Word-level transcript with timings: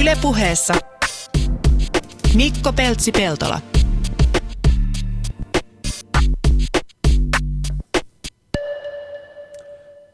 Ylepuheessa 0.00 0.74
Mikko 2.34 2.72
Peltsi-Peltola. 2.72 3.60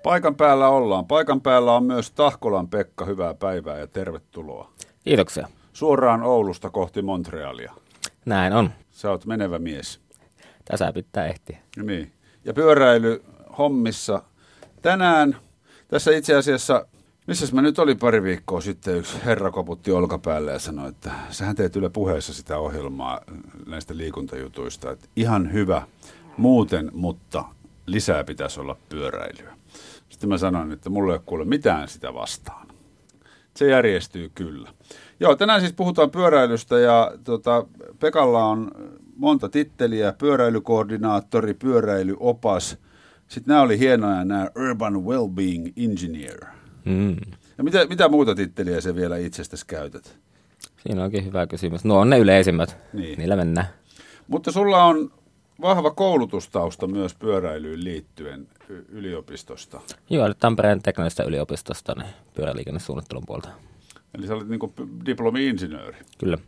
Paikan 0.02 0.34
päällä 0.34 0.68
ollaan. 0.68 1.06
Paikan 1.06 1.40
päällä 1.40 1.72
on 1.72 1.84
myös 1.84 2.10
Tahkolan 2.10 2.68
Pekka. 2.68 3.04
Hyvää 3.04 3.34
päivää 3.34 3.78
ja 3.78 3.86
tervetuloa. 3.86 4.70
Kiitoksia. 5.04 5.48
Suoraan 5.72 6.22
Oulusta 6.22 6.70
kohti 6.70 7.02
Montrealia. 7.02 7.72
Näin 8.24 8.52
on. 8.52 8.70
Sä 8.90 9.10
oot 9.10 9.26
menevä 9.26 9.58
mies. 9.58 10.00
Tässä 10.64 10.92
pitää 10.92 11.26
ehtiä. 11.26 11.58
Niin. 11.82 12.12
Ja 12.44 12.54
pyöräily 12.54 13.24
hommissa. 13.58 14.22
Tänään 14.82 15.36
tässä 15.88 16.10
itse 16.10 16.34
asiassa, 16.34 16.86
missä 17.26 17.54
mä 17.54 17.62
nyt 17.62 17.78
oli 17.78 17.94
pari 17.94 18.22
viikkoa 18.22 18.60
sitten, 18.60 18.96
yksi 18.96 19.18
herra 19.24 19.50
koputti 19.50 19.92
olkapäälle 19.92 20.52
ja 20.52 20.58
sanoi, 20.58 20.88
että 20.88 21.12
sähän 21.30 21.56
teet 21.56 21.76
Yle 21.76 21.88
puheessa 21.88 22.34
sitä 22.34 22.58
ohjelmaa 22.58 23.20
näistä 23.66 23.96
liikuntajutuista. 23.96 24.90
Että 24.90 25.08
ihan 25.16 25.52
hyvä 25.52 25.82
muuten, 26.36 26.90
mutta 26.94 27.44
lisää 27.86 28.24
pitäisi 28.24 28.60
olla 28.60 28.76
pyöräilyä. 28.88 29.56
Sitten 30.08 30.28
mä 30.28 30.38
sanoin, 30.38 30.72
että 30.72 30.90
mulla 30.90 31.12
ei 31.12 31.16
ole 31.16 31.22
kuule 31.26 31.44
mitään 31.44 31.88
sitä 31.88 32.14
vastaan. 32.14 32.66
Se 33.56 33.70
järjestyy 33.70 34.30
kyllä. 34.34 34.70
Joo, 35.20 35.36
tänään 35.36 35.60
siis 35.60 35.72
puhutaan 35.72 36.10
pyöräilystä 36.10 36.78
ja 36.78 37.12
tota, 37.24 37.66
Pekalla 37.98 38.44
on 38.44 38.70
monta 39.16 39.48
titteliä, 39.48 40.12
pyöräilykoordinaattori, 40.12 41.54
pyöräilyopas. 41.54 42.78
Sitten 43.28 43.52
nämä 43.52 43.62
oli 43.62 43.78
hienoja, 43.78 44.24
nämä 44.24 44.48
Urban 44.56 45.04
Wellbeing 45.04 45.72
Engineer. 45.76 46.61
Mm. 46.84 47.16
Ja 47.58 47.64
mitä, 47.64 47.86
mitä 47.86 48.08
muuta 48.08 48.34
titteliä 48.34 48.80
se 48.80 48.94
vielä 48.94 49.16
itsestäsi 49.16 49.66
käytät? 49.66 50.16
Siinä 50.86 51.04
onkin 51.04 51.24
hyvä 51.24 51.46
kysymys. 51.46 51.84
No 51.84 51.98
on 51.98 52.10
ne 52.10 52.18
yleisimmät. 52.18 52.76
Niin. 52.92 53.18
Niillä 53.18 53.36
mennään. 53.36 53.66
Mutta 54.28 54.52
sulla 54.52 54.84
on 54.84 55.12
vahva 55.60 55.90
koulutustausta 55.90 56.86
myös 56.86 57.14
pyöräilyyn 57.14 57.84
liittyen 57.84 58.48
yliopistosta. 58.88 59.80
Joo, 60.10 60.34
Tampereen 60.34 60.82
teknillisestä 60.82 61.22
yliopistosta 61.22 61.94
niin 61.96 62.10
pyöräliikennesuunnittelun 62.34 63.24
puolta. 63.26 63.48
Eli 64.18 64.26
sä 64.26 64.34
olet 64.34 64.48
niin 64.48 64.60
diplomi-insinööri. 65.06 65.96
Kyllä. 66.18 66.38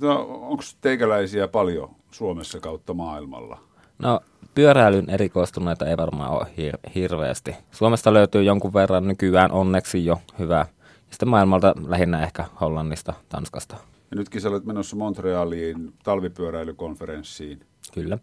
No, 0.00 0.20
Onko 0.22 0.62
teikäläisiä 0.80 1.48
paljon 1.48 1.90
Suomessa 2.10 2.60
kautta 2.60 2.94
maailmalla? 2.94 3.60
No 3.98 4.20
pyöräilyn 4.54 5.10
erikoistuneita 5.10 5.86
ei 5.86 5.96
varmaan 5.96 6.30
ole 6.30 6.46
hir- 6.58 6.90
hirveästi. 6.94 7.56
Suomesta 7.70 8.12
löytyy 8.12 8.42
jonkun 8.42 8.74
verran 8.74 9.08
nykyään 9.08 9.52
onneksi 9.52 10.04
jo 10.04 10.20
hyvä. 10.38 10.58
Ja 10.58 10.66
sitten 11.10 11.28
maailmalta 11.28 11.74
lähinnä 11.86 12.22
ehkä 12.22 12.44
Hollannista, 12.60 13.14
Tanskasta. 13.28 13.76
Ja 14.10 14.16
nytkin 14.16 14.40
sä 14.40 14.48
olet 14.48 14.64
menossa 14.64 14.96
Montrealiin 14.96 15.92
talvipyöräilykonferenssiin 16.04 17.60
Kyllä. 17.94 18.18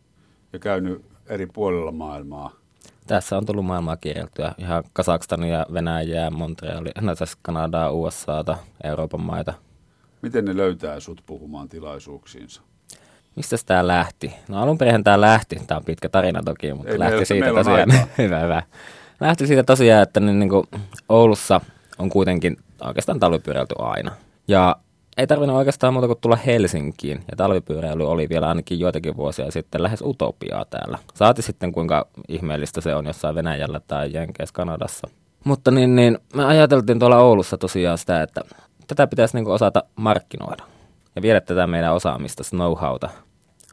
ja 0.54 0.60
käynyt 0.60 1.06
eri 1.28 1.46
puolilla 1.46 1.92
maailmaa. 1.92 2.52
Tässä 3.08 3.38
on 3.38 3.46
tullut 3.46 3.66
maailmaa 3.66 3.98
kierreltyä 3.98 4.56
ihan 4.58 4.84
Kasakstania, 4.94 5.66
Venäjää, 5.74 6.30
Montrealia, 6.30 6.92
no 7.02 7.16
tässä 7.16 7.38
Kanadaa, 7.42 7.92
USAta, 7.92 8.58
Euroopan 8.84 9.22
maita. 9.22 9.54
Miten 10.22 10.46
ne 10.46 10.58
löytää 10.58 11.00
sut 11.00 11.24
puhumaan 11.26 11.70
tilaisuuksiinsa? 11.70 12.62
Mistä 13.36 13.56
tämä 13.66 13.88
lähti? 13.88 14.34
No 14.48 14.62
alun 14.62 14.78
perin 14.78 15.04
tämä 15.04 15.22
lähti, 15.22 15.56
tämä 15.68 15.78
on 15.78 15.86
pitkä 15.86 16.10
tarina 16.10 16.44
toki, 16.46 16.74
mutta 16.74 16.92
Ei 16.92 17.00
lähti 17.00 17.12
meillä- 17.12 17.26
siitä 17.26 17.46
meillä 17.46 17.64
tosiaan, 17.64 18.10
hyvä, 18.18 18.40
hyvä. 18.40 18.64
Lähti 19.20 19.48
siitä 19.48 19.64
tosiaan, 19.64 20.04
että 20.04 20.20
niin, 20.20 20.40
niin 20.40 20.50
kuin 20.50 20.64
Oulussa 21.10 21.62
on 22.00 22.10
kuitenkin 22.10 22.58
oikeastaan 22.82 23.20
talvipyöräilty 23.20 23.76
aina. 23.80 24.12
Ja 24.48 24.76
ei 25.18 25.28
tarvinnut 25.28 25.58
oikeastaan 25.58 25.94
muuta 25.94 26.08
kuin 26.08 26.18
tulla 26.22 26.36
Helsinkiin, 26.36 27.18
ja 27.32 27.38
talvipyöräily 27.38 28.10
oli 28.10 28.30
vielä 28.30 28.48
ainakin 28.48 28.80
joitakin 28.80 29.18
vuosia 29.18 29.52
sitten 29.52 29.84
lähes 29.84 30.02
utopiaa 30.02 30.66
täällä. 30.66 30.98
Saati 31.14 31.42
sitten 31.42 31.72
kuinka 31.72 32.08
ihmeellistä 32.28 32.82
se 32.82 32.96
on 32.96 33.06
jossain 33.06 33.36
Venäjällä 33.36 33.82
tai 33.88 34.14
Jenkeissä 34.14 34.54
Kanadassa. 34.54 35.08
Mutta 35.44 35.72
niin, 35.72 35.96
niin 35.96 36.18
me 36.36 36.46
ajateltiin 36.46 37.00
tuolla 37.00 37.18
Oulussa 37.18 37.58
tosiaan 37.58 37.98
sitä, 37.98 38.24
että 38.24 38.42
tätä 38.88 39.08
pitäisi 39.08 39.38
niin 39.38 39.46
kuin 39.46 39.54
osata 39.56 39.84
markkinoida 39.96 40.64
ja 41.20 41.24
viedä 41.24 41.42
tätä 41.42 41.68
meidän 41.68 41.94
osaamista, 41.94 42.44
know-howta 42.44 43.10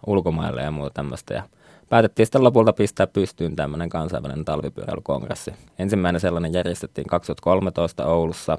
ulkomaille 0.07 0.62
ja 0.62 0.71
muuta 0.71 0.91
tämmöistä. 0.95 1.34
Ja 1.34 1.43
päätettiin 1.89 2.27
sitten 2.27 2.45
lopulta 2.45 2.73
pistää 2.73 3.07
pystyyn 3.07 3.57
tämmöinen 3.57 3.89
kansainvälinen 3.89 4.45
talvipyöräilykongressi. 4.45 5.55
Ensimmäinen 5.79 6.21
sellainen 6.21 6.53
järjestettiin 6.53 7.07
2013 7.07 8.07
Oulussa. 8.07 8.59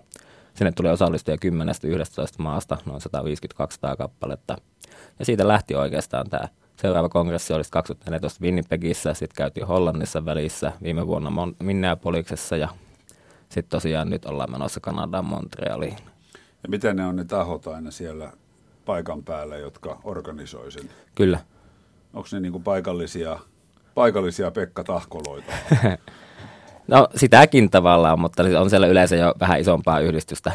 Sinne 0.53 0.71
tuli 0.71 0.89
osallistujia 0.89 1.37
10-11 1.45 1.49
maasta, 2.37 2.77
noin 2.85 3.01
150-200 3.93 3.97
kappaletta. 3.97 4.55
Ja 5.19 5.25
siitä 5.25 5.47
lähti 5.47 5.75
oikeastaan 5.75 6.29
tämä 6.29 6.47
seuraava 6.75 7.09
kongressi 7.09 7.53
olisi 7.53 7.71
2014 7.71 8.43
Winnipegissä, 8.43 9.13
sitten 9.13 9.35
käytiin 9.37 9.67
Hollannissa 9.67 10.25
välissä, 10.25 10.71
viime 10.83 11.07
vuonna 11.07 11.29
Mon- 11.29 11.55
Minneapolisessa 11.63 12.57
ja 12.57 12.69
sitten 13.49 13.69
tosiaan 13.69 14.09
nyt 14.09 14.25
ollaan 14.25 14.51
menossa 14.51 14.79
Kanadaan 14.79 15.25
Montrealiin. 15.25 15.97
Ja 16.63 16.69
mitä 16.69 16.93
ne 16.93 17.05
on 17.05 17.15
ne 17.15 17.25
tahot 17.25 17.67
aina 17.67 17.91
siellä 17.91 18.31
paikan 18.87 19.23
päällä, 19.23 19.57
jotka 19.57 19.99
organisoi 20.03 20.71
sen? 20.71 20.89
Kyllä. 21.15 21.39
Onko 22.13 22.29
ne 22.31 22.39
niinku 22.39 22.59
paikallisia, 22.59 23.39
paikallisia 23.95 24.51
Pekka 24.51 24.83
Tahkoloita? 24.83 25.53
No 26.87 27.07
sitäkin 27.15 27.69
tavallaan, 27.69 28.19
mutta 28.19 28.43
on 28.59 28.69
siellä 28.69 28.87
yleensä 28.87 29.15
jo 29.15 29.33
vähän 29.39 29.59
isompaa 29.59 29.99
yhdistystä 29.99 30.51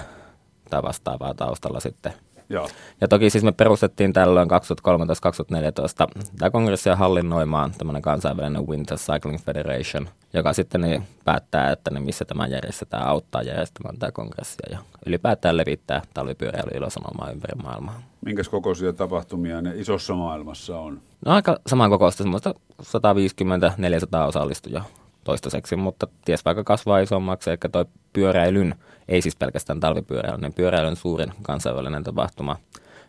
tai 0.70 0.82
vastaavaa 0.82 1.34
taustalla 1.34 1.80
sitten. 1.80 2.12
Joo. 2.48 2.68
Ja 3.00 3.08
toki 3.08 3.30
siis 3.30 3.44
me 3.44 3.52
perustettiin 3.52 4.12
tällöin 4.12 4.48
2013-2014 4.50 6.22
tämä 6.38 6.50
kongressia 6.50 6.96
hallinnoimaan 6.96 7.72
tämmöinen 7.78 8.02
kansainvälinen 8.02 8.68
Winter 8.68 8.98
Cycling 8.98 9.40
Federation, 9.40 10.08
joka 10.32 10.52
sitten 10.52 10.80
niin 10.80 11.02
päättää, 11.24 11.72
että 11.72 11.90
niin 11.90 12.02
missä 12.02 12.24
tämä 12.24 12.46
järjestetään, 12.46 13.06
auttaa 13.06 13.42
järjestämään 13.42 13.98
tämä 13.98 14.12
kongressia 14.12 14.68
ja 14.70 14.78
ylipäätään 15.06 15.56
levittää 15.56 16.02
talvipyöräily 16.14 16.70
ilosanomaa 16.74 17.30
ympäri 17.30 17.62
maailmaa. 17.62 18.02
Minkäs 18.24 18.48
kokoisia 18.48 18.92
tapahtumia 18.92 19.62
ne 19.62 19.72
isossa 19.74 20.14
maailmassa 20.14 20.78
on? 20.78 21.00
No 21.26 21.32
aika 21.32 21.58
samankokoista, 21.66 22.22
semmoista 22.22 22.54
150-400 22.82 24.28
osallistujaa 24.28 24.84
toistaiseksi, 25.24 25.76
mutta 25.76 26.06
ties 26.24 26.44
vaikka 26.44 26.64
kasvaa 26.64 26.98
isommaksi, 26.98 27.50
eli 27.50 27.58
toi 27.72 27.84
pyöräilyn, 28.12 28.74
ei 29.08 29.22
siis 29.22 29.36
pelkästään 29.36 29.80
talvipyöräilyn, 29.80 30.40
niin 30.40 30.54
pyöräilyn 30.54 30.96
suurin 30.96 31.32
kansainvälinen 31.42 32.04
tapahtuma 32.04 32.56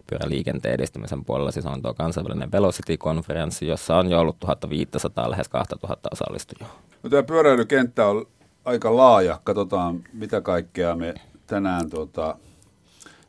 pyöräliikenteen 0.10 0.74
edistämisen 0.74 1.26
puolella, 1.26 1.52
siis 1.52 1.66
on 1.66 1.82
tuo 1.82 1.94
kansainvälinen 1.94 2.52
Velocity-konferenssi, 2.52 3.68
jossa 3.68 3.98
on 3.98 4.12
jo 4.12 4.20
ollut 4.20 4.40
1500, 4.40 5.32
lähes 5.32 5.50
2000 5.50 6.10
osallistujaa. 6.12 6.82
No, 7.04 7.10
tämä 7.10 7.24
pyöräilykenttä 7.24 8.08
on 8.08 8.26
aika 8.66 8.98
laaja. 8.98 9.40
Katsotaan, 9.44 10.04
mitä 10.14 10.42
kaikkea 10.42 10.96
me 10.96 11.14
tänään 11.48 11.90
tuota, 11.90 12.38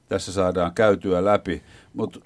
tässä 0.08 0.32
saadaan 0.32 0.74
käytyä 0.74 1.24
läpi. 1.24 1.62
Mutta 1.94 2.20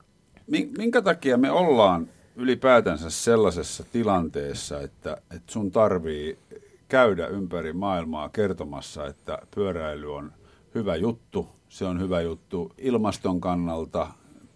minkä 0.78 1.02
takia 1.02 1.36
me 1.36 1.50
ollaan 1.50 2.08
ylipäätänsä 2.36 3.10
sellaisessa 3.10 3.84
tilanteessa, 3.92 4.80
että, 4.80 5.16
että 5.30 5.52
sun 5.52 5.70
tarvii 5.70 6.38
käydä 6.88 7.26
ympäri 7.26 7.72
maailmaa 7.72 8.28
kertomassa, 8.28 9.06
että 9.06 9.38
pyöräily 9.54 10.14
on 10.14 10.32
hyvä 10.74 10.96
juttu. 10.96 11.48
Se 11.68 11.84
on 11.84 12.00
hyvä 12.00 12.20
juttu 12.20 12.72
ilmaston 12.78 13.40
kannalta, 13.40 14.06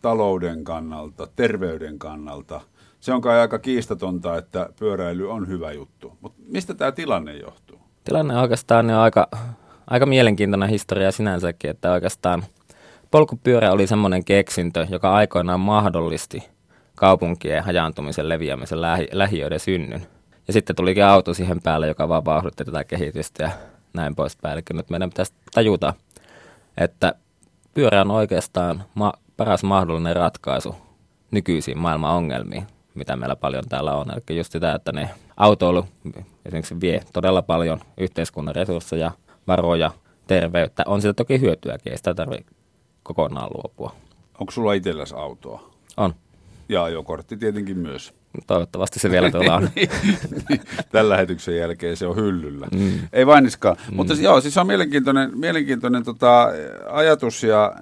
talouden 0.03 0.65
kannalta, 0.65 1.27
terveyden 1.37 1.99
kannalta. 1.99 2.61
Se 3.01 3.13
on 3.13 3.21
kai 3.21 3.41
aika 3.41 3.59
kiistatonta, 3.59 4.37
että 4.37 4.69
pyöräily 4.79 5.31
on 5.31 5.49
hyvä 5.49 5.73
juttu. 5.73 6.19
Mutta 6.21 6.43
mistä 6.47 6.75
tämä 6.75 6.93
tilanne 6.93 7.37
johtuu? 7.37 7.81
Tilanne 8.05 8.39
oikeastaan 8.39 8.91
on 8.91 8.97
aika, 8.97 9.29
aika 9.87 10.07
mielenkiintoinen 10.07 10.69
historia 10.69 11.13
sinänsäkin, 11.13 11.71
että 11.71 11.93
oikeastaan 11.93 12.43
polkupyörä 13.11 13.73
oli 13.73 13.87
semmoinen 13.87 14.25
keksintö, 14.25 14.87
joka 14.91 15.15
aikoinaan 15.15 15.61
mahdollisti 15.61 16.49
kaupunkien 16.95 17.65
hajaantumisen, 17.65 18.29
leviämisen, 18.29 18.81
lähi, 18.81 19.09
lähiöiden 19.13 19.61
synnyn. 19.61 20.07
Ja 20.47 20.53
sitten 20.53 20.77
tulikin 20.77 21.05
auto 21.05 21.35
siihen 21.35 21.63
päälle, 21.63 21.89
joka 21.89 22.09
vaan 22.09 22.25
vauhditti 22.25 22.65
tätä 22.65 22.85
kehitystä 22.85 23.43
ja 23.43 23.51
näin 23.93 24.15
poispäin. 24.15 24.53
Eli 24.53 24.63
nyt 24.73 24.91
meidän 24.91 25.11
pitäisi 25.11 25.33
tajuta, 25.55 25.95
että 26.77 27.15
pyörä 27.75 28.01
on 28.01 28.11
oikeastaan 28.11 28.85
ma- 28.95 29.13
paras 29.37 29.65
mahdollinen 29.65 30.17
ratkaisu 30.17 30.77
nykyisiin 31.31 31.79
maailman 31.79 32.15
ongelmiin, 32.15 32.67
mitä 32.95 33.17
meillä 33.17 33.37
paljon 33.37 33.65
täällä 33.69 33.97
on. 33.97 34.11
Eli 34.11 34.39
just 34.39 34.53
sitä, 34.53 34.75
että 34.75 34.93
ne 34.93 35.11
autoilu 35.37 35.87
esimerkiksi 36.47 36.81
vie 36.81 37.03
todella 37.13 37.43
paljon 37.43 37.81
yhteiskunnan 37.99 38.55
resursseja, 38.55 39.11
varoja, 39.47 39.91
terveyttä. 40.27 40.83
On 40.87 41.01
sitä 41.01 41.15
toki 41.15 41.41
hyötyäkin, 41.41 41.93
ei 41.93 41.97
sitä 41.97 42.15
tarvitse 42.15 42.55
kokonaan 43.03 43.51
luopua. 43.55 43.95
Onko 44.41 44.53
sulla 44.53 44.73
itselläsi 44.73 45.15
autoa? 45.15 45.71
On. 45.97 46.15
Ja 46.69 46.85
ajokortti 46.85 47.37
tietenkin 47.37 47.79
myös. 47.79 48.15
Toivottavasti 48.47 49.01
se 49.01 49.11
vielä 49.11 49.31
tuolla 49.31 49.57
on. 49.57 49.69
Niin, 50.49 50.61
Tämän 50.93 51.09
lähetyksen 51.09 51.57
jälkeen 51.57 51.97
se 51.97 52.07
on 52.07 52.17
hyllyllä. 52.17 52.67
Mm. 52.73 52.93
Ei 53.13 53.27
vainiskaan. 53.27 53.77
Mm. 53.91 53.97
Mutta 53.97 54.15
joo, 54.15 54.41
siis 54.41 54.55
se 54.55 54.61
on 54.61 54.67
mielenkiintoinen, 54.67 55.39
mielenkiintoinen 55.39 56.05
tota, 56.05 56.49
ajatus 56.91 57.43
ja 57.43 57.73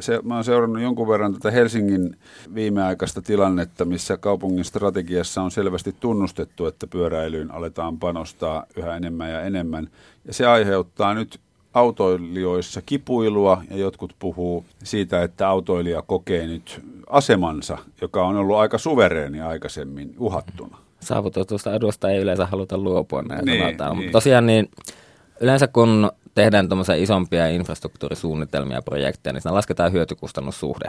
se, 0.00 0.20
mä 0.24 0.34
oon 0.34 0.44
seurannut 0.44 0.82
jonkun 0.82 1.08
verran 1.08 1.34
tätä 1.34 1.50
Helsingin 1.50 2.16
viimeaikaista 2.54 3.22
tilannetta, 3.22 3.84
missä 3.84 4.16
kaupungin 4.16 4.64
strategiassa 4.64 5.42
on 5.42 5.50
selvästi 5.50 5.94
tunnustettu, 6.00 6.66
että 6.66 6.86
pyöräilyyn 6.86 7.50
aletaan 7.50 7.98
panostaa 7.98 8.66
yhä 8.76 8.96
enemmän 8.96 9.30
ja 9.30 9.40
enemmän. 9.40 9.88
Ja 10.24 10.32
se 10.32 10.46
aiheuttaa 10.46 11.14
nyt 11.14 11.40
autoilijoissa 11.74 12.82
kipuilua 12.82 13.62
ja 13.70 13.76
jotkut 13.76 14.14
puhuu 14.18 14.64
siitä, 14.84 15.22
että 15.22 15.48
autoilija 15.48 16.02
kokee 16.02 16.46
nyt 16.46 16.80
asemansa, 17.08 17.78
joka 18.00 18.26
on 18.26 18.36
ollut 18.36 18.56
aika 18.56 18.78
suvereeni 18.78 19.40
aikaisemmin 19.40 20.14
uhattuna. 20.18 20.78
Saavutetusta 21.00 21.74
edusta 21.74 22.10
ei 22.10 22.18
yleensä 22.18 22.46
haluta 22.46 22.78
luopua, 22.78 23.22
näin 23.22 23.44
Niin, 23.44 23.60
sanotaan. 23.64 23.90
niin. 23.90 23.98
Mutta 24.04 24.12
tosiaan 24.12 24.46
niin, 24.46 24.70
yleensä 25.40 25.68
kun 25.68 26.10
tehdään 26.34 26.68
tuommoisia 26.68 26.94
isompia 26.94 27.48
infrastruktuurisuunnitelmia 27.48 28.76
ja 28.76 28.82
projekteja, 28.82 29.32
niin 29.32 29.42
siinä 29.42 29.54
lasketaan 29.54 29.92
hyötykustannussuhde. 29.92 30.88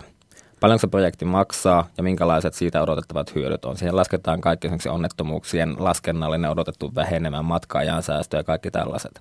Paljonko 0.59 0.81
se 0.81 0.87
projekti 0.87 1.25
maksaa 1.25 1.87
ja 1.97 2.03
minkälaiset 2.03 2.53
siitä 2.53 2.81
odotettavat 2.81 3.35
hyödyt 3.35 3.65
on. 3.65 3.77
Siihen 3.77 3.95
lasketaan 3.95 4.41
kaikki 4.41 4.67
esimerkiksi 4.67 4.89
onnettomuuksien 4.89 5.75
laskennallinen 5.79 6.51
odotettu 6.51 6.95
vähenemään 6.95 7.45
matka-ajan 7.45 8.03
säästö 8.03 8.37
ja 8.37 8.43
kaikki 8.43 8.71
tällaiset. 8.71 9.19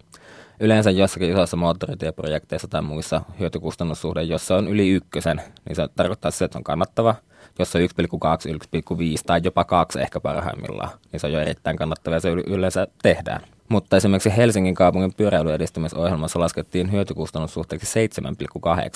Yleensä 0.60 0.90
jossakin 0.90 1.31
isossa 1.31 1.56
moottoritieprojekteissa 1.56 2.69
tai 2.69 2.82
muissa 2.82 3.22
hyötykustannussuhde, 3.40 4.22
jos 4.22 4.46
se 4.46 4.54
on 4.54 4.69
yli 4.69 4.90
ykkösen, 4.90 5.42
niin 5.69 5.76
se 5.76 5.88
tarkoittaa 5.96 6.31
sitä, 6.31 6.44
että 6.44 6.58
on 6.58 6.64
kannattava. 6.64 7.14
Jos 7.58 7.72
se 7.72 7.78
on 7.78 7.84
1,2, 7.84 7.88
1,5 8.96 9.22
tai 9.26 9.40
jopa 9.44 9.64
2 9.64 10.00
ehkä 10.00 10.20
parhaimmillaan, 10.20 10.90
niin 11.12 11.20
se 11.20 11.26
on 11.26 11.32
jo 11.32 11.40
erittäin 11.40 11.76
kannattava 11.76 12.16
ja 12.16 12.20
se 12.20 12.34
yl- 12.34 12.52
yleensä 12.52 12.87
tehdään. 13.02 13.40
Mutta 13.69 13.96
esimerkiksi 13.96 14.37
Helsingin 14.37 14.75
kaupungin 14.75 15.14
pyöräilyedistämisohjelmassa 15.16 16.40
laskettiin 16.40 16.92
hyötykustannussuhteeksi 16.92 18.08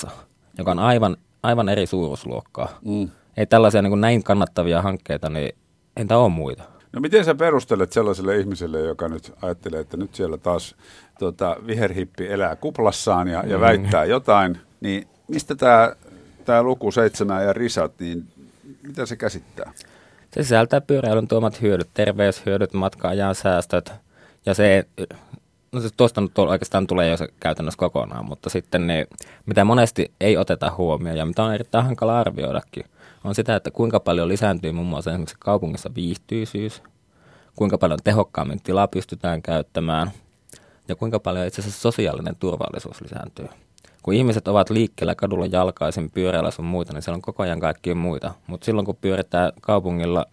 7,8, 0.06 0.10
joka 0.58 0.70
on 0.70 0.78
aivan, 0.78 1.16
aivan 1.42 1.68
eri 1.68 1.86
suuruusluokkaa. 1.86 2.78
Mm. 2.84 3.08
Ei 3.36 3.46
tällaisia 3.46 3.82
niin 3.82 3.90
kuin 3.90 4.00
näin 4.00 4.22
kannattavia 4.22 4.82
hankkeita, 4.82 5.30
niin 5.30 5.52
entä 5.96 6.18
on 6.18 6.32
muita? 6.32 6.62
No 6.92 7.00
miten 7.00 7.24
sä 7.24 7.34
perustelet 7.34 7.92
sellaiselle 7.92 8.36
ihmiselle, 8.38 8.80
joka 8.80 9.08
nyt 9.08 9.32
ajattelee, 9.42 9.80
että 9.80 9.96
nyt 9.96 10.14
siellä 10.14 10.38
taas 10.38 10.76
tota, 11.18 11.56
viherhippi 11.66 12.26
elää 12.26 12.56
kuplassaan 12.56 13.28
ja, 13.28 13.44
ja 13.46 13.60
väittää 13.60 14.04
jotain, 14.04 14.58
niin 14.80 15.08
mistä 15.28 15.54
tämä 15.54 15.92
tää 16.44 16.62
luku 16.62 16.92
seitsemän 16.92 17.44
ja 17.44 17.52
risat, 17.52 17.92
niin 18.00 18.28
mitä 18.82 19.06
se 19.06 19.16
käsittää? 19.16 19.72
Se 20.34 20.42
sisältää 20.42 20.80
pyöräilyn 20.80 21.28
tuomat 21.28 21.62
hyödyt, 21.62 21.88
terveyshyödyt, 21.94 22.72
matka-ajan 22.72 23.34
säästöt 23.34 23.92
ja 24.46 24.54
se, 24.54 24.86
no 25.72 25.80
se 25.80 25.88
tuosta 25.96 26.20
nyt 26.20 26.38
oikeastaan 26.38 26.86
tulee 26.86 27.10
jo 27.10 27.16
se 27.16 27.28
käytännössä 27.40 27.78
kokonaan, 27.78 28.24
mutta 28.24 28.50
sitten 28.50 28.86
ne, 28.86 29.06
mitä 29.46 29.64
monesti 29.64 30.12
ei 30.20 30.36
oteta 30.36 30.72
huomioon 30.78 31.18
ja 31.18 31.26
mitä 31.26 31.44
on 31.44 31.54
erittäin 31.54 31.84
hankala 31.84 32.20
arvioidakin, 32.20 32.84
on 33.24 33.34
sitä, 33.34 33.56
että 33.56 33.70
kuinka 33.70 34.00
paljon 34.00 34.28
lisääntyy 34.28 34.72
muun 34.72 34.86
muassa 34.86 35.10
esimerkiksi 35.10 35.36
kaupungissa 35.38 35.90
viihtyisyys, 35.94 36.82
kuinka 37.56 37.78
paljon 37.78 37.98
tehokkaammin 38.04 38.62
tilaa 38.62 38.88
pystytään 38.88 39.42
käyttämään 39.42 40.10
ja 40.88 40.96
kuinka 40.96 41.20
paljon 41.20 41.46
itse 41.46 41.60
asiassa 41.60 41.80
sosiaalinen 41.80 42.36
turvallisuus 42.36 43.00
lisääntyy. 43.00 43.48
Kun 44.02 44.14
ihmiset 44.14 44.48
ovat 44.48 44.70
liikkeellä 44.70 45.14
kadulla 45.14 45.46
jalkaisin, 45.46 46.10
pyöräillä 46.10 46.50
sun 46.50 46.64
muita, 46.64 46.92
niin 46.92 47.02
siellä 47.02 47.16
on 47.16 47.22
koko 47.22 47.42
ajan 47.42 47.60
kaikkia 47.60 47.94
muita. 47.94 48.34
Mutta 48.46 48.64
silloin 48.64 48.84
kun 48.84 48.96
pyöritään 49.00 49.52
kaupungilla 49.60 50.26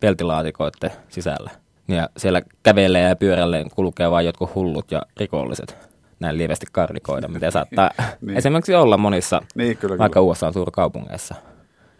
peltilaatikoiden 0.00 0.92
sisällä, 1.08 1.50
ja 1.88 2.08
siellä 2.16 2.42
kävelee 2.62 3.08
ja 3.08 3.16
pyörälle 3.16 3.64
kulkee 3.74 4.10
vain 4.10 4.26
jotkut 4.26 4.54
hullut 4.54 4.90
ja 4.92 5.02
rikolliset, 5.16 5.76
näin 6.20 6.38
lievästi 6.38 6.66
karrikoida, 6.72 7.28
mitä 7.28 7.50
saattaa 7.50 7.90
Niin. 8.20 8.38
esimerkiksi 8.38 8.74
olla 8.74 8.96
monissa, 8.96 9.42
Niin, 9.54 9.76
kyllä, 9.76 9.98
vaikka 9.98 10.20
kyllä. 10.20 10.30
USA 10.30 10.52
suurkaupungeissa. 10.52 11.34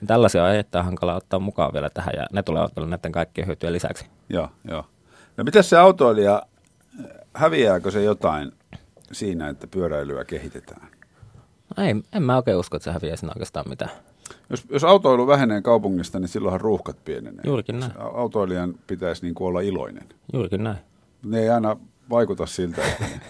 Niin 0.00 0.08
Tällaisia 0.08 0.44
on 0.44 0.50
erittäin 0.50 0.84
hankala 0.84 1.14
ottaa 1.14 1.40
mukaan 1.40 1.72
vielä 1.72 1.90
tähän, 1.90 2.14
ja 2.16 2.26
ne 2.32 2.42
tulevat 2.42 2.76
vielä 2.76 2.88
näiden 2.90 3.12
kaikkien 3.12 3.46
hyötyjen 3.46 3.72
lisäksi. 3.72 4.06
Joo, 4.28 4.48
joo. 4.70 4.84
No 5.36 5.44
mitä 5.44 5.62
se 5.62 5.76
autoilija, 5.78 6.42
häviääkö 7.34 7.90
se 7.90 8.02
jotain 8.02 8.52
siinä, 9.12 9.48
että 9.48 9.66
pyöräilyä 9.66 10.24
kehitetään? 10.24 10.88
No 11.76 11.84
ei, 11.84 11.94
en 12.12 12.22
mä 12.22 12.36
oikein 12.36 12.56
usko, 12.56 12.76
että 12.76 12.84
se 12.84 12.92
häviää 12.92 13.16
siinä 13.16 13.32
oikeastaan 13.32 13.68
mitään. 13.68 13.90
Jos, 14.50 14.64
jos 14.70 14.84
autoilu 14.84 15.26
vähenee 15.26 15.62
kaupungista, 15.62 16.20
niin 16.20 16.28
silloinhan 16.28 16.60
ruuhkat 16.60 17.04
pienenee. 17.04 17.42
Juurikin 17.46 17.80
näin. 17.80 17.92
Autoilijan 17.98 18.74
pitäisi 18.86 19.22
niin 19.22 19.34
kuin 19.34 19.48
olla 19.48 19.60
iloinen. 19.60 20.04
Juurikin 20.32 20.64
näin. 20.64 20.78
Ne 21.24 21.40
ei 21.40 21.48
aina 21.48 21.76
vaikuta 22.10 22.46
siltä, 22.46 22.82
että 22.84 23.04
ne, 23.04 23.20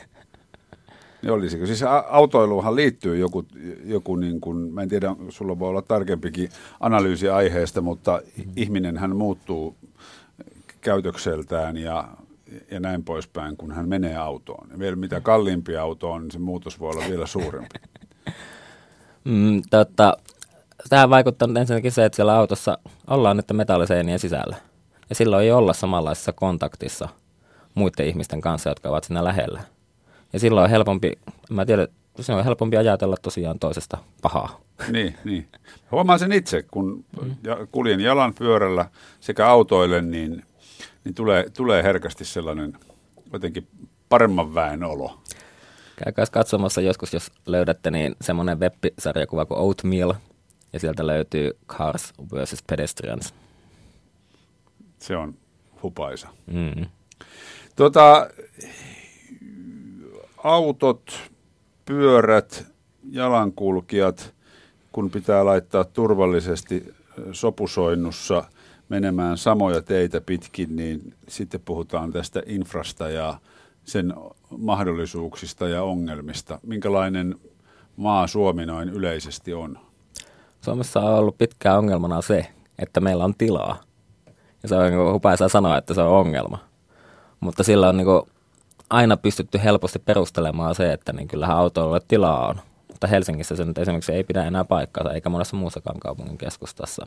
ne 1.22 1.30
olisiko. 1.30 1.66
Siis 1.66 1.82
a- 1.82 2.04
autoiluunhan 2.08 2.76
liittyy 2.76 3.18
joku, 3.18 3.44
joku 3.84 4.16
niin 4.16 4.40
kuin, 4.40 4.56
mä 4.56 4.82
en 4.82 4.88
tiedä, 4.88 5.16
sulla 5.28 5.58
voi 5.58 5.68
olla 5.68 5.82
tarkempikin 5.82 6.48
analyysi 6.80 7.28
aiheesta, 7.28 7.80
mutta 7.80 8.22
mm. 8.36 8.52
ihminenhän 8.56 9.16
muuttuu 9.16 9.76
käytökseltään 10.80 11.76
ja, 11.76 12.08
ja 12.70 12.80
näin 12.80 13.04
poispäin, 13.04 13.56
kun 13.56 13.72
hän 13.72 13.88
menee 13.88 14.16
autoon. 14.16 14.68
Ja 14.70 14.78
vielä 14.78 14.96
mitä 14.96 15.20
kalliimpi 15.20 15.76
auto 15.76 16.10
on, 16.12 16.22
niin 16.22 16.30
se 16.30 16.38
muutos 16.38 16.80
voi 16.80 16.90
olla 16.90 17.04
vielä 17.08 17.26
suurempi. 17.26 17.78
Mm, 19.24 19.62
tota, 19.70 20.16
tähän 20.88 21.10
vaikuttaa 21.10 21.48
nyt 21.48 21.56
ensinnäkin 21.56 21.92
se, 21.92 22.04
että 22.04 22.16
siellä 22.16 22.36
autossa 22.36 22.78
ollaan 23.06 23.36
nyt 23.36 23.46
metalliseinien 23.52 24.18
sisällä. 24.18 24.56
Ja 25.08 25.14
silloin 25.14 25.44
ei 25.44 25.52
olla 25.52 25.72
samanlaisessa 25.72 26.32
kontaktissa 26.32 27.08
muiden 27.74 28.06
ihmisten 28.06 28.40
kanssa, 28.40 28.70
jotka 28.70 28.88
ovat 28.88 29.04
siinä 29.04 29.24
lähellä. 29.24 29.60
Ja 30.32 30.38
silloin 30.38 30.64
on 30.64 30.70
helpompi, 30.70 31.12
mä 31.50 31.66
tiedän, 31.66 31.88
se 32.20 32.32
on 32.32 32.44
helpompi 32.44 32.76
ajatella 32.76 33.16
tosiaan 33.22 33.58
toisesta 33.58 33.98
pahaa. 34.22 34.60
Niin, 34.90 35.14
niin. 35.24 35.48
Huomaan 35.90 36.18
sen 36.18 36.32
itse, 36.32 36.62
kun 36.62 37.04
ja 37.44 37.66
kuljen 37.72 38.00
jalan 38.00 38.34
pyörällä 38.34 38.86
sekä 39.20 39.46
autoille, 39.46 40.02
niin, 40.02 40.44
niin 41.04 41.14
tulee, 41.14 41.50
tulee 41.56 41.82
herkästi 41.82 42.24
sellainen 42.24 42.72
jotenkin 43.32 43.68
paremman 44.08 44.54
väen 44.54 44.84
olo. 44.84 45.20
Käykää 46.04 46.24
katsomassa 46.32 46.80
joskus, 46.80 47.12
jos 47.12 47.32
löydätte, 47.46 47.90
niin 47.90 48.16
semmoinen 48.20 48.60
web-sarjakuva 48.60 49.46
kuin 49.46 49.60
Oatmeal, 49.60 50.14
ja 50.72 50.80
sieltä 50.80 51.06
löytyy 51.06 51.56
Cars 51.66 52.12
vs. 52.34 52.62
Pedestrians. 52.66 53.34
Se 54.98 55.16
on 55.16 55.34
hupaisa. 55.82 56.28
Mm. 56.46 56.86
Tota, 57.76 58.30
autot, 60.44 61.30
pyörät, 61.84 62.66
jalankulkijat, 63.10 64.34
kun 64.92 65.10
pitää 65.10 65.44
laittaa 65.44 65.84
turvallisesti 65.84 66.94
sopusoinnussa 67.32 68.44
menemään 68.88 69.38
samoja 69.38 69.82
teitä 69.82 70.20
pitkin, 70.20 70.76
niin 70.76 71.14
sitten 71.28 71.60
puhutaan 71.64 72.12
tästä 72.12 72.42
infrasta 72.46 73.10
ja 73.10 73.38
sen 73.84 74.14
mahdollisuuksista 74.58 75.68
ja 75.68 75.82
ongelmista. 75.82 76.58
Minkälainen 76.62 77.36
maa 77.96 78.26
Suomi 78.26 78.66
noin 78.66 78.88
yleisesti 78.88 79.54
on? 79.54 79.87
Suomessa 80.60 81.00
on 81.00 81.14
ollut 81.14 81.38
pitkään 81.38 81.78
ongelmana 81.78 82.22
se, 82.22 82.46
että 82.78 83.00
meillä 83.00 83.24
on 83.24 83.34
tilaa. 83.34 83.80
Ja 84.62 84.68
se 84.68 84.76
on 84.76 84.90
niin 84.90 85.50
sanoa, 85.50 85.78
että 85.78 85.94
se 85.94 86.00
on 86.00 86.12
ongelma. 86.12 86.58
Mutta 87.40 87.62
sillä 87.62 87.88
on 87.88 87.96
niin 87.96 88.04
kuin 88.04 88.22
aina 88.90 89.16
pystytty 89.16 89.60
helposti 89.64 89.98
perustelemaan 89.98 90.74
se, 90.74 90.92
että 90.92 91.12
niin 91.12 91.28
kyllähän 91.28 91.56
autoilla 91.56 92.00
tilaa 92.08 92.48
on. 92.48 92.60
Mutta 92.88 93.06
Helsingissä 93.06 93.56
se 93.56 93.64
nyt 93.64 93.78
esimerkiksi 93.78 94.12
ei 94.12 94.24
pidä 94.24 94.44
enää 94.44 94.64
paikkaansa, 94.64 95.12
eikä 95.12 95.28
monessa 95.28 95.56
muussakaan 95.56 96.00
kaupungin 96.00 96.38
keskustassa. 96.38 97.06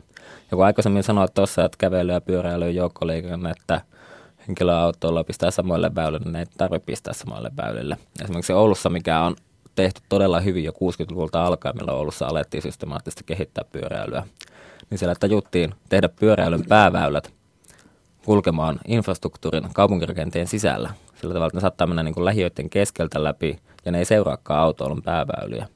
Ja 0.50 0.56
kun 0.56 0.64
aikaisemmin 0.64 1.02
sanoit 1.02 1.34
tuossa, 1.34 1.64
että 1.64 1.78
kävely 1.78 2.12
ja 2.12 2.20
pyöräily 2.20 2.64
ja 2.64 2.70
joukkoliikenne, 2.70 3.50
että 3.50 3.80
henkilöautoilla 4.48 5.24
pistää 5.24 5.50
samoille 5.50 5.94
väylille, 5.94 6.24
niin 6.24 6.36
ei 6.36 6.46
tarvitse 6.58 6.86
pistää 6.86 7.14
samoille 7.14 7.50
väylille. 7.56 7.96
Esimerkiksi 8.22 8.52
Oulussa, 8.52 8.88
mikä 8.90 9.20
on 9.20 9.36
tehty 9.74 10.00
todella 10.08 10.40
hyvin 10.40 10.64
jo 10.64 10.72
60-luvulta 10.72 11.44
alkaen, 11.44 11.76
milloin 11.76 11.98
Oulussa 11.98 12.26
alettiin 12.26 12.62
systemaattisesti 12.62 13.24
kehittää 13.24 13.64
pyöräilyä, 13.72 14.22
niin 14.90 14.98
siellä 14.98 15.14
tajuttiin 15.14 15.74
tehdä 15.88 16.08
pyöräilyn 16.08 16.64
pääväylät 16.68 17.32
kulkemaan 18.24 18.80
infrastruktuurin 18.88 19.68
kaupunkirakenteen 19.74 20.46
sisällä. 20.46 20.90
Sillä 21.14 21.34
tavalla, 21.34 21.46
että 21.46 21.56
ne 21.56 21.60
saattaa 21.60 21.86
mennä 21.86 22.02
niin 22.02 22.14
kuin 22.14 22.24
lähiöiden 22.24 22.70
keskeltä 22.70 23.24
läpi 23.24 23.58
ja 23.84 23.92
ne 23.92 23.98
ei 23.98 24.04
seuraakaan 24.04 24.60
autoilun 24.60 25.02
pääväyliä. 25.02 25.68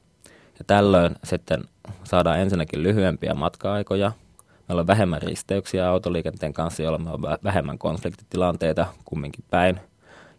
Ja 0.59 0.65
tällöin 0.67 1.15
sitten 1.23 1.63
saadaan 2.03 2.39
ensinnäkin 2.39 2.83
lyhyempiä 2.83 3.33
matka-aikoja. 3.33 4.11
Meillä 4.67 4.79
on 4.79 4.87
vähemmän 4.87 5.21
risteyksiä 5.21 5.89
autoliikenteen 5.89 6.53
kanssa, 6.53 6.83
jolloin 6.83 7.03
me 7.03 7.09
on 7.09 7.19
vä- 7.19 7.39
vähemmän 7.43 7.77
konfliktitilanteita 7.77 8.85
kumminkin 9.05 9.45
päin. 9.49 9.79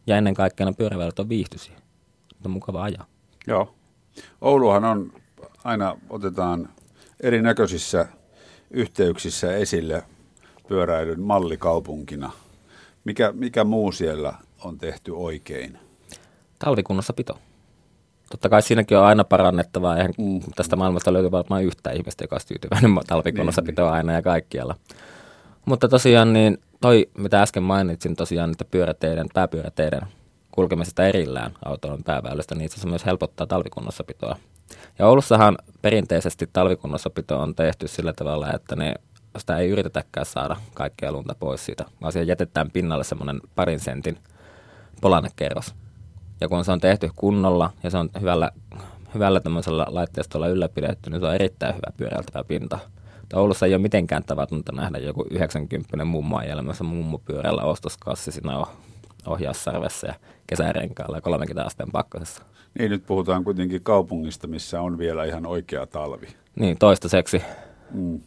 Ja 0.06 0.16
ennen 0.16 0.34
kaikkea 0.34 0.66
ne 0.66 0.72
pyöräväylät 0.72 1.18
on 1.18 1.28
viihtyisiä. 1.28 1.74
On 2.44 2.50
mukava 2.50 2.82
ajaa. 2.82 3.06
Joo. 3.48 3.74
Ouluhan 4.40 4.84
on, 4.84 5.12
aina 5.64 5.96
otetaan 6.10 6.68
erinäköisissä 7.20 8.08
yhteyksissä 8.70 9.56
esille 9.56 10.02
pyöräilyn 10.68 11.20
mallikaupunkina. 11.20 12.30
Mikä, 13.04 13.32
mikä 13.32 13.64
muu 13.64 13.92
siellä 13.92 14.34
on 14.64 14.78
tehty 14.78 15.12
oikein? 15.14 15.78
Talvikunnossa 16.58 17.12
pito. 17.12 17.38
Totta 18.30 18.48
kai 18.48 18.62
siinäkin 18.62 18.98
on 18.98 19.04
aina 19.04 19.24
parannettavaa. 19.24 19.96
Eihän 19.96 20.12
mm. 20.18 20.40
tästä 20.56 20.76
maailmasta 20.76 21.12
löytyy 21.12 21.30
varmaan 21.30 21.64
yhtä 21.64 21.90
ihmistä, 21.90 22.24
joka 22.24 22.34
olisi 22.34 22.48
tyytyväinen 22.48 23.00
talvikunnossa 23.06 23.62
niin, 23.62 23.74
niin. 23.76 23.88
aina 23.88 24.12
ja 24.12 24.22
kaikkialla. 24.22 24.74
Mutta 25.64 25.88
tosiaan 25.88 26.32
niin 26.32 26.58
toi, 26.80 27.08
mitä 27.18 27.42
äsken 27.42 27.62
mainitsin 27.62 28.16
tosiaan, 28.16 28.50
että 28.50 28.64
pyöräteiden, 28.64 29.26
pääpyöräteiden 29.34 30.02
kulkemisesta 30.58 31.06
erillään 31.06 31.52
autoilun 31.64 32.04
pääväylästä, 32.04 32.54
niin 32.54 32.66
asiassa 32.70 32.88
myös 32.88 33.06
helpottaa 33.06 33.46
talvikunnossapitoa. 33.46 34.36
Ja 34.98 35.06
Oulussahan 35.06 35.58
perinteisesti 35.82 36.48
talvikunnossapito 36.52 37.40
on 37.40 37.54
tehty 37.54 37.88
sillä 37.88 38.12
tavalla, 38.12 38.52
että 38.52 38.76
ne, 38.76 38.94
sitä 39.38 39.56
ei 39.56 39.68
yritetäkään 39.68 40.26
saada 40.26 40.56
kaikkea 40.74 41.12
lunta 41.12 41.34
pois 41.38 41.66
siitä, 41.66 41.84
vaan 42.00 42.12
siihen 42.12 42.26
jätetään 42.28 42.70
pinnalle 42.70 43.04
semmoinen 43.04 43.40
parin 43.54 43.80
sentin 43.80 44.18
polannekerros. 45.00 45.74
Ja 46.40 46.48
kun 46.48 46.64
se 46.64 46.72
on 46.72 46.80
tehty 46.80 47.10
kunnolla 47.16 47.70
ja 47.82 47.90
se 47.90 47.98
on 47.98 48.10
hyvällä, 48.20 48.50
hyvällä 49.14 49.40
tämmöisellä 49.40 49.86
laitteistolla 49.88 50.48
ylläpidetty, 50.48 51.10
niin 51.10 51.20
se 51.20 51.26
on 51.26 51.34
erittäin 51.34 51.74
hyvä 51.74 51.92
pyöräiltävä 51.96 52.44
pinta. 52.44 52.78
Oulussa 53.34 53.66
ei 53.66 53.74
ole 53.74 53.82
mitenkään 53.82 54.24
tavatonta 54.24 54.72
nähdä 54.72 54.98
joku 54.98 55.26
90 55.30 56.04
mummo 56.04 56.40
elämässä 56.40 56.84
mummopyörällä 56.84 57.62
ostoskassi 57.62 58.32
siinä 58.32 58.64
ohjaussarvessa 59.26 60.06
ja 60.06 60.14
kesärenkaalla 60.46 61.16
ja 61.16 61.20
30 61.20 61.64
asteen 61.64 61.88
pakkasessa. 61.92 62.42
Niin, 62.78 62.90
nyt 62.90 63.06
puhutaan 63.06 63.44
kuitenkin 63.44 63.82
kaupungista, 63.82 64.46
missä 64.46 64.80
on 64.80 64.98
vielä 64.98 65.24
ihan 65.24 65.46
oikea 65.46 65.86
talvi. 65.86 66.26
Niin, 66.56 66.78
toistaiseksi. 66.78 67.42
Mm. 67.90 68.20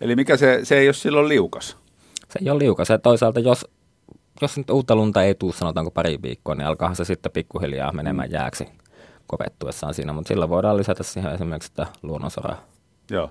Eli 0.00 0.16
mikä 0.16 0.36
se, 0.36 0.60
se 0.62 0.78
ei 0.78 0.86
ole 0.86 0.92
silloin 0.92 1.28
liukas? 1.28 1.76
Se 2.30 2.38
ei 2.42 2.50
ole 2.50 2.58
liukas. 2.58 2.88
Ja 2.88 2.98
toisaalta 2.98 3.40
jos, 3.40 3.66
jos 4.42 4.56
nyt 4.56 4.70
uutta 4.70 4.96
lunta 4.96 5.22
ei 5.22 5.34
tule, 5.34 5.52
sanotaanko 5.52 5.90
pari 5.90 6.18
viikkoa, 6.22 6.54
niin 6.54 6.66
alkaa 6.66 6.94
se 6.94 7.04
sitten 7.04 7.32
pikkuhiljaa 7.32 7.92
menemään 7.92 8.30
jääksi 8.30 8.66
kovettuessaan 9.26 9.94
siinä. 9.94 10.12
Mutta 10.12 10.28
sillä 10.28 10.48
voidaan 10.48 10.76
lisätä 10.76 11.02
siihen 11.02 11.34
esimerkiksi 11.34 11.68
sitä 11.68 11.86
luonnonsoraa. 12.02 12.64
Joo. 13.10 13.30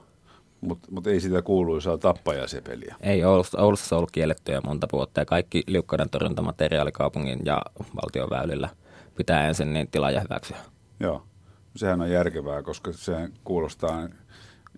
Mutta 0.61 0.87
mut 0.91 1.07
ei 1.07 1.19
sitä 1.19 1.41
kuuluisaa 1.41 1.97
tappajasepeliä. 1.97 2.95
Ei, 3.01 3.23
Oulussa, 3.23 3.61
Oulussa 3.61 3.95
on 3.95 3.97
ollut 3.97 4.11
kielletty 4.11 4.51
jo 4.51 4.61
monta 4.61 4.87
vuotta 4.93 5.21
ja 5.21 5.25
kaikki 5.25 5.63
liukkaiden 5.67 6.09
torjuntamateriaali 6.09 6.91
kaupungin 6.91 7.39
ja 7.45 7.61
valtion 7.95 8.29
väylillä 8.29 8.69
pitää 9.15 9.47
ensin 9.47 9.73
niin 9.73 9.87
tilaaja 9.91 10.21
hyväksyä. 10.21 10.57
Joo, 10.99 11.23
sehän 11.75 12.01
on 12.01 12.11
järkevää, 12.11 12.63
koska 12.63 12.91
se 12.93 13.29
kuulostaa 13.43 14.09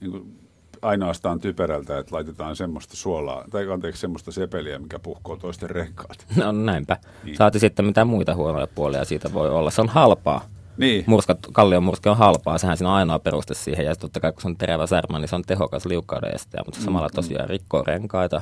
niin 0.01 0.11
kuin 0.11 0.39
ainoastaan 0.81 1.39
typerältä, 1.39 1.97
että 1.97 2.15
laitetaan 2.15 2.55
semmoista 2.55 2.95
suolaa, 2.95 3.45
tai 3.51 3.71
anteeksi 3.71 4.01
semmoista 4.01 4.31
sepeliä, 4.31 4.79
mikä 4.79 4.99
puhkoo 4.99 5.35
toisten 5.37 5.69
renkaat. 5.69 6.25
No 6.35 6.51
näinpä. 6.51 6.97
Niin. 7.23 7.37
Saati 7.37 7.59
sitten 7.59 7.85
mitä 7.85 8.05
muita 8.05 8.35
huonoja 8.35 8.67
puolia 8.67 9.05
siitä 9.05 9.33
voi 9.33 9.49
olla. 9.49 9.71
Se 9.71 9.81
on 9.81 9.89
halpaa. 9.89 10.45
Niin. 10.77 11.03
Murskat, 11.07 11.39
kallion 11.53 11.83
murske 11.83 12.09
on 12.09 12.17
halpaa, 12.17 12.57
sehän 12.57 12.77
siinä 12.77 12.89
on 12.89 12.95
ainoa 12.95 13.19
peruste 13.19 13.53
siihen. 13.53 13.85
Ja 13.85 13.95
totta 13.95 14.19
kai 14.19 14.31
kun 14.31 14.41
se 14.41 14.47
on 14.47 14.57
terävä 14.57 14.87
särmä, 14.87 15.19
niin 15.19 15.27
se 15.27 15.35
on 15.35 15.43
tehokas 15.47 15.85
liukkauden 15.85 16.35
estäjä, 16.35 16.63
mutta 16.65 16.79
mm, 16.79 16.85
samalla 16.85 17.09
tosiaan 17.09 17.49
rikkoo 17.49 17.83
renkaita, 17.83 18.41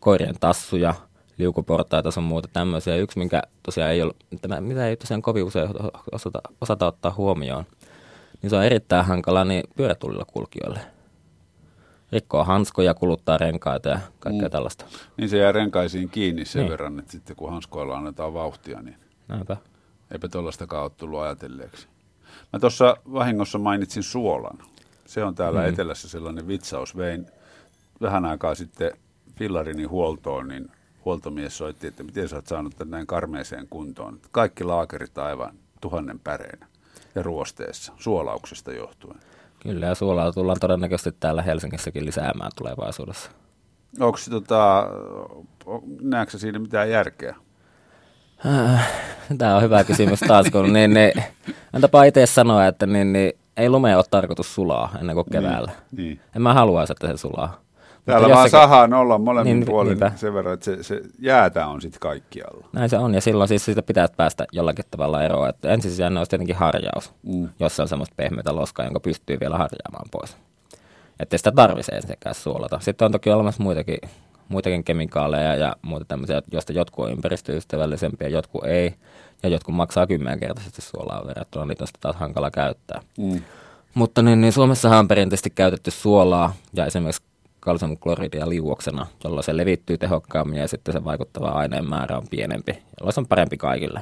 koirien 0.00 0.34
tassuja, 0.40 0.94
liukuportaita 1.38 2.10
sun 2.10 2.24
muuta 2.24 2.48
tämmöisiä. 2.52 2.96
Yksi, 2.96 3.18
minkä 3.18 3.42
tosiaan 3.62 3.90
ei 3.90 4.02
ole, 4.02 4.14
tämä, 4.40 4.60
mitä 4.60 4.88
ei 4.88 4.96
tosiaan 4.96 5.22
kovin 5.22 5.44
usein 5.44 5.68
osata, 6.12 6.40
osata 6.60 6.86
ottaa 6.86 7.14
huomioon, 7.16 7.64
niin 8.42 8.50
se 8.50 8.56
on 8.56 8.64
erittäin 8.64 9.06
hankala 9.06 9.44
niin 9.44 9.64
pyörätullilla 9.76 10.24
kulkijoille. 10.24 10.80
Rikkoo 12.12 12.44
hanskoja, 12.44 12.94
kuluttaa 12.94 13.38
renkaita 13.38 13.88
ja 13.88 14.00
kaikkea 14.18 14.48
mm. 14.48 14.52
tällaista. 14.52 14.84
Niin 15.16 15.28
se 15.28 15.38
jää 15.38 15.52
renkaisiin 15.52 16.08
kiinni 16.08 16.44
sen 16.44 16.60
niin. 16.60 16.70
verran, 16.70 16.98
että 16.98 17.12
sitten 17.12 17.36
kun 17.36 17.50
hanskoilla 17.50 17.96
annetaan 17.96 18.34
vauhtia, 18.34 18.82
niin... 18.82 18.96
Näinpä. 19.28 19.56
Eipä 20.10 20.28
tuollaistakaan 20.28 20.82
ole 20.82 20.90
tullut 20.96 21.20
ajatelleeksi. 21.20 21.86
Mä 22.52 22.58
tuossa 22.58 22.96
vahingossa 23.12 23.58
mainitsin 23.58 24.02
suolan. 24.02 24.58
Se 25.06 25.24
on 25.24 25.34
täällä 25.34 25.60
mm. 25.60 25.68
etelässä 25.68 26.08
sellainen 26.08 26.48
vitsaus. 26.48 26.96
Vein 26.96 27.26
vähän 28.00 28.24
aikaa 28.24 28.54
sitten 28.54 28.90
fillarini 29.36 29.84
huoltoon, 29.84 30.48
niin 30.48 30.70
huoltomies 31.04 31.58
soitti, 31.58 31.86
että 31.86 32.02
miten 32.02 32.28
sä 32.28 32.36
oot 32.36 32.46
saanut 32.46 32.76
tämän 32.76 32.90
näin 32.90 33.06
karmeeseen 33.06 33.66
kuntoon. 33.70 34.20
Kaikki 34.30 34.64
laakerit 34.64 35.18
aivan 35.18 35.54
tuhannen 35.80 36.18
päreinä 36.18 36.66
ja 37.14 37.22
ruosteessa, 37.22 37.92
suolauksesta 37.96 38.72
johtuen. 38.72 39.20
Kyllä, 39.62 39.86
ja 39.86 39.94
suolaa 39.94 40.32
tullaan 40.32 40.60
todennäköisesti 40.60 41.12
täällä 41.20 41.42
Helsingissäkin 41.42 42.06
lisäämään 42.06 42.50
tulevaisuudessa. 42.56 43.30
Onko 44.00 44.18
tota, 44.30 44.86
näetkö 46.00 46.38
siinä 46.38 46.58
mitään 46.58 46.90
järkeä? 46.90 47.36
Tämä 49.38 49.56
on 49.56 49.62
hyvä 49.62 49.84
kysymys 49.84 50.20
taas, 50.20 50.46
kun 50.52 50.72
niin, 50.72 50.94
niin, 50.94 51.12
antapa 51.72 52.04
itse 52.04 52.26
sanoa, 52.26 52.66
että 52.66 52.86
niin, 52.86 53.12
niin, 53.12 53.32
ei 53.56 53.68
lumea 53.68 53.96
ole 53.96 54.04
tarkoitus 54.10 54.54
sulaa 54.54 54.92
ennen 55.00 55.16
kuin 55.16 55.26
niin, 55.30 55.42
keväällä. 55.42 55.72
Niin, 55.92 56.06
niin. 56.08 56.20
En 56.36 56.42
mä 56.42 56.54
haluaisi, 56.54 56.92
että 56.92 57.06
se 57.06 57.16
sulaa. 57.16 57.60
Täällä 58.04 58.28
vaan 58.28 58.50
sahaan 58.50 58.94
olla 58.94 59.18
molemmin 59.18 59.60
niin, 59.60 59.66
puolin 59.66 59.88
niinpä. 59.88 60.12
sen 60.16 60.34
verran, 60.34 60.54
että 60.54 60.64
se, 60.64 60.82
se 60.82 61.00
jäätä 61.18 61.66
on 61.66 61.80
sitten 61.80 62.00
kaikkialla. 62.00 62.66
Näin 62.72 62.90
se 62.90 62.98
on, 62.98 63.14
ja 63.14 63.20
silloin 63.20 63.48
siis 63.48 63.64
siitä 63.64 63.82
pitää 63.82 64.08
päästä 64.16 64.46
jollakin 64.52 64.84
tavalla 64.90 65.22
eroon. 65.22 65.48
Että 65.48 65.72
ensisijainen 65.72 66.18
olisi 66.18 66.30
tietenkin 66.30 66.56
harjaus, 66.56 67.14
mm. 67.22 67.48
jos 67.60 67.80
on 67.80 67.88
semmoista 67.88 68.14
pehmeitä 68.16 68.56
loskaa, 68.56 68.86
jonka 68.86 69.00
pystyy 69.00 69.40
vielä 69.40 69.58
harjaamaan 69.58 70.08
pois. 70.10 70.36
Että 71.20 71.36
sitä 71.36 71.52
tarvitsee 71.52 71.96
ensinnäkään 71.96 72.34
suolata. 72.34 72.80
Sitten 72.80 73.06
on 73.06 73.12
toki 73.12 73.30
olemassa 73.30 73.62
muitakin 73.62 73.98
muitakin 74.48 74.84
kemikaaleja 74.84 75.54
ja 75.54 75.76
muuta 75.82 76.04
tämmöisiä, 76.04 76.42
joista 76.52 76.72
jotkut 76.72 77.04
on 77.04 77.12
ympäristöystävällisempiä, 77.12 78.28
jotkut 78.28 78.64
ei, 78.64 78.94
ja 79.42 79.48
jotkut 79.48 79.74
maksaa 79.74 80.06
kymmenkertaisesti 80.06 80.82
suolaa 80.82 81.26
verrattuna, 81.26 81.66
niitä 81.66 81.84
on 81.84 81.88
taas 82.00 82.16
hankala 82.16 82.50
käyttää. 82.50 83.00
Mm. 83.18 83.42
Mutta 83.94 84.22
niin, 84.22 84.40
niin 84.40 84.52
Suomessahan 84.52 84.98
on 84.98 85.08
perinteisesti 85.08 85.50
käytetty 85.50 85.90
suolaa 85.90 86.54
ja 86.72 86.86
esimerkiksi 86.86 87.22
kalsiumkloridia 87.60 88.48
liuoksena, 88.48 89.06
jolla 89.24 89.42
se 89.42 89.56
levittyy 89.56 89.98
tehokkaammin 89.98 90.58
ja 90.58 90.68
sitten 90.68 90.92
se 90.92 91.04
vaikuttava 91.04 91.48
aineen 91.48 91.88
määrä 91.88 92.18
on 92.18 92.28
pienempi, 92.30 92.72
jolloin 93.00 93.12
se 93.12 93.20
on 93.20 93.26
parempi 93.26 93.56
kaikille. 93.56 94.00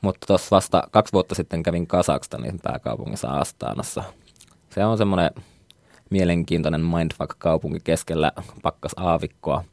Mutta 0.00 0.26
tuossa 0.26 0.48
vasta 0.50 0.82
kaksi 0.90 1.12
vuotta 1.12 1.34
sitten 1.34 1.62
kävin 1.62 1.86
Kasakstanin 1.86 2.60
pääkaupungissa 2.62 3.28
Astaanassa. 3.28 4.04
Se 4.70 4.84
on 4.84 4.98
semmoinen 4.98 5.30
mielenkiintoinen 6.12 6.80
mindfuck-kaupunki 6.80 7.78
keskellä 7.84 8.32
pakkas 8.62 8.92
aavikkoa, 8.96 9.64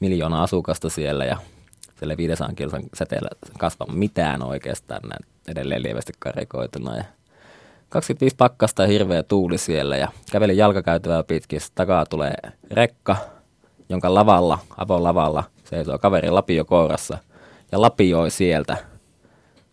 miljoona 0.00 0.42
asukasta 0.42 0.90
siellä 0.90 1.24
ja 1.24 1.36
siellä 1.98 2.16
500 2.16 2.52
kilsan 2.56 2.82
säteellä 2.94 3.28
kasva 3.58 3.86
mitään 3.92 4.42
oikeastaan 4.42 5.00
näin 5.02 5.24
edelleen 5.48 5.82
lievästi 5.82 6.12
karikoituna. 6.18 6.96
Ja 6.96 7.04
25 7.88 8.36
pakkasta 8.36 8.82
ja 8.82 8.88
hirveä 8.88 9.22
tuuli 9.22 9.58
siellä 9.58 9.96
ja 9.96 10.08
kävelin 10.32 10.56
jalkakäytävää 10.56 11.22
pitkin. 11.22 11.60
Takaa 11.74 12.06
tulee 12.06 12.34
rekka, 12.70 13.16
jonka 13.88 14.14
lavalla, 14.14 14.58
avolavalla 14.76 15.44
seisoo 15.64 15.98
kaveri 15.98 16.30
lapio 16.30 16.64
kourassa 16.64 17.18
ja 17.72 17.80
lapioi 17.80 18.30
sieltä 18.30 18.76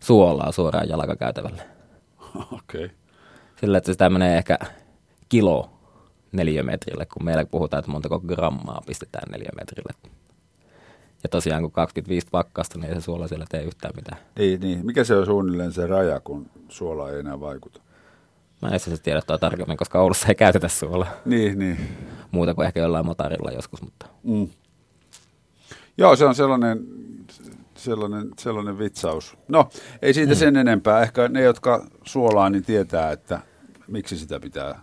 suolaa 0.00 0.52
suoraan 0.52 0.88
jalkakäytävälle. 0.88 1.62
Okei. 2.52 2.84
Okay. 2.84 2.88
Sillä, 3.60 3.78
että 3.78 3.92
sitä 3.92 4.10
menee 4.10 4.38
ehkä 4.38 4.58
kilo 5.28 5.75
neliömetrille, 6.32 7.06
kun 7.06 7.24
meillä 7.24 7.44
puhutaan, 7.44 7.78
että 7.78 7.90
montako 7.90 8.20
grammaa 8.20 8.82
pistetään 8.86 9.30
neliömetrille. 9.30 9.92
Ja 11.22 11.28
tosiaan 11.28 11.62
kun 11.62 11.72
25 11.72 12.26
pakkasta, 12.30 12.78
niin 12.78 12.88
ei 12.88 12.94
se 12.94 13.00
suola 13.00 13.28
siellä 13.28 13.46
tee 13.48 13.62
yhtään 13.62 13.94
mitään. 13.96 14.18
Ei 14.36 14.58
niin. 14.58 14.86
Mikä 14.86 15.04
se 15.04 15.16
on 15.16 15.26
suunnilleen 15.26 15.72
se 15.72 15.86
raja, 15.86 16.20
kun 16.20 16.50
suola 16.68 17.10
ei 17.10 17.18
enää 17.18 17.40
vaikuta? 17.40 17.80
Mä 18.62 18.68
en 18.68 18.80
se 18.80 18.96
tiedä 18.96 19.22
tarkemmin, 19.40 19.76
koska 19.76 20.00
Oulussa 20.00 20.28
ei 20.28 20.34
käytetä 20.34 20.68
suolaa. 20.68 21.10
Niin, 21.24 21.58
niin. 21.58 21.78
Muuta 22.30 22.54
kuin 22.54 22.66
ehkä 22.66 22.80
jollain 22.80 23.06
motarilla 23.06 23.50
joskus, 23.50 23.82
mutta... 23.82 24.06
Mm. 24.22 24.48
Joo, 25.98 26.16
se 26.16 26.24
on 26.24 26.34
sellainen, 26.34 26.86
sellainen, 27.74 28.30
sellainen 28.38 28.78
vitsaus. 28.78 29.36
No, 29.48 29.68
ei 30.02 30.14
siitä 30.14 30.32
mm. 30.32 30.36
sen 30.36 30.56
enempää. 30.56 31.02
Ehkä 31.02 31.28
ne, 31.28 31.42
jotka 31.42 31.86
suolaa, 32.04 32.50
niin 32.50 32.64
tietää, 32.64 33.12
että 33.12 33.40
miksi 33.88 34.18
sitä 34.18 34.40
pitää 34.40 34.80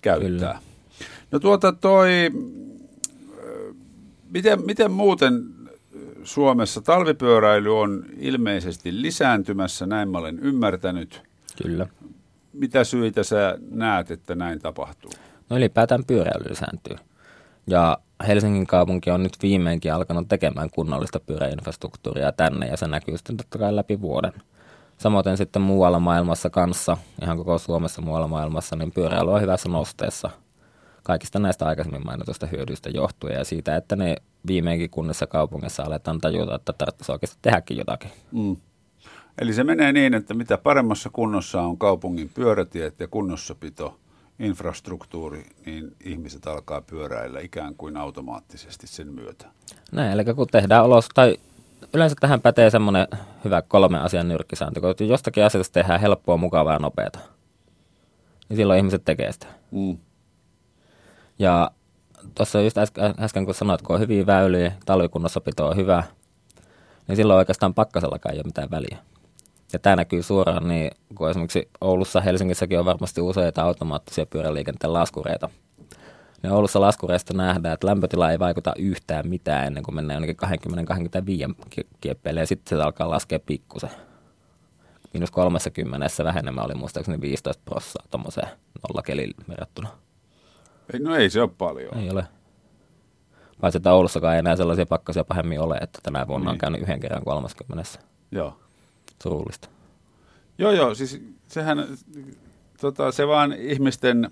käyttää. 0.00 0.28
Kyllä. 0.28 0.71
No 1.32 1.38
tuota 1.38 1.72
toi, 1.72 2.10
miten, 4.30 4.66
miten 4.66 4.90
muuten 4.90 5.44
Suomessa 6.24 6.80
talvipyöräily 6.80 7.78
on 7.78 8.04
ilmeisesti 8.18 9.02
lisääntymässä, 9.02 9.86
näin 9.86 10.08
mä 10.08 10.18
olen 10.18 10.38
ymmärtänyt. 10.38 11.22
Kyllä. 11.62 11.86
Mitä 12.52 12.84
syitä 12.84 13.22
sä 13.22 13.58
näet, 13.70 14.10
että 14.10 14.34
näin 14.34 14.60
tapahtuu? 14.60 15.10
No 15.50 15.56
ylipäätään 15.56 16.04
pyöräily 16.04 16.44
lisääntyy. 16.50 16.96
Ja 17.66 17.98
Helsingin 18.26 18.66
kaupunki 18.66 19.10
on 19.10 19.22
nyt 19.22 19.36
viimeinkin 19.42 19.92
alkanut 19.92 20.28
tekemään 20.28 20.70
kunnollista 20.70 21.20
pyöräinfrastruktuuria 21.20 22.32
tänne 22.32 22.66
ja 22.66 22.76
se 22.76 22.86
näkyy 22.86 23.16
sitten 23.16 23.36
totta 23.36 23.58
kai 23.58 23.76
läpi 23.76 24.00
vuoden. 24.00 24.32
Samoin 24.98 25.36
sitten 25.36 25.62
muualla 25.62 26.00
maailmassa 26.00 26.50
kanssa, 26.50 26.96
ihan 27.22 27.36
koko 27.36 27.58
Suomessa 27.58 28.02
muualla 28.02 28.28
maailmassa, 28.28 28.76
niin 28.76 28.92
pyöräily 28.92 29.32
on 29.32 29.42
hyvässä 29.42 29.68
nosteessa– 29.68 30.30
kaikista 31.02 31.38
näistä 31.38 31.66
aikaisemmin 31.66 32.06
mainituista 32.06 32.46
hyödyistä 32.46 32.90
johtuen 32.90 33.34
ja 33.34 33.44
siitä, 33.44 33.76
että 33.76 33.96
ne 33.96 34.16
viimeinkin 34.46 34.90
kunnissa 34.90 35.26
kaupungissa 35.26 35.82
aletaan 35.82 36.20
tajuta, 36.20 36.54
että 36.54 36.72
tarvitsisi 36.72 37.12
oikeasti 37.12 37.38
tehdäkin 37.42 37.76
jotakin. 37.76 38.10
Mm. 38.32 38.56
Eli 39.38 39.52
se 39.52 39.64
menee 39.64 39.92
niin, 39.92 40.14
että 40.14 40.34
mitä 40.34 40.58
paremmassa 40.58 41.10
kunnossa 41.12 41.62
on 41.62 41.78
kaupungin 41.78 42.30
pyörätiet 42.34 43.00
ja 43.00 43.08
kunnossapito, 43.08 43.98
infrastruktuuri, 44.38 45.46
niin 45.66 45.96
ihmiset 46.04 46.46
alkaa 46.46 46.80
pyöräillä 46.80 47.40
ikään 47.40 47.74
kuin 47.74 47.96
automaattisesti 47.96 48.86
sen 48.86 49.08
myötä. 49.08 49.46
Näin, 49.92 50.12
eli 50.12 50.34
kun 50.34 50.46
tehdään 50.46 50.84
olos, 50.84 51.08
tai 51.14 51.36
yleensä 51.94 52.16
tähän 52.20 52.40
pätee 52.40 52.70
semmoinen 52.70 53.06
hyvä 53.44 53.62
kolme 53.62 53.98
asian 53.98 54.28
nyrkkisääntö, 54.28 54.80
kun 54.80 55.08
jostakin 55.08 55.44
asiasta 55.44 55.72
tehdään 55.72 56.00
helppoa, 56.00 56.36
mukavaa 56.36 56.72
ja 56.72 56.78
nopeata, 56.78 57.18
niin 58.48 58.56
silloin 58.56 58.78
ihmiset 58.78 59.04
tekee 59.04 59.32
sitä. 59.32 59.46
Mm. 59.70 59.96
Ja 61.38 61.70
tuossa 62.34 62.60
just 62.60 62.78
äsken, 62.78 63.14
äsken 63.20 63.44
kun 63.44 63.54
sanoit, 63.54 63.82
kun 63.82 63.94
on 63.94 64.00
hyviä 64.00 64.26
väyliä, 64.26 64.72
talvikunnossapito 64.86 65.68
on 65.68 65.76
hyvä, 65.76 66.02
niin 67.08 67.16
silloin 67.16 67.38
oikeastaan 67.38 67.74
pakkasellakaan 67.74 68.34
ei 68.34 68.38
ole 68.38 68.46
mitään 68.46 68.70
väliä. 68.70 68.98
Ja 69.72 69.78
tämä 69.78 69.96
näkyy 69.96 70.22
suoraan, 70.22 70.68
niin 70.68 70.90
kun 71.14 71.30
esimerkiksi 71.30 71.68
Oulussa, 71.80 72.20
Helsingissäkin 72.20 72.78
on 72.78 72.84
varmasti 72.84 73.20
useita 73.20 73.62
automaattisia 73.62 74.26
pyöräliikenteen 74.26 74.92
laskureita. 74.92 75.48
Niin 76.42 76.52
Oulussa 76.52 76.80
laskureista 76.80 77.34
nähdään, 77.34 77.74
että 77.74 77.86
lämpötila 77.86 78.30
ei 78.30 78.38
vaikuta 78.38 78.72
yhtään 78.78 79.28
mitään 79.28 79.66
ennen 79.66 79.82
kuin 79.82 79.94
mennään 79.94 80.16
jonnekin 80.16 80.48
20-25 81.80 81.82
kieppeille 82.00 82.40
ja 82.40 82.46
sitten 82.46 82.78
se 82.78 82.82
alkaa 82.82 83.10
laskea 83.10 83.38
pikkusen. 83.38 83.90
Miinus 85.12 85.30
30 85.30 86.24
vähenemä 86.24 86.62
oli 86.62 86.74
muistaakseni 86.74 87.20
15 87.20 87.62
prossaa 87.64 88.04
tuommoiseen 88.10 88.48
nollakeliin 88.88 89.34
verrattuna. 89.48 89.88
Ei, 90.94 91.00
no 91.00 91.16
ei 91.16 91.30
se 91.30 91.40
ole 91.40 91.50
paljon. 91.58 91.98
Ei 91.98 92.10
ole. 92.10 92.24
Paitsi 93.60 93.76
että 93.76 93.92
Oulussakaan 93.92 94.34
ei 94.34 94.38
enää 94.38 94.56
sellaisia 94.56 94.86
pakkasia 94.86 95.24
pahemmin 95.24 95.60
ole, 95.60 95.76
että 95.76 95.98
tänä 96.02 96.26
vuonna 96.26 96.44
niin. 96.44 96.52
on 96.52 96.58
käynyt 96.58 96.80
yhden 96.80 97.00
kerran 97.00 97.24
30. 97.24 97.98
Joo. 98.30 98.56
Surullista. 99.22 99.68
Joo, 100.58 100.72
joo, 100.72 100.94
siis 100.94 101.22
sehän, 101.48 101.86
tota, 102.80 103.12
se 103.12 103.28
vaan 103.28 103.52
ihmisten 103.52 104.30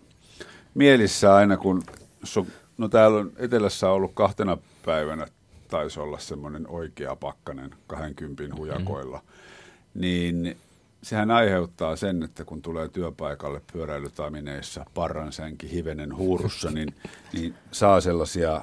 mielissä 0.75 1.35
aina, 1.35 1.57
kun 1.57 1.83
su, 2.23 2.47
no 2.78 2.88
täällä 2.88 3.19
on 3.19 3.33
etelässä 3.37 3.90
ollut 3.90 4.12
kahtena 4.14 4.59
päivänä, 4.85 5.26
taisi 5.69 6.00
olla 6.00 6.19
semmoinen 6.19 6.69
oikea 6.69 7.16
pakkanen 7.16 7.71
20 7.87 8.57
hujakoilla, 8.57 9.16
mm-hmm. 9.16 10.00
niin 10.00 10.57
sehän 11.02 11.30
aiheuttaa 11.30 11.97
sen, 11.97 12.23
että 12.23 12.45
kun 12.45 12.62
tulee 12.62 12.88
työpaikalle 12.88 13.62
pyöräilytamineissa 13.73 14.87
parransänki 14.95 15.73
hivenen 15.73 16.16
huurussa, 16.16 16.71
niin, 16.71 16.95
niin 17.33 17.54
saa 17.73 18.00
sellaisia 18.00 18.61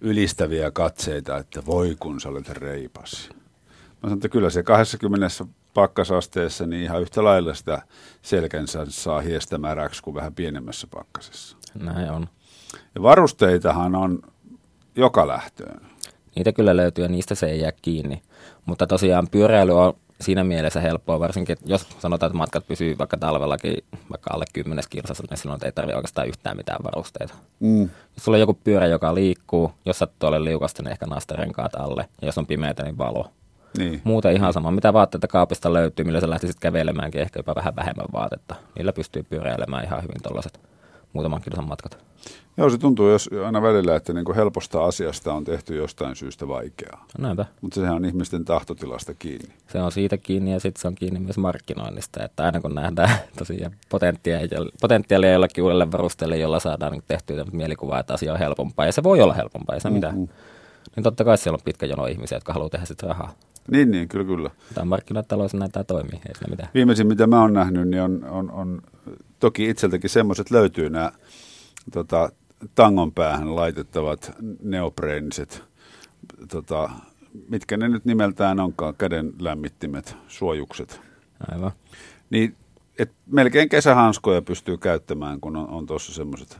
ylistäviä 0.00 0.70
katseita, 0.70 1.36
että 1.36 1.66
voi 1.66 1.96
kun 2.00 2.20
sä 2.20 2.28
olet 2.28 2.48
reipas. 2.48 3.30
Mä 3.88 3.94
sanon, 4.02 4.18
että 4.18 4.28
kyllä 4.28 4.50
se 4.50 4.62
20 4.62 5.26
pakkasasteessa 5.74 6.66
niin 6.66 6.82
ihan 6.82 7.02
yhtä 7.02 7.24
lailla 7.24 7.54
sitä 7.54 7.82
selkänsä 8.22 8.86
saa 8.88 9.20
hiestämäräksi 9.20 10.02
kuin 10.02 10.14
vähän 10.14 10.34
pienemmässä 10.34 10.86
pakkasessa. 10.90 11.56
Näin 11.74 12.10
on. 12.10 12.28
Ja 12.94 13.02
varusteitahan 13.02 13.94
on 13.94 14.22
joka 14.96 15.28
lähtöön. 15.28 15.80
Niitä 16.36 16.52
kyllä 16.52 16.76
löytyy 16.76 17.04
ja 17.04 17.08
niistä 17.08 17.34
se 17.34 17.46
ei 17.46 17.60
jää 17.60 17.72
kiinni. 17.82 18.22
Mutta 18.66 18.86
tosiaan 18.86 19.28
pyöräily 19.30 19.78
on 19.78 19.94
siinä 20.20 20.44
mielessä 20.44 20.80
helppoa, 20.80 21.20
varsinkin 21.20 21.56
jos 21.64 21.86
sanotaan, 21.98 22.28
että 22.30 22.38
matkat 22.38 22.66
pysyy 22.66 22.98
vaikka 22.98 23.16
talvellakin 23.16 23.84
vaikka 24.10 24.34
alle 24.34 24.44
10 24.52 24.84
kilsassa, 24.90 25.24
niin 25.30 25.38
silloin 25.38 25.64
ei 25.64 25.72
tarvitse 25.72 25.96
oikeastaan 25.96 26.28
yhtään 26.28 26.56
mitään 26.56 26.84
varusteita. 26.84 27.34
Mm. 27.60 27.82
Jos 27.82 28.24
sulla 28.24 28.36
on 28.36 28.40
joku 28.40 28.58
pyörä, 28.64 28.86
joka 28.86 29.14
liikkuu, 29.14 29.72
jos 29.84 29.98
sattuu 29.98 30.28
ole 30.28 30.44
liukasta, 30.44 30.82
niin 30.82 30.92
ehkä 30.92 31.06
nastarenkaat 31.06 31.74
alle. 31.74 32.08
Ja 32.20 32.28
jos 32.28 32.38
on 32.38 32.46
pimeätä, 32.46 32.82
niin 32.82 32.98
valo. 32.98 33.30
Niin. 33.78 34.00
Muuten 34.04 34.36
ihan 34.36 34.52
sama. 34.52 34.70
Mitä 34.70 34.92
vaatteita 34.92 35.28
kaapista 35.28 35.72
löytyy, 35.72 36.04
millä 36.04 36.20
sä 36.20 36.30
lähtisit 36.30 36.60
kävelemäänkin, 36.60 37.20
ehkä 37.20 37.38
jopa 37.38 37.54
vähän 37.54 37.76
vähemmän 37.76 38.06
vaatetta. 38.12 38.54
Niillä 38.76 38.92
pystyy 38.92 39.22
pyöräilemään 39.22 39.84
ihan 39.84 40.02
hyvin 40.02 40.22
tuollaiset 40.22 40.69
muutaman 41.12 41.42
kilsan 41.42 41.68
matkat. 41.68 41.98
Joo, 42.56 42.70
se 42.70 42.78
tuntuu 42.78 43.08
jos 43.08 43.30
aina 43.44 43.62
välillä, 43.62 43.96
että 43.96 44.12
niin 44.12 44.34
helposta 44.36 44.84
asiasta 44.84 45.34
on 45.34 45.44
tehty 45.44 45.76
jostain 45.76 46.16
syystä 46.16 46.48
vaikeaa. 46.48 47.06
No 47.18 47.22
näinpä. 47.26 47.46
Mutta 47.60 47.80
sehän 47.80 47.96
on 47.96 48.04
ihmisten 48.04 48.44
tahtotilasta 48.44 49.14
kiinni. 49.14 49.54
Se 49.68 49.82
on 49.82 49.92
siitä 49.92 50.18
kiinni 50.18 50.52
ja 50.52 50.60
sitten 50.60 50.82
se 50.82 50.88
on 50.88 50.94
kiinni 50.94 51.20
myös 51.20 51.38
markkinoinnista. 51.38 52.24
Että 52.24 52.44
aina 52.44 52.60
kun 52.60 52.74
nähdään 52.74 53.10
tosiaan 53.38 53.72
potentiaalia, 53.88 54.70
potentiaalia 54.80 55.32
jollakin 55.32 55.64
uudelle 55.64 55.92
varusteelle, 55.92 56.36
jolla 56.36 56.60
saadaan 56.60 56.92
niin 56.92 57.02
tehtyä 57.08 57.44
mielikuvaa, 57.52 58.00
että 58.00 58.14
asia 58.14 58.32
on 58.32 58.38
helpompaa. 58.38 58.86
Ja 58.86 58.92
se 58.92 59.02
voi 59.02 59.20
olla 59.20 59.34
helpompaa, 59.34 59.74
ei 59.74 59.80
se 59.80 59.88
mm-hmm. 59.88 59.94
mitään. 59.94 60.16
Niin 60.96 61.04
totta 61.04 61.24
kai 61.24 61.38
siellä 61.38 61.56
on 61.56 61.64
pitkä 61.64 61.86
jono 61.86 62.06
ihmisiä, 62.06 62.36
jotka 62.36 62.52
haluaa 62.52 62.70
tehdä 62.70 62.86
sitä 62.86 63.06
rahaa. 63.06 63.32
Niin, 63.70 63.90
niin, 63.90 64.08
kyllä, 64.08 64.24
kyllä. 64.24 64.50
Tämä 64.74 64.84
markkinatalous 64.84 65.54
näitä 65.54 65.84
toimii, 65.84 66.20
ei 66.28 66.34
siinä 66.34 66.50
mitään. 66.50 66.68
Viimeisin, 66.74 67.06
mitä 67.06 67.26
mä 67.26 67.40
oon 67.40 67.52
nähnyt, 67.52 67.88
niin 67.88 68.02
on, 68.02 68.24
on, 68.24 68.50
on 68.50 68.82
toki 69.38 69.68
itseltäkin 69.70 70.10
semmoiset 70.10 70.50
löytyy 70.50 70.90
nämä 70.90 71.12
tota, 71.92 72.32
tangon 72.74 73.12
päähän 73.12 73.56
laitettavat 73.56 74.32
neopreeniset, 74.62 75.64
tota, 76.48 76.90
mitkä 77.48 77.76
ne 77.76 77.88
nyt 77.88 78.04
nimeltään 78.04 78.60
onkaan, 78.60 78.94
käden 78.98 79.32
lämmittimet, 79.38 80.16
suojukset. 80.28 81.00
Aivan. 81.52 81.72
Niin, 82.30 82.56
et 82.98 83.12
melkein 83.26 83.68
kesähanskoja 83.68 84.42
pystyy 84.42 84.78
käyttämään, 84.78 85.40
kun 85.40 85.56
on, 85.56 85.68
on 85.68 85.86
tuossa 85.86 86.12
semmoiset 86.12 86.58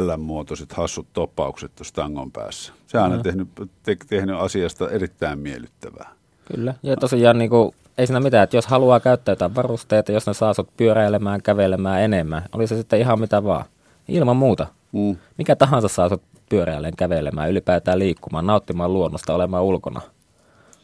L-muotoiset 0.00 0.72
hassut 0.72 1.12
toppaukset 1.12 1.74
tuossa 1.74 1.94
tangon 1.94 2.32
päässä. 2.32 2.72
Se 2.86 2.98
on 2.98 3.04
aina 3.04 3.22
tehnyt, 3.22 3.48
te, 3.82 3.96
tehnyt 4.08 4.36
asiasta 4.36 4.90
erittäin 4.90 5.38
miellyttävää. 5.38 6.19
Kyllä, 6.54 6.74
ja 6.82 6.96
tosiaan 6.96 7.38
niin 7.38 7.50
kuin, 7.50 7.74
ei 7.98 8.06
siinä 8.06 8.20
mitään, 8.20 8.44
että 8.44 8.56
jos 8.56 8.66
haluaa 8.66 9.00
käyttää 9.00 9.32
jotain 9.32 9.54
varusteita, 9.54 10.12
jos 10.12 10.26
ne 10.26 10.34
saa 10.34 10.54
sut 10.54 10.76
pyöräilemään, 10.76 11.42
kävelemään 11.42 12.02
enemmän, 12.02 12.42
oli 12.52 12.66
se 12.66 12.76
sitten 12.76 13.00
ihan 13.00 13.20
mitä 13.20 13.44
vaan, 13.44 13.64
ilman 14.08 14.36
muuta. 14.36 14.66
Mm. 14.92 15.16
Mikä 15.38 15.56
tahansa 15.56 15.88
saa 15.88 16.08
sut 16.08 16.22
pyöräilemään, 16.48 16.96
kävelemään, 16.96 17.50
ylipäätään 17.50 17.98
liikkumaan, 17.98 18.46
nauttimaan 18.46 18.92
luonnosta, 18.92 19.34
olemaan 19.34 19.64
ulkona. 19.64 20.00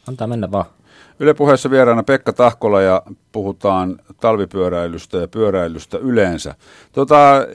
Antaa 0.09 0.27
mennä 0.27 0.51
vaan. 0.53 0.65
Yle 1.21 1.35
puheessa 1.35 1.71
vieraana 1.71 2.03
Pekka 2.03 2.33
Tahkola 2.33 2.81
ja 2.81 3.03
puhutaan 3.33 3.97
talvipyöräilystä 4.21 5.19
ja 5.19 5.29
pyöräilystä 5.29 5.99
yleensä. 5.99 6.55
Tota, 6.93 7.47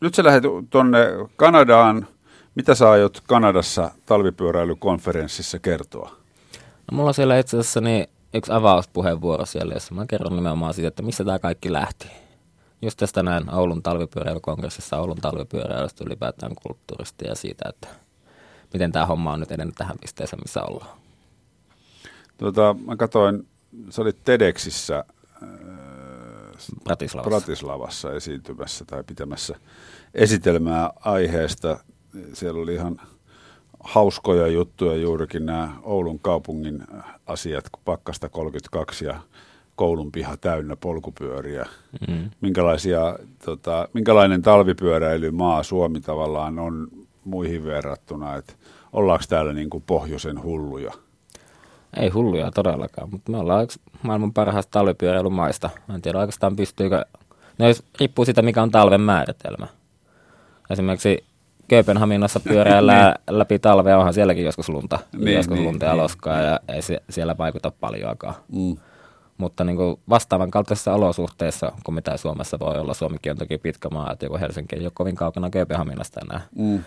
nyt 0.00 0.14
sä 0.14 0.24
lähdet 0.24 0.44
tuonne 0.70 0.98
Kanadaan. 1.36 2.06
Mitä 2.54 2.74
sä 2.74 2.90
aiot 2.90 3.22
Kanadassa 3.26 3.90
talvipyöräilykonferenssissa 4.06 5.58
kertoa? 5.58 6.21
No, 6.92 6.96
mulla 6.96 7.08
on 7.08 7.14
siellä 7.14 7.38
itse 7.38 7.58
asiassa 7.58 7.80
niin 7.80 8.06
yksi 8.34 8.52
avauspuheenvuoro 8.52 9.46
siellä, 9.46 9.74
jossa 9.74 9.94
mä 9.94 10.06
kerron 10.06 10.36
nimenomaan 10.36 10.74
siitä, 10.74 10.88
että 10.88 11.02
missä 11.02 11.24
tämä 11.24 11.38
kaikki 11.38 11.72
lähti. 11.72 12.08
Just 12.82 12.98
tästä 12.98 13.22
näin 13.22 13.54
Oulun 13.54 13.82
talvipyöräilykongressissa 13.82 14.98
Oulun 14.98 15.16
talvipyöräilystä 15.16 16.04
ylipäätään 16.06 16.52
kulttuurista 16.54 17.24
ja 17.24 17.34
siitä, 17.34 17.68
että 17.68 17.88
miten 18.72 18.92
tämä 18.92 19.06
homma 19.06 19.32
on 19.32 19.40
nyt 19.40 19.52
edennyt 19.52 19.74
tähän 19.74 19.96
pisteeseen, 20.00 20.42
missä 20.42 20.62
ollaan. 20.62 20.98
Tota, 22.36 22.76
mä 22.86 22.96
katsoin, 22.96 23.48
sä 23.90 24.02
olit 24.02 24.24
TEDxissä 24.24 25.04
äh, 25.42 25.48
Bratislavassa. 26.84 27.30
Bratislavassa 27.30 28.12
esiintymässä 28.12 28.84
tai 28.84 29.04
pitämässä 29.04 29.54
esitelmää 30.14 30.90
aiheesta. 31.00 31.84
Siellä 32.32 32.62
oli 32.62 32.74
ihan 32.74 33.00
hauskoja 33.82 34.46
juttuja 34.46 34.96
juurikin 34.96 35.46
nämä 35.46 35.68
Oulun 35.82 36.18
kaupungin 36.18 36.82
asiat, 37.26 37.68
kun 37.72 37.82
pakkasta 37.84 38.28
32 38.28 39.04
ja 39.04 39.20
koulun 39.76 40.12
piha 40.12 40.36
täynnä 40.36 40.76
polkupyöriä. 40.76 41.66
Mm. 42.08 42.30
Minkälaisia, 42.40 43.18
tota, 43.44 43.88
minkälainen 43.92 44.42
talvipyöräilymaa 44.42 45.62
Suomi 45.62 46.00
tavallaan 46.00 46.58
on 46.58 46.88
muihin 47.24 47.64
verrattuna, 47.64 48.36
että 48.36 48.52
ollaanko 48.92 49.24
täällä 49.28 49.52
niin 49.52 49.70
kuin 49.70 49.84
pohjoisen 49.86 50.42
hulluja? 50.42 50.92
Ei 51.96 52.08
hulluja 52.08 52.50
todellakaan, 52.50 53.10
mutta 53.10 53.32
me 53.32 53.38
ollaan 53.38 53.64
yksi 53.64 53.80
maailman 54.02 54.32
parhaista 54.32 54.70
talvipyöräilymaista. 54.70 55.70
Mä 55.88 55.94
en 55.94 56.02
tiedä 56.02 56.18
oikeastaan 56.18 56.56
pystyykö, 56.56 57.04
no 57.58 57.68
jos 57.68 57.82
riippuu 58.00 58.24
siitä 58.24 58.42
mikä 58.42 58.62
on 58.62 58.70
talven 58.70 59.00
määritelmä. 59.00 59.66
Esimerkiksi 60.70 61.24
Kööpenhaminassa 61.72 62.40
pyöräillään 62.40 63.14
niin. 63.28 63.38
läpi 63.38 63.58
talvea, 63.58 63.98
onhan 63.98 64.14
sielläkin 64.14 64.44
joskus 64.44 64.68
lunta, 64.68 64.98
niin, 65.12 65.36
joskus 65.36 65.56
niin, 65.56 65.66
lunta 65.66 65.84
ja 65.84 65.92
niin, 65.92 66.02
loskaa 66.02 66.36
niin. 66.36 66.46
ja 66.46 66.60
ei 66.68 66.82
se, 66.82 67.02
siellä 67.10 67.38
vaikuta 67.38 67.72
paljoakaan. 67.80 68.34
Mm. 68.52 68.76
Mutta 69.38 69.64
niin 69.64 69.76
kuin 69.76 70.00
vastaavan 70.08 70.50
kaltaisissa 70.50 70.94
olosuhteissa 70.94 71.72
kuin 71.84 71.94
mitä 71.94 72.16
Suomessa 72.16 72.58
voi 72.58 72.78
olla, 72.78 72.94
Suomikin 72.94 73.32
on 73.32 73.38
toki 73.38 73.58
pitkä 73.58 73.88
maa, 73.88 74.12
että 74.12 74.26
joku 74.26 74.38
Helsinki 74.38 74.76
ei 74.76 74.82
ole 74.84 74.92
kovin 74.94 75.16
kaukana 75.16 75.50
Kööpenhaminasta 75.50 76.20
enää. 76.20 76.40
Mm. 76.56 76.84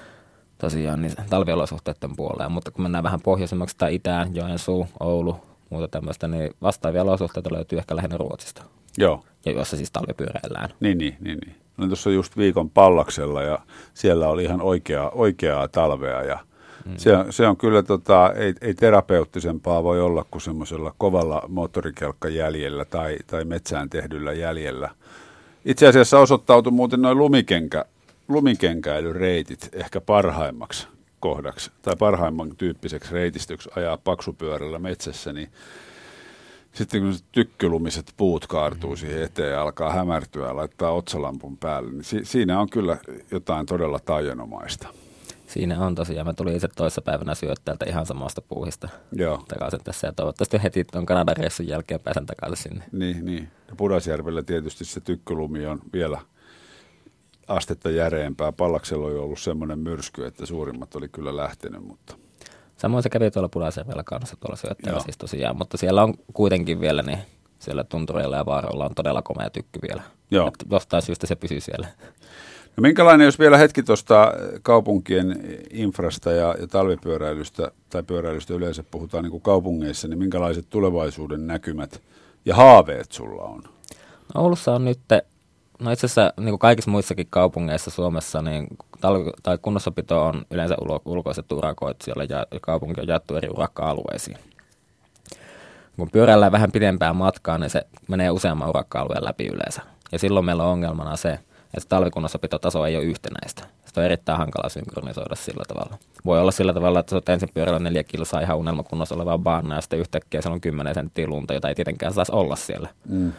Tosiaan 0.57 1.01
niin 1.01 1.13
talviolosuhteiden 1.29 2.15
puoleen, 2.15 2.51
mutta 2.51 2.71
kun 2.71 2.83
mennään 2.83 3.03
vähän 3.03 3.21
pohjoisemmaksi 3.21 3.75
tai 3.77 3.95
itään, 3.95 4.35
Joensuu, 4.35 4.87
Oulu, 4.99 5.39
muuta 5.69 5.87
tämmöistä, 5.87 6.27
niin 6.27 6.49
vastaavia 6.61 7.01
olosuhteita 7.01 7.53
löytyy 7.53 7.79
ehkä 7.79 7.95
lähinnä 7.95 8.17
Ruotsista. 8.17 8.63
Joo. 8.97 9.23
Ja 9.45 9.51
jossa 9.51 9.77
siis 9.77 9.91
talvipyöräillään. 9.91 10.69
Niin, 10.79 10.97
niin, 10.97 11.17
niin. 11.21 11.39
niin. 11.45 11.64
Olin 11.77 11.89
tuossa 11.89 12.09
just 12.09 12.37
viikon 12.37 12.69
pallaksella 12.69 13.41
ja 13.41 13.59
siellä 13.93 14.27
oli 14.27 14.43
ihan 14.43 14.61
oikeaa, 14.61 15.09
oikeaa 15.09 15.67
talvea 15.67 16.23
ja 16.23 16.39
Mm. 16.85 16.97
Se, 16.97 17.17
on, 17.17 17.33
se 17.33 17.47
on 17.47 17.57
kyllä, 17.57 17.83
tota, 17.83 18.33
ei, 18.33 18.53
ei 18.61 18.73
terapeuttisempaa 18.73 19.83
voi 19.83 20.01
olla 20.01 20.25
kuin 20.31 20.41
semmoisella 20.41 20.93
kovalla 20.97 21.41
moottorikelkkajäljellä 21.47 22.85
tai, 22.85 23.17
tai 23.27 23.45
metsään 23.45 23.89
tehdyllä 23.89 24.33
jäljellä. 24.33 24.89
Itse 25.65 25.87
asiassa 25.87 26.19
osoittautui 26.19 26.71
muuten 26.71 27.01
noin 27.01 27.17
lumikenkä, 27.17 27.85
lumikenkäilyreitit 28.27 29.69
ehkä 29.73 30.01
parhaimmaksi 30.01 30.87
kohdaksi 31.19 31.71
tai 31.81 31.95
parhaimman 31.99 32.55
tyyppiseksi 32.57 33.13
reitistöksi 33.13 33.69
ajaa 33.75 33.97
paksupyörällä 33.97 34.79
metsässä, 34.79 35.33
niin 35.33 35.49
sitten 36.75 37.01
kun 37.01 37.13
tykkylumiset 37.31 38.13
puut 38.17 38.47
kaartuu 38.47 38.95
siihen 38.95 39.23
eteen 39.23 39.51
ja 39.51 39.61
alkaa 39.61 39.93
hämärtyä 39.93 40.47
ja 40.47 40.55
laittaa 40.55 40.91
otsalampun 40.91 41.57
päälle, 41.57 41.91
niin 41.91 42.03
si- 42.03 42.25
siinä 42.25 42.59
on 42.59 42.69
kyllä 42.69 42.97
jotain 43.31 43.65
todella 43.65 43.99
taianomaista. 43.99 44.87
Siinä 45.47 45.79
on 45.85 45.95
tosiaan. 45.95 46.27
Mä 46.27 46.33
tulin 46.33 46.55
itse 46.55 46.67
toissa 46.67 47.01
päivänä 47.01 47.35
syöttäältä 47.35 47.85
ihan 47.85 48.05
samasta 48.05 48.41
puuhista 48.41 48.89
Joo. 49.11 49.43
takaisin 49.47 49.83
tässä. 49.83 50.07
Ja 50.07 50.13
toivottavasti 50.13 50.63
heti 50.63 50.83
tuon 50.83 51.05
Kanadan 51.05 51.37
reissun 51.37 51.67
jälkeen 51.67 51.99
pääsen 51.99 52.25
takaisin 52.25 52.57
sinne. 52.63 52.85
Niin, 52.91 53.25
niin. 53.25 53.47
Ja 53.67 53.75
Pudasjärvellä 53.77 54.43
tietysti 54.43 54.85
se 54.85 55.01
tykkylumi 55.01 55.65
on 55.65 55.79
vielä 55.93 56.21
astetta 57.47 57.89
järeempää. 57.89 58.51
Pallaksella 58.51 59.07
on 59.07 59.19
ollut 59.19 59.39
semmoinen 59.39 59.79
myrsky, 59.79 60.25
että 60.25 60.45
suurimmat 60.45 60.95
oli 60.95 61.07
kyllä 61.07 61.35
lähtenyt, 61.37 61.83
mutta... 61.83 62.15
Samoin 62.77 63.03
se 63.03 63.09
kävi 63.09 63.31
tuolla 63.31 63.49
Pudasjärvellä 63.49 64.03
kanssa 64.03 64.37
tuolla 64.39 64.55
syöttäjällä 64.55 65.01
siis 65.01 65.17
tosiaan, 65.17 65.57
mutta 65.57 65.77
siellä 65.77 66.03
on 66.03 66.13
kuitenkin 66.33 66.79
vielä 66.79 67.01
niin 67.01 67.19
siellä 67.59 67.83
tuntureilla 67.83 68.35
ja 68.35 68.45
vaaroilla 68.45 68.85
on 68.85 68.95
todella 68.95 69.21
komea 69.21 69.49
tykky 69.49 69.79
vielä. 69.87 70.01
Joo. 70.31 70.47
Että 70.47 70.65
jostain 70.71 71.01
syystä 71.01 71.27
se 71.27 71.35
pysyy 71.35 71.61
siellä. 71.61 71.87
No 72.77 72.81
minkälainen, 72.81 73.25
jos 73.25 73.39
vielä 73.39 73.57
hetki 73.57 73.83
tuosta 73.83 74.33
kaupunkien 74.61 75.57
infrasta 75.71 76.31
ja, 76.31 76.55
ja 76.59 76.67
talvipyöräilystä 76.67 77.71
tai 77.89 78.03
pyöräilystä 78.03 78.53
yleensä 78.53 78.83
puhutaan 78.91 79.23
niin 79.23 79.31
kuin 79.31 79.41
kaupungeissa, 79.41 80.07
niin 80.07 80.19
minkälaiset 80.19 80.65
tulevaisuuden 80.69 81.47
näkymät 81.47 82.01
ja 82.45 82.55
haaveet 82.55 83.11
sulla 83.11 83.43
on? 83.43 83.63
No 84.35 84.41
Oulussa 84.41 84.75
on 84.75 84.85
nyt, 84.85 84.99
no 85.79 85.91
itse 85.91 86.05
asiassa 86.05 86.33
niin 86.37 86.49
kuin 86.49 86.59
kaikissa 86.59 86.91
muissakin 86.91 87.27
kaupungeissa 87.29 87.91
Suomessa, 87.91 88.41
niin 88.41 88.67
talvi, 89.05 89.31
tai 89.43 89.57
kunnossapito 89.61 90.25
on 90.25 90.45
yleensä 90.51 90.75
ulo, 90.81 91.01
ulkoiset 91.05 91.51
urakoit 91.51 92.01
siellä 92.01 92.23
ja 92.23 92.45
kaupunki 92.61 93.01
on 93.01 93.07
jaettu 93.07 93.35
eri 93.35 93.49
urakka-alueisiin. 93.49 94.37
Kun 95.97 96.09
pyöräillään 96.11 96.51
vähän 96.51 96.71
pidempään 96.71 97.15
matkaa, 97.15 97.57
niin 97.57 97.69
se 97.69 97.81
menee 98.07 98.29
useamman 98.29 98.69
urakka-alueen 98.69 99.25
läpi 99.25 99.47
yleensä. 99.47 99.81
Ja 100.11 100.19
silloin 100.19 100.45
meillä 100.45 100.63
on 100.63 100.71
ongelmana 100.71 101.15
se, 101.15 101.39
että 101.73 101.89
talvikunnossapitotaso 101.89 102.85
ei 102.85 102.95
ole 102.95 103.03
yhtenäistä. 103.03 103.63
Sitä 103.85 104.01
on 104.01 104.05
erittäin 104.05 104.37
hankala 104.37 104.69
synkronisoida 104.69 105.35
sillä 105.35 105.63
tavalla. 105.67 105.97
Voi 106.25 106.41
olla 106.41 106.51
sillä 106.51 106.73
tavalla, 106.73 106.99
että 106.99 107.15
oot 107.15 107.29
ensin 107.29 107.49
pyörällä 107.53 107.79
neljä 107.79 108.03
kilsaa 108.03 108.41
ihan 108.41 108.57
unelmakunnossa 108.57 109.15
olevaa 109.15 109.37
baana 109.37 109.75
ja 109.75 109.81
sitten 109.81 109.99
yhtäkkiä 109.99 110.41
siellä 110.41 110.53
on 110.53 110.61
10 110.61 110.93
senttiä 110.93 111.27
lunta, 111.27 111.53
jota 111.53 111.69
ei 111.69 111.75
tietenkään 111.75 112.13
saisi 112.13 112.31
olla 112.31 112.55
siellä. 112.55 112.89
Mm. 113.09 113.33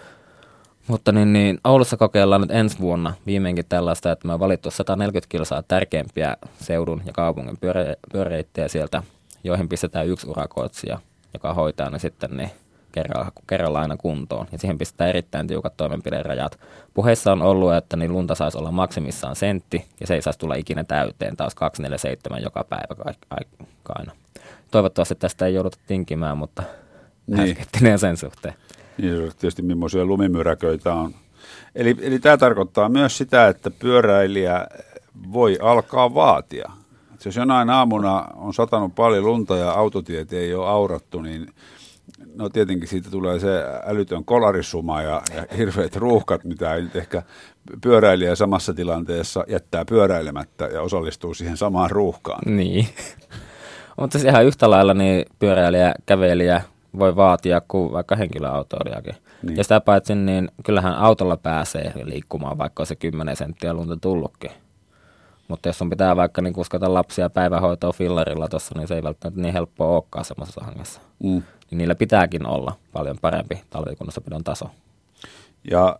Mutta 0.89 1.13
niin, 1.13 1.33
niin, 1.33 1.61
Oulussa 1.65 1.97
kokeillaan 1.97 2.41
nyt 2.41 2.51
ensi 2.51 2.79
vuonna 2.79 3.15
viimeinkin 3.27 3.65
tällaista, 3.69 4.13
että 4.13 4.27
me 4.27 4.35
on 4.35 4.41
valittu 4.41 4.71
140 4.71 5.29
kilsaa 5.29 5.63
tärkeimpiä 5.63 6.37
seudun 6.61 7.03
ja 7.07 7.13
kaupungin 7.13 7.57
pyörä, 7.61 7.95
pyöräreittejä 8.13 8.69
sieltä, 8.69 9.03
joihin 9.45 9.69
pistetään 9.69 10.09
yksi 10.09 10.31
urakoitsija, 10.31 10.99
joka 11.35 11.55
hoitaa 11.55 11.91
ne 11.91 11.99
sitten 11.99 12.37
niin 12.37 12.51
kerralla, 12.93 13.33
kerralla 13.47 13.81
aina 13.81 13.97
kuntoon. 13.97 14.47
Ja 14.53 14.59
siihen 14.59 14.79
pistetään 14.79 15.11
erittäin 15.11 15.47
tiukat 15.47 15.77
toimenpiderajat. 15.77 16.59
Puheissa 16.95 17.33
on 17.33 17.43
ollut, 17.43 17.75
että 17.75 17.97
niin 17.97 18.13
lunta 18.13 18.35
saisi 18.35 18.59
olla 18.59 18.71
maksimissaan 18.71 19.37
sentti, 19.37 19.85
ja 20.01 20.07
se 20.07 20.15
ei 20.15 20.23
saisi 20.23 20.39
tulla 20.39 20.55
ikinä 20.55 20.85
täyteen, 20.85 21.37
taas 21.37 21.55
247 21.55 22.43
joka 22.43 22.65
päivä 22.65 23.15
aina. 23.89 24.13
Toivottavasti 24.71 25.15
tästä 25.15 25.47
ei 25.47 25.55
jouduta 25.55 25.79
tinkimään, 25.87 26.39
mutta 26.39 26.63
niin. 27.27 27.99
sen 27.99 28.17
suhteen. 28.17 28.55
Niin, 28.99 29.31
tietysti 29.39 29.63
millaisia 29.63 30.05
lumimyräköitä 30.05 30.95
on. 30.95 31.15
Eli, 31.75 31.97
eli 32.01 32.19
tämä 32.19 32.37
tarkoittaa 32.37 32.89
myös 32.89 33.19
sitä, 33.19 33.49
että 33.49 33.71
pyöräilijä 33.71 34.67
voi 35.33 35.59
alkaa 35.63 36.15
vaatia. 36.15 36.73
Et 37.15 37.25
jos 37.25 37.37
jonain 37.37 37.71
aamuna 37.71 38.29
on 38.35 38.55
satanut 38.55 38.95
paljon 38.95 39.25
lunta 39.25 39.57
ja 39.57 39.71
autotiet 39.71 40.33
ei 40.33 40.55
ole 40.55 40.69
aurattu, 40.69 41.21
niin 41.21 41.47
no 42.35 42.49
tietenkin 42.49 42.89
siitä 42.89 43.11
tulee 43.11 43.41
se 43.41 43.63
älytön 43.87 44.25
kolarisuma 44.25 45.03
ja, 45.03 45.23
ja 45.35 45.57
hirveät 45.57 45.97
ruuhkat, 45.97 46.45
mitä 46.45 46.75
ei 46.75 46.83
nyt 46.83 46.97
ehkä 46.97 47.23
pyöräilijä 47.81 48.35
samassa 48.35 48.75
tilanteessa 48.75 49.45
jättää 49.49 49.85
pyöräilemättä 49.85 50.65
ja 50.65 50.83
osallistuu 50.83 51.35
siihen 51.35 51.57
samaan 51.57 51.91
ruuhkaan. 51.91 52.57
Niin. 52.57 52.89
Mutta 54.01 54.19
ihan 54.19 54.45
yhtä 54.45 54.71
lailla 54.71 54.95
niin 54.95 55.27
pyöräilijä, 55.39 55.95
kävelijä 56.07 56.63
voi 56.99 57.17
vaatia 57.17 57.61
kuin 57.69 57.93
vaikka 57.93 58.17
henkilöautoilijakin. 58.17 59.15
Niin. 59.43 59.57
Ja 59.57 59.65
sitä 59.65 59.81
paitsi, 59.81 60.15
niin 60.15 60.51
kyllähän 60.65 60.95
autolla 60.95 61.37
pääsee 61.37 61.93
liikkumaan, 62.05 62.59
vaikka 62.59 62.85
se 62.85 62.97
10 62.97 63.37
senttiä 63.37 63.75
lunta 63.75 63.97
tullutkin. 63.97 64.51
Mutta 65.49 65.69
jos 65.69 65.83
on 65.83 65.91
pitää 65.91 66.17
vaikka 66.17 66.43
niin 66.43 66.55
kuskata 66.55 66.95
lapsia 66.95 67.31
päivähoitoa 67.31 67.93
fillarilla 67.93 68.49
tuossa, 68.49 68.75
niin 68.79 68.89
se 68.89 68.95
ei 68.95 69.03
välttämättä 69.03 69.41
niin 69.41 69.53
helppoa 69.53 69.89
olekaan 69.89 70.25
semmoisessa 70.25 70.65
hangessa. 70.65 71.01
Mm 71.23 71.43
niin 71.71 71.79
niillä 71.79 71.95
pitääkin 71.95 72.47
olla 72.47 72.73
paljon 72.93 73.17
parempi 73.21 73.63
talvikunnossapidon 73.71 74.45
taso. 74.45 74.71
Ja 75.71 75.99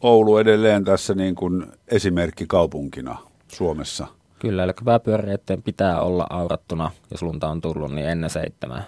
Oulu 0.00 0.38
edelleen 0.38 0.84
tässä 0.84 1.14
niin 1.14 1.34
kuin 1.34 1.66
esimerkki 1.88 2.46
kaupunkina 2.46 3.18
Suomessa. 3.48 4.06
Kyllä, 4.38 4.64
eli 4.64 4.72
pääpyöreiden 4.84 5.62
pitää 5.62 6.00
olla 6.00 6.26
aurattuna, 6.30 6.90
jos 7.10 7.22
lunta 7.22 7.48
on 7.48 7.60
tullut, 7.60 7.92
niin 7.92 8.08
ennen 8.08 8.30
seitsemää. 8.30 8.82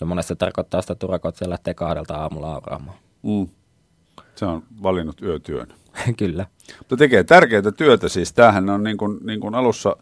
Ja 0.00 0.06
monesti 0.06 0.28
se 0.28 0.34
tarkoittaa 0.34 0.82
sitä, 0.82 0.92
että 0.92 1.06
turakot 1.06 1.36
siellä 1.36 1.52
lähtee 1.52 1.74
kahdelta 1.74 2.14
aamulla 2.14 2.54
auraamaan. 2.54 2.96
Mm. 3.22 3.48
Se 4.34 4.46
on 4.46 4.62
valinnut 4.82 5.22
yötyön. 5.22 5.66
Kyllä. 6.18 6.46
Mutta 6.78 6.96
tekee 6.96 7.24
tärkeää 7.24 7.72
työtä 7.76 8.08
siis. 8.08 8.32
Tämähän 8.32 8.70
on 8.70 8.82
niin 8.82 8.96
kuin, 8.96 9.18
niin 9.24 9.40
kuin 9.40 9.54
alussa 9.54 9.96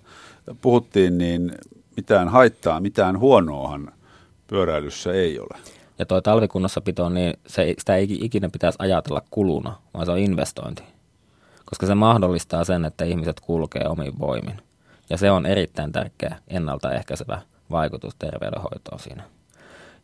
puhuttiin, 0.63 1.19
niin 1.19 1.53
mitään 1.97 2.29
haittaa, 2.29 2.81
mitään 2.81 3.19
huonoahan 3.19 3.93
pyöräilyssä 4.47 5.13
ei 5.13 5.39
ole. 5.39 5.59
Ja 5.99 6.07
tuo 6.07 6.21
talvikunnossapito, 6.21 7.09
niin 7.09 7.35
se, 7.47 7.75
sitä 7.79 7.97
ei 7.97 8.19
ikinä 8.21 8.49
pitäisi 8.49 8.79
ajatella 8.83 9.23
kuluna, 9.31 9.77
vaan 9.95 10.07
se 10.07 10.13
on 10.13 10.19
investointi. 10.19 10.83
Koska 11.65 11.87
se 11.87 11.95
mahdollistaa 11.95 12.65
sen, 12.65 12.85
että 12.85 13.05
ihmiset 13.05 13.41
kulkee 13.41 13.89
omin 13.89 14.19
voimin. 14.19 14.63
Ja 15.11 15.17
se 15.17 15.31
on 15.31 15.47
erittäin 15.47 15.93
tärkeä 15.93 16.37
ennaltaehkäisevä 16.49 17.43
vaikutus 17.71 18.15
terveydenhoitoon 18.19 19.01
siinä. 19.01 19.23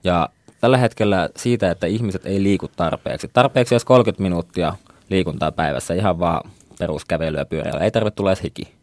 Ja 0.07 0.29
tällä 0.61 0.79
hetkellä 0.79 1.29
siitä, 1.37 1.71
että 1.71 1.87
ihmiset 1.87 2.27
ei 2.27 2.43
liiku 2.43 2.69
tarpeeksi. 2.69 3.31
Tarpeeksi 3.33 3.75
jos 3.75 3.85
30 3.85 4.23
minuuttia 4.23 4.75
liikuntaa 5.11 5.53
päivässä, 5.53 5.95
ihan 5.95 6.19
vaan 6.19 6.51
peruskävelyä 6.79 7.45
pyöräillä. 7.45 7.81
Ei 7.81 7.91
tarvitse 7.91 8.17
tulla 8.17 8.31
edes 8.31 8.43
hiki. 8.43 8.75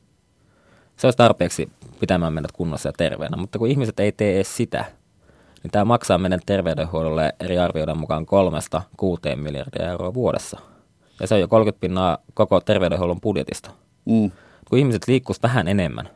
Se 0.98 1.08
olisi 1.08 1.18
tarpeeksi 1.18 1.70
pitämään 2.00 2.34
meidät 2.34 2.52
kunnossa 2.52 2.90
ja 2.90 2.94
terveenä, 2.94 3.38
mutta 3.38 3.60
kun 3.60 3.68
ihmiset 3.68 4.00
ei 4.00 4.12
tee 4.12 4.36
edes 4.36 4.58
sitä, 4.58 4.86
niin 5.64 5.72
tämä 5.72 5.86
maksaa 5.86 6.18
meidän 6.18 6.40
terveydenhuollolle 6.46 7.34
eri 7.40 7.58
arvioiden 7.58 7.98
mukaan 7.98 8.26
kolmesta 8.26 8.82
kuuteen 8.98 9.40
miljardia 9.40 9.92
euroa 9.92 10.14
vuodessa. 10.14 10.60
Ja 11.20 11.28
se 11.28 11.36
on 11.36 11.42
jo 11.42 11.48
30 11.48 11.82
pinnaa 11.82 12.18
koko 12.34 12.62
terveydenhuollon 12.62 13.22
budjetista. 13.22 13.72
Mm. 14.06 14.32
Kun 14.70 14.80
ihmiset 14.80 15.08
liikkuisivat 15.08 15.44
vähän 15.44 15.68
enemmän, 15.68 16.10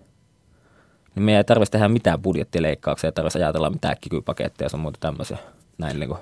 niin 1.17 1.23
meidän 1.23 1.37
ei 1.37 1.43
tarvitsisi 1.43 1.71
tehdä 1.71 1.87
mitään 1.87 2.21
budjettileikkauksia, 2.21 3.07
ei 3.07 3.11
tarvitsisi 3.11 3.43
ajatella 3.43 3.69
mitään 3.69 3.95
kikypaketteja 4.01 4.69
ja 4.73 4.77
muuta 4.77 4.97
tämmöisiä, 4.99 5.37
näin 5.77 5.99
niin 5.99 6.09
kuin 6.09 6.19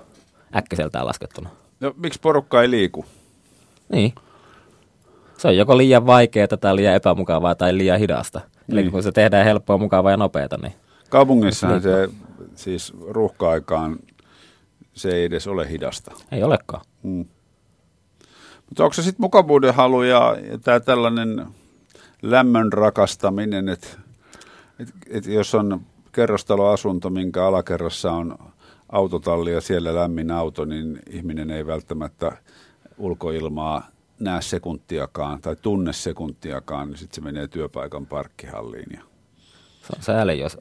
äkkiseltään 0.56 1.06
laskettuna. 1.06 1.50
No 1.80 1.94
miksi 1.98 2.20
porukka 2.20 2.62
ei 2.62 2.72
liiku? 2.72 3.06
Niin. 3.90 4.14
Se 5.38 5.48
on 5.48 5.58
joko 5.58 5.78
liian 5.78 6.06
vaikeaa 6.06 6.48
tai 6.48 6.76
liian 6.76 6.96
epämukavaa 6.96 7.56
tai 7.56 7.78
liian 7.78 8.00
hidasta. 8.00 8.42
Niin. 8.68 8.80
Eli 8.80 8.90
kun 8.90 9.04
se 9.04 9.12
tehdään 9.12 9.46
helppoa, 9.46 9.78
mukavaa 9.78 10.12
ja 10.12 10.18
nopeata, 10.18 10.58
niin... 10.62 10.74
Kaupungissahan 11.10 11.82
se 11.82 12.10
siis 12.56 12.94
ruuhka-aikaan 13.10 14.00
se 14.94 15.10
ei 15.10 15.24
edes 15.24 15.48
ole 15.48 15.70
hidasta. 15.70 16.12
Ei 16.32 16.44
olekaan. 16.44 16.82
Mm. 17.04 17.26
Mutta 18.70 18.84
onko 18.84 18.94
se 18.94 19.02
sitten 19.02 19.24
mukavuuden 19.24 19.74
halu 19.74 20.04
ja, 20.04 20.38
ja 20.52 20.58
tämä 20.58 20.80
tällainen 20.80 21.46
lämmön 22.22 22.74
rakastaminen, 22.74 23.70
että 23.70 23.88
et, 24.80 24.90
et 25.10 25.26
jos 25.26 25.56
on 25.56 25.82
kerrostaloasunto, 26.12 27.10
minkä 27.10 27.48
alakerrassa 27.48 28.12
on 28.12 28.38
autotalli 28.90 29.54
ja 29.54 29.62
siellä 29.62 29.96
lämmin 29.96 30.32
auto, 30.32 30.66
niin 30.66 31.00
ihminen 31.10 31.52
ei 31.52 31.68
välttämättä 31.68 32.38
ulkoilmaa 32.98 33.88
näe 34.20 34.42
sekuntiakaan 34.42 35.42
tai 35.42 35.56
tunne 35.56 35.94
sekuntiakaan, 35.94 36.88
niin 36.88 36.98
sitten 36.98 37.16
se 37.16 37.22
menee 37.22 37.48
työpaikan 37.48 38.06
parkkihalliin. 38.06 38.88
Ja... 38.94 39.02
Se 39.82 39.94
on 39.98 40.04
sääli, 40.04 40.40
jos 40.40 40.58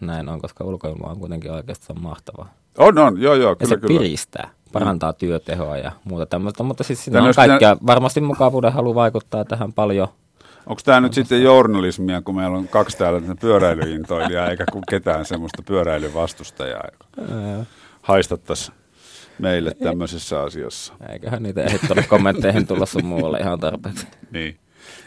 näin 0.00 0.28
on, 0.28 0.40
koska 0.40 0.64
ulkoilma 0.64 1.10
on 1.10 1.18
kuitenkin 1.18 1.52
oikeastaan 1.52 2.02
mahtavaa. 2.02 2.54
On, 2.78 2.98
on, 2.98 3.20
joo, 3.20 3.34
joo, 3.34 3.56
kyllä, 3.56 3.64
ja 3.64 3.66
se 3.66 3.76
kyllä. 3.76 3.98
piristää, 3.98 4.50
parantaa 4.72 5.12
mm. 5.12 5.16
työtehoa 5.18 5.76
ja 5.76 5.92
muuta 6.04 6.26
tämmöistä, 6.26 6.62
mutta 6.62 6.84
siis 6.84 7.04
siinä 7.04 7.22
on 7.22 7.34
kaikkea, 7.36 7.76
varmasti 7.86 8.20
mukavuuden 8.20 8.72
halu 8.72 8.94
vaikuttaa 8.94 9.44
tähän 9.44 9.72
paljon. 9.72 10.08
Onko 10.66 10.82
tämä 10.84 11.00
nyt 11.00 11.14
sitten 11.14 11.42
journalismia, 11.42 12.22
kun 12.22 12.36
meillä 12.36 12.58
on 12.58 12.68
kaksi 12.68 12.98
täällä 12.98 13.20
pyöräilyintoilijaa, 13.40 14.50
eikä 14.50 14.64
ketään 14.90 15.24
semmoista 15.24 15.62
pyöräilyvastustajaa, 15.62 16.84
joka 16.92 17.26
haistattaisi 18.02 18.72
meille 19.38 19.70
tämmöisessä 19.70 20.42
asiassa. 20.42 20.94
Eiköhän 21.12 21.42
niitä 21.42 21.62
ehdi 21.62 22.02
kommentteihin 22.08 22.66
tulla 22.66 22.86
sun 22.86 23.06
muualle 23.06 23.38
ihan 23.38 23.60
tarpeeksi. 23.60 24.06
Niin. 24.30 24.58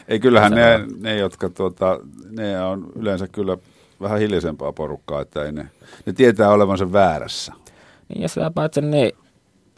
Ei 0.08 0.20
kyllähän 0.20 0.52
ne, 0.52 0.80
ne, 1.00 1.16
jotka 1.16 1.48
tuota, 1.48 2.00
ne 2.30 2.62
on 2.62 2.86
yleensä 2.96 3.28
kyllä 3.28 3.56
vähän 4.00 4.18
hiljaisempaa 4.18 4.72
porukkaa, 4.72 5.20
että 5.20 5.44
ei 5.44 5.52
ne, 5.52 5.68
ne 6.06 6.12
tietää 6.12 6.50
olevansa 6.50 6.92
väärässä. 6.92 7.52
Niin, 8.08 8.22
ja 8.22 8.28
sitä 8.28 8.50
paitsi 8.50 8.80
niin 8.80 9.12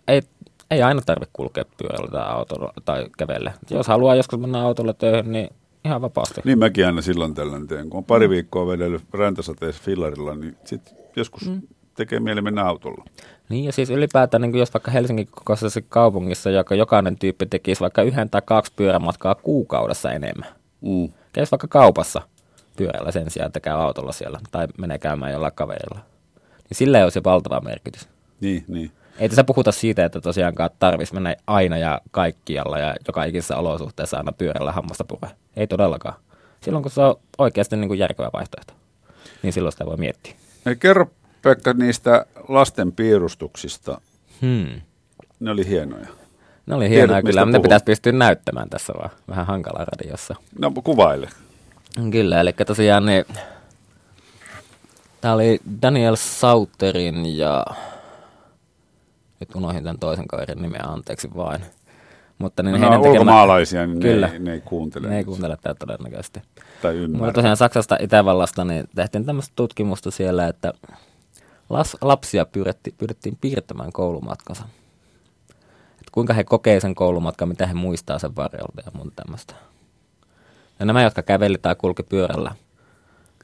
ei, 0.08 0.22
ei 0.70 0.82
aina 0.82 1.00
tarvitse 1.06 1.30
kulkea 1.32 1.64
pyörällä 1.78 2.10
tai 2.10 2.28
autolla 2.28 2.72
tai 2.84 3.06
kävellä. 3.18 3.52
Jos 3.70 3.88
haluaa 3.88 4.14
joskus 4.14 4.40
mennä 4.40 4.62
autolla 4.62 4.92
töihin, 4.92 5.32
niin 5.32 5.48
ihan 5.84 6.02
vapaasti. 6.02 6.40
Niin 6.44 6.58
mäkin 6.58 6.86
aina 6.86 7.02
silloin 7.02 7.34
tällöin 7.34 7.66
teen. 7.66 7.90
Kun 7.90 7.98
on 7.98 8.04
pari 8.04 8.28
viikkoa 8.28 8.66
vedellyt 8.66 9.02
räntäsateessa 9.14 9.82
fillarilla, 9.82 10.34
niin 10.34 10.56
sit 10.64 10.94
joskus 11.16 11.48
mm. 11.48 11.62
tekee 11.94 12.20
mieli 12.20 12.42
mennä 12.42 12.64
autolla. 12.64 13.04
Niin 13.48 13.64
ja 13.64 13.72
siis 13.72 13.90
ylipäätään, 13.90 14.40
niin 14.40 14.54
jos 14.54 14.74
vaikka 14.74 14.90
Helsingin 14.90 15.26
kokoisessa 15.26 15.80
kaupungissa, 15.88 16.50
joka 16.50 16.74
jokainen 16.74 17.16
tyyppi 17.18 17.46
tekisi 17.46 17.80
vaikka 17.80 18.02
yhden 18.02 18.30
tai 18.30 18.42
kaksi 18.44 18.72
pyörämatkaa 18.76 19.34
kuukaudessa 19.34 20.12
enemmän. 20.12 20.48
Mm. 20.80 21.08
Käisi 21.32 21.50
vaikka 21.50 21.68
kaupassa 21.68 22.22
pyörällä 22.76 23.10
sen 23.10 23.30
sijaan, 23.30 23.46
että 23.46 23.60
käy 23.60 23.82
autolla 23.82 24.12
siellä 24.12 24.40
tai 24.50 24.68
menee 24.78 24.98
käymään 24.98 25.32
jollain 25.32 25.52
kaverilla. 25.54 26.00
Niin 26.70 26.76
sillä 26.76 26.98
ei 26.98 27.04
ole 27.04 27.10
se 27.10 27.24
valtava 27.24 27.60
merkitys. 27.60 28.08
Niin, 28.40 28.64
niin. 28.68 28.90
Ei 29.20 29.28
tässä 29.28 29.44
puhuta 29.44 29.72
siitä, 29.72 30.04
että 30.04 30.20
tosiaankaan 30.20 30.70
tarvitsisi 30.78 31.14
mennä 31.14 31.36
aina 31.46 31.78
ja 31.78 32.00
kaikkialla 32.10 32.78
ja 32.78 32.94
joka 33.08 33.24
ikisessä 33.24 33.56
olosuhteessa 33.56 34.16
aina 34.16 34.32
pyörällä 34.32 34.72
hammasta 34.72 35.04
puree. 35.04 35.30
Ei 35.56 35.66
todellakaan. 35.66 36.14
Silloin 36.60 36.82
kun 36.82 36.90
se 36.90 37.00
on 37.00 37.16
oikeasti 37.38 37.76
niin 37.76 37.88
kuin 37.88 37.98
järkevä 37.98 38.30
vaihtoehto, 38.32 38.74
niin 39.42 39.52
silloin 39.52 39.72
sitä 39.72 39.86
voi 39.86 39.96
miettiä. 39.96 40.34
Kerro 40.80 41.06
Pekka 41.42 41.72
niistä 41.72 42.26
lasten 42.48 42.92
piirustuksista. 42.92 44.00
Hmm. 44.40 44.80
Ne 45.40 45.50
oli 45.50 45.68
hienoja. 45.68 46.08
Ne 46.66 46.74
oli 46.74 46.88
hienoja 46.88 47.22
Tiedät, 47.22 47.24
kyllä, 47.24 47.44
mutta 47.44 47.58
ne 47.58 47.62
pitäisi 47.62 47.84
pystyä 47.84 48.12
näyttämään 48.12 48.70
tässä 48.70 48.92
vaan. 48.98 49.10
Vähän 49.28 49.46
hankala 49.46 49.84
radiossa. 49.84 50.34
No 50.58 50.72
kuvaile. 50.84 51.28
Kyllä, 52.10 52.40
eli 52.40 52.52
tosiaan 52.52 53.06
niin, 53.06 53.24
tämä 55.20 55.34
oli 55.34 55.60
Daniel 55.82 56.16
Sauterin 56.16 57.38
ja 57.38 57.64
nyt 59.40 59.54
unohdin 59.54 59.82
tämän 59.82 59.98
toisen 59.98 60.28
kaverin 60.28 60.62
nimeä, 60.62 60.82
anteeksi 60.82 61.28
vain. 61.36 61.60
Mutta 62.38 62.62
niin 62.62 62.72
no, 62.72 62.80
heidän 62.80 63.00
tekemä... 63.00 63.12
ulkomaalaisia, 63.12 63.86
niin 63.86 64.00
kyllä, 64.00 64.28
ne, 64.28 64.38
ne 64.38 64.52
ei 64.52 64.60
kuuntele. 64.60 65.08
Ne 65.08 65.16
ei 65.16 65.24
kuuntele 65.24 65.56
tätä 65.56 65.74
todennäköisesti. 65.74 66.42
Tai 66.82 66.94
ymmärrä. 66.94 67.24
Mutta 67.24 67.32
tosiaan 67.32 67.56
Saksasta 67.56 67.96
Itävallasta 68.00 68.64
niin 68.64 68.88
tehtiin 68.94 69.24
tämmöistä 69.24 69.52
tutkimusta 69.56 70.10
siellä, 70.10 70.48
että 70.48 70.72
las, 71.70 71.96
lapsia 72.00 72.44
pyydettiin, 72.44 72.94
pyydettiin 72.98 73.38
piirtämään 73.40 73.92
koulumatkansa. 73.92 74.64
Et 76.00 76.10
kuinka 76.12 76.32
he 76.32 76.44
kokee 76.44 76.80
sen 76.80 76.94
koulumatkan, 76.94 77.48
mitä 77.48 77.66
he 77.66 77.74
muistaa 77.74 78.18
sen 78.18 78.36
varjolta 78.36 78.82
ja 78.86 78.92
muuta 78.94 79.12
tämmöistä. 79.16 79.54
Ja 80.78 80.86
nämä, 80.86 81.02
jotka 81.02 81.22
käveli 81.22 81.58
tai 81.62 81.74
kulki 81.74 82.02
pyörällä 82.02 82.54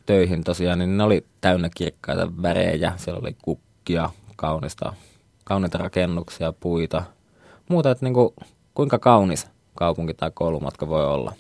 töihin 0.07 0.45
tosiaan, 0.45 0.79
niin 0.79 0.97
ne 0.97 1.05
oli 1.05 1.27
täynnä 1.41 1.69
kirkkaita 1.77 2.43
värejä. 2.43 2.93
Siellä 2.97 3.21
oli 3.21 3.37
kukkia, 3.43 4.11
kaunista, 4.37 4.93
kauniita 5.47 5.79
rakennuksia, 5.79 6.53
puita, 6.53 7.03
muuta, 7.69 7.91
että 7.91 8.05
niin 8.05 8.15
kuin, 8.15 8.35
kuinka 8.75 8.99
kaunis 8.99 9.47
kaupunki 9.75 10.15
tai 10.15 10.31
koulumatka 10.35 10.89
voi 10.89 11.07
olla. 11.07 11.33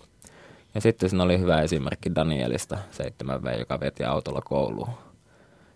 Ja 0.75 0.81
sitten 0.81 1.11
siinä 1.11 1.23
oli 1.25 1.39
hyvä 1.39 1.61
esimerkki 1.61 2.15
Danielista, 2.15 2.79
7V, 3.25 3.59
joka 3.59 3.81
veti 3.81 4.05
autolla 4.05 4.41
kouluun. 4.41 4.89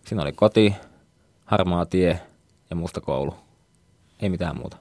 Siinä 0.06 0.22
oli 0.22 0.32
koti, 0.32 0.74
harmaa 1.44 1.86
tie 1.86 2.20
ja 2.70 2.76
musta 2.76 3.00
koulu. 3.00 3.34
Ei 4.22 4.28
mitään 4.28 4.56
muuta. 4.56 4.76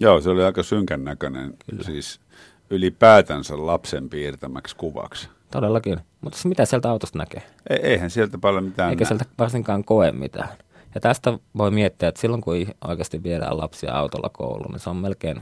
Joo, 0.00 0.20
se 0.20 0.30
oli 0.30 0.44
aika 0.44 0.62
synkän 0.62 1.04
näköinen, 1.04 1.54
Kyllä. 1.70 1.82
siis 1.82 2.20
ylipäätänsä 2.70 3.66
lapsen 3.66 4.08
piirtämäksi 4.10 4.76
kuvaksi. 4.76 5.28
Todellakin. 5.50 6.00
Mutta 6.20 6.36
siis 6.36 6.46
mitä 6.46 6.64
sieltä 6.64 6.90
autosta 6.90 7.18
näkee? 7.18 7.42
Ei, 7.70 7.78
eihän 7.82 8.10
sieltä 8.10 8.38
paljon 8.38 8.64
mitään 8.64 8.90
Eikä 8.90 9.04
näe. 9.04 9.08
sieltä 9.08 9.24
varsinkaan 9.38 9.84
koe 9.84 10.12
mitään. 10.12 10.48
Ja 10.94 11.00
tästä 11.00 11.38
voi 11.58 11.70
miettiä, 11.70 12.08
että 12.08 12.20
silloin 12.20 12.42
kun 12.42 12.54
oikeasti 12.88 13.22
viedään 13.22 13.58
lapsia 13.58 13.92
autolla 13.92 14.28
kouluun, 14.28 14.70
niin 14.70 14.80
se 14.80 14.90
on 14.90 14.96
melkein 14.96 15.40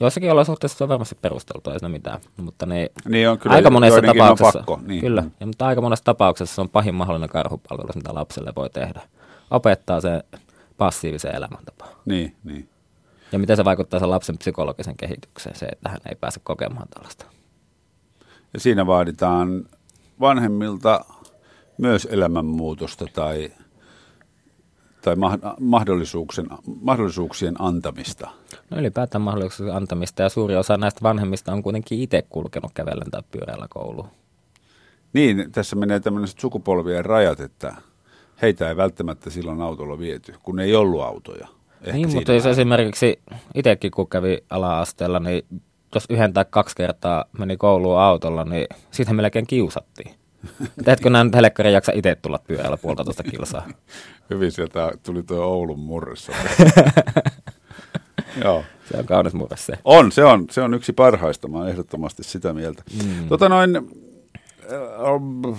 Joissakin 0.00 0.32
olosuhteissa 0.32 0.78
se 0.78 0.84
on 0.84 0.88
varmasti 0.88 1.18
perusteltua, 1.22 1.72
ei 1.72 1.78
siinä 1.78 1.92
mitään. 1.92 2.20
Mutta 2.36 2.66
ne, 2.66 2.90
niin 3.08 3.28
on, 3.28 3.38
kyllä 3.38 3.56
aika 3.56 3.70
monessa 3.70 4.02
tapauksessa, 4.02 4.58
pakko, 4.58 4.80
niin. 4.86 5.00
kyllä, 5.00 5.24
ja, 5.40 5.46
mutta 5.46 5.66
aika 5.66 5.80
monessa 5.80 6.04
tapauksessa 6.04 6.54
se 6.54 6.60
on 6.60 6.68
pahin 6.68 6.94
mahdollinen 6.94 7.28
karhupalvelu, 7.28 7.88
mitä 7.94 8.14
lapselle 8.14 8.52
voi 8.56 8.70
tehdä. 8.70 9.02
Opettaa 9.50 10.00
se 10.00 10.24
passiivisen 10.76 11.34
elämäntapaan. 11.34 11.90
Niin, 12.04 12.36
niin. 12.44 12.68
Ja 13.32 13.38
miten 13.38 13.56
se 13.56 13.64
vaikuttaa 13.64 14.00
sen 14.00 14.10
lapsen 14.10 14.38
psykologisen 14.38 14.96
kehitykseen, 14.96 15.56
se, 15.56 15.66
että 15.66 15.88
hän 15.88 16.00
ei 16.08 16.14
pääse 16.14 16.40
kokemaan 16.44 16.88
tällaista. 16.88 17.26
Ja 18.54 18.60
siinä 18.60 18.86
vaaditaan 18.86 19.64
vanhemmilta 20.20 21.04
myös 21.78 22.08
elämänmuutosta 22.10 23.06
tai, 23.12 23.52
tai 25.04 25.16
mahdollisuuksien, 25.60 26.46
mahdollisuuksien 26.80 27.54
antamista. 27.58 28.30
No 28.70 28.78
ylipäätään 28.78 29.22
mahdollisuuksien 29.22 29.76
antamista 29.76 30.22
ja 30.22 30.28
suuri 30.28 30.56
osa 30.56 30.76
näistä 30.76 31.02
vanhemmista 31.02 31.52
on 31.52 31.62
kuitenkin 31.62 32.00
itse 32.00 32.22
kulkenut 32.28 32.70
kävellen 32.74 33.10
tai 33.10 33.22
pyörällä 33.30 33.66
kouluun. 33.70 34.08
Niin, 35.12 35.52
tässä 35.52 35.76
menee 35.76 36.00
tämmöiset 36.00 36.38
sukupolvien 36.38 37.04
rajat, 37.04 37.40
että 37.40 37.74
heitä 38.42 38.68
ei 38.68 38.76
välttämättä 38.76 39.30
silloin 39.30 39.60
autolla 39.60 39.98
viety, 39.98 40.34
kun 40.42 40.60
ei 40.60 40.74
ollut 40.74 41.02
autoja. 41.02 41.48
Ehkä 41.80 41.92
niin, 41.92 42.14
mutta 42.14 42.32
jos 42.32 42.46
esimerkiksi 42.46 43.20
itsekin 43.54 43.90
kun 43.90 44.08
kävi 44.08 44.38
ala-asteella, 44.50 45.20
niin 45.20 45.46
jos 45.94 46.04
yhden 46.10 46.32
tai 46.32 46.44
kaksi 46.50 46.76
kertaa 46.76 47.24
meni 47.38 47.56
kouluun 47.56 47.98
autolla, 47.98 48.44
niin 48.44 48.66
siitä 48.90 49.12
melkein 49.12 49.46
kiusattiin. 49.46 50.14
Teetkö 50.84 51.10
näin 51.10 51.26
nyt 51.26 51.34
helkkari 51.34 51.72
jaksa 51.72 51.92
itse 51.94 52.14
tulla 52.14 52.38
pyörällä 52.46 52.76
puolitoista 52.76 53.22
kilsaa? 53.22 53.66
Hyvin 54.30 54.52
sieltä 54.52 54.92
tuli 55.02 55.22
tuo 55.22 55.44
Oulun 55.44 55.78
murressa. 55.78 56.32
Joo. 58.44 58.64
Se 58.90 58.96
on 58.96 59.06
kaunis 59.06 59.34
murre 59.34 59.56
se. 59.56 59.78
On, 59.84 60.12
se 60.12 60.24
on, 60.24 60.46
se 60.50 60.62
on 60.62 60.74
yksi 60.74 60.92
parhaista, 60.92 61.48
mä 61.48 61.68
ehdottomasti 61.68 62.24
sitä 62.24 62.52
mieltä. 62.52 62.82
Mm. 63.04 63.28
Tota 63.28 63.48
noin, 63.48 63.76
äh, 63.76 65.58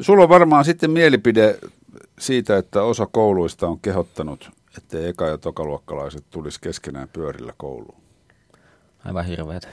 sulla 0.00 0.22
on 0.22 0.28
varmaan 0.28 0.64
sitten 0.64 0.90
mielipide 0.90 1.58
siitä, 2.18 2.56
että 2.56 2.82
osa 2.82 3.06
kouluista 3.06 3.68
on 3.68 3.80
kehottanut, 3.80 4.50
ettei 4.78 5.12
eka- 5.12 5.28
ja 5.28 5.38
tokaluokkalaiset 5.38 6.24
tulisi 6.30 6.60
keskenään 6.60 7.08
pyörillä 7.08 7.52
kouluun. 7.56 8.00
Aivan 9.04 9.24
hirveet. 9.24 9.68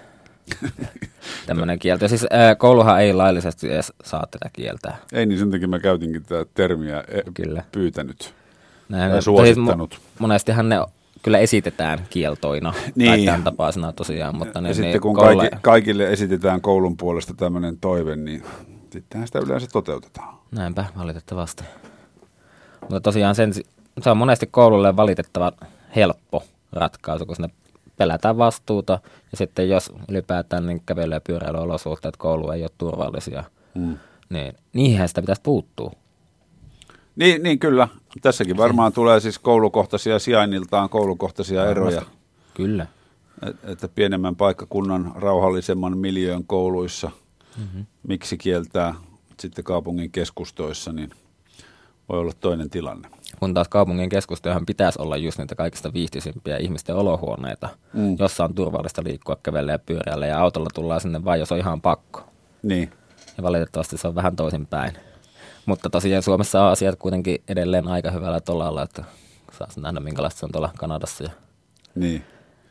Tämmöinen 1.46 1.80
kielto. 1.80 2.08
Siis 2.08 2.26
kouluhan 2.58 3.02
ei 3.02 3.14
laillisesti 3.14 3.72
edes 3.72 3.94
saa 4.04 4.28
tätä 4.32 4.50
kieltää. 4.54 4.98
Ei, 5.14 5.26
niin 5.26 5.40
sen 5.40 5.52
takia 5.52 5.68
mä 5.68 5.80
käytinkin 5.80 6.24
tätä 6.24 6.52
termiä 6.54 7.04
e- 7.08 7.32
Kyllä. 7.34 7.64
pyytänyt 7.72 8.34
Näin, 8.90 9.12
tai 9.12 9.22
suosittanut. 9.22 9.92
Siis 9.94 10.20
monestihan 10.20 10.70
ne 10.70 10.78
kyllä 11.22 11.38
esitetään 11.38 12.00
kieltoina 12.10 12.74
niin. 12.96 13.12
tai 13.12 13.26
tämän 13.26 13.44
tapaisena 13.44 13.94
tosiaan. 13.94 14.36
Mutta 14.36 14.62
ne, 14.62 14.70
ja 14.70 14.76
sitten 14.76 15.02
kun 15.02 15.16
koululle... 15.16 15.42
kaikki, 15.42 15.60
kaikille 15.62 16.12
esitetään 16.12 16.62
koulun 16.62 16.98
puolesta 16.98 17.34
tämmöinen 17.34 17.78
toive, 17.78 18.16
niin 18.16 18.44
sittenhän 18.92 19.28
sitä 19.28 19.40
yleensä 19.40 19.68
toteutetaan. 19.74 20.38
Näinpä, 20.52 20.86
valitettavasti. 20.98 21.64
Mutta 22.82 23.02
tosiaan 23.02 23.36
sen, 23.36 23.54
se 24.02 24.10
on 24.10 24.18
monesti 24.18 24.48
koululle 24.52 24.96
valitettava 24.96 25.52
helppo 25.96 26.44
ratkaisu, 26.72 27.26
kun 27.26 27.36
sinne 27.36 27.50
pelätään 27.98 28.38
vastuuta 28.38 29.00
ja 29.32 29.38
sitten 29.38 29.70
jos 29.70 29.92
ylipäätään 30.10 30.68
niin 30.68 30.82
kävely- 30.86 31.14
ja 31.14 31.22
pyöräilyolosuhteet 31.22 32.18
koulu 32.18 32.52
ei 32.52 32.62
ole 32.62 32.70
turvallisia, 32.78 33.44
mm. 33.76 33.98
niin 34.30 34.54
niihin 34.74 35.08
sitä 35.08 35.22
pitäisi 35.22 35.42
puuttua. 35.42 35.92
Niin, 37.16 37.44
niin 37.44 37.60
kyllä. 37.60 37.88
Tässäkin 38.22 38.58
varmaan 38.58 38.94
tulee 38.94 39.20
siis 39.20 39.40
koulukohtaisia 39.40 40.20
sijainniltaan 40.20 40.90
koulukohtaisia 40.90 41.60
Varmasti. 41.66 41.96
eroja. 41.96 42.12
Kyllä. 42.54 42.88
Et, 43.48 43.56
että 43.64 43.88
pienemmän 43.88 44.36
paikkakunnan 44.36 45.12
rauhallisemman 45.16 45.98
miljöön 45.98 46.44
kouluissa, 46.48 47.12
mm-hmm. 47.58 47.86
miksi 48.08 48.38
kieltää 48.38 48.96
sitten 49.40 49.64
kaupungin 49.64 50.12
keskustoissa, 50.12 50.94
niin 50.94 51.10
voi 52.10 52.20
olla 52.20 52.32
toinen 52.40 52.70
tilanne 52.70 53.10
kun 53.40 53.54
taas 53.54 53.68
kaupungin 53.68 54.10
keskustojahan 54.10 54.66
pitäisi 54.66 55.02
olla 55.02 55.18
just 55.18 55.38
niitä 55.38 55.56
kaikista 55.56 55.94
viihtyisimpiä 55.94 56.58
ihmisten 56.58 56.96
olohuoneita, 56.96 57.70
mm. 57.94 58.16
jossa 58.20 58.44
on 58.44 58.56
turvallista 58.56 59.04
liikkua 59.04 59.38
kävellä 59.44 59.72
ja 59.72 59.80
pyöräillä 59.80 60.28
ja 60.28 60.40
autolla 60.40 60.70
tullaan 60.74 61.02
sinne 61.02 61.26
vain, 61.26 61.40
jos 61.40 61.52
on 61.52 61.58
ihan 61.58 61.82
pakko. 61.82 62.30
Niin. 62.64 62.92
Ja 63.38 63.44
valitettavasti 63.44 63.98
se 63.98 64.08
on 64.08 64.16
vähän 64.16 64.36
toisinpäin. 64.36 64.94
Mutta 65.66 65.90
tosiaan 65.90 66.24
Suomessa 66.24 66.64
on 66.64 66.72
asiat 66.72 66.96
kuitenkin 67.00 67.44
edelleen 67.48 67.88
aika 67.88 68.12
hyvällä 68.12 68.40
tolalla, 68.40 68.84
että 68.84 69.04
saa 69.52 69.68
nähdä 69.78 70.00
minkälaista 70.00 70.40
se 70.40 70.46
on 70.46 70.52
tuolla 70.52 70.72
Kanadassa 70.78 71.24
ja 71.24 71.30
niin. 71.96 72.24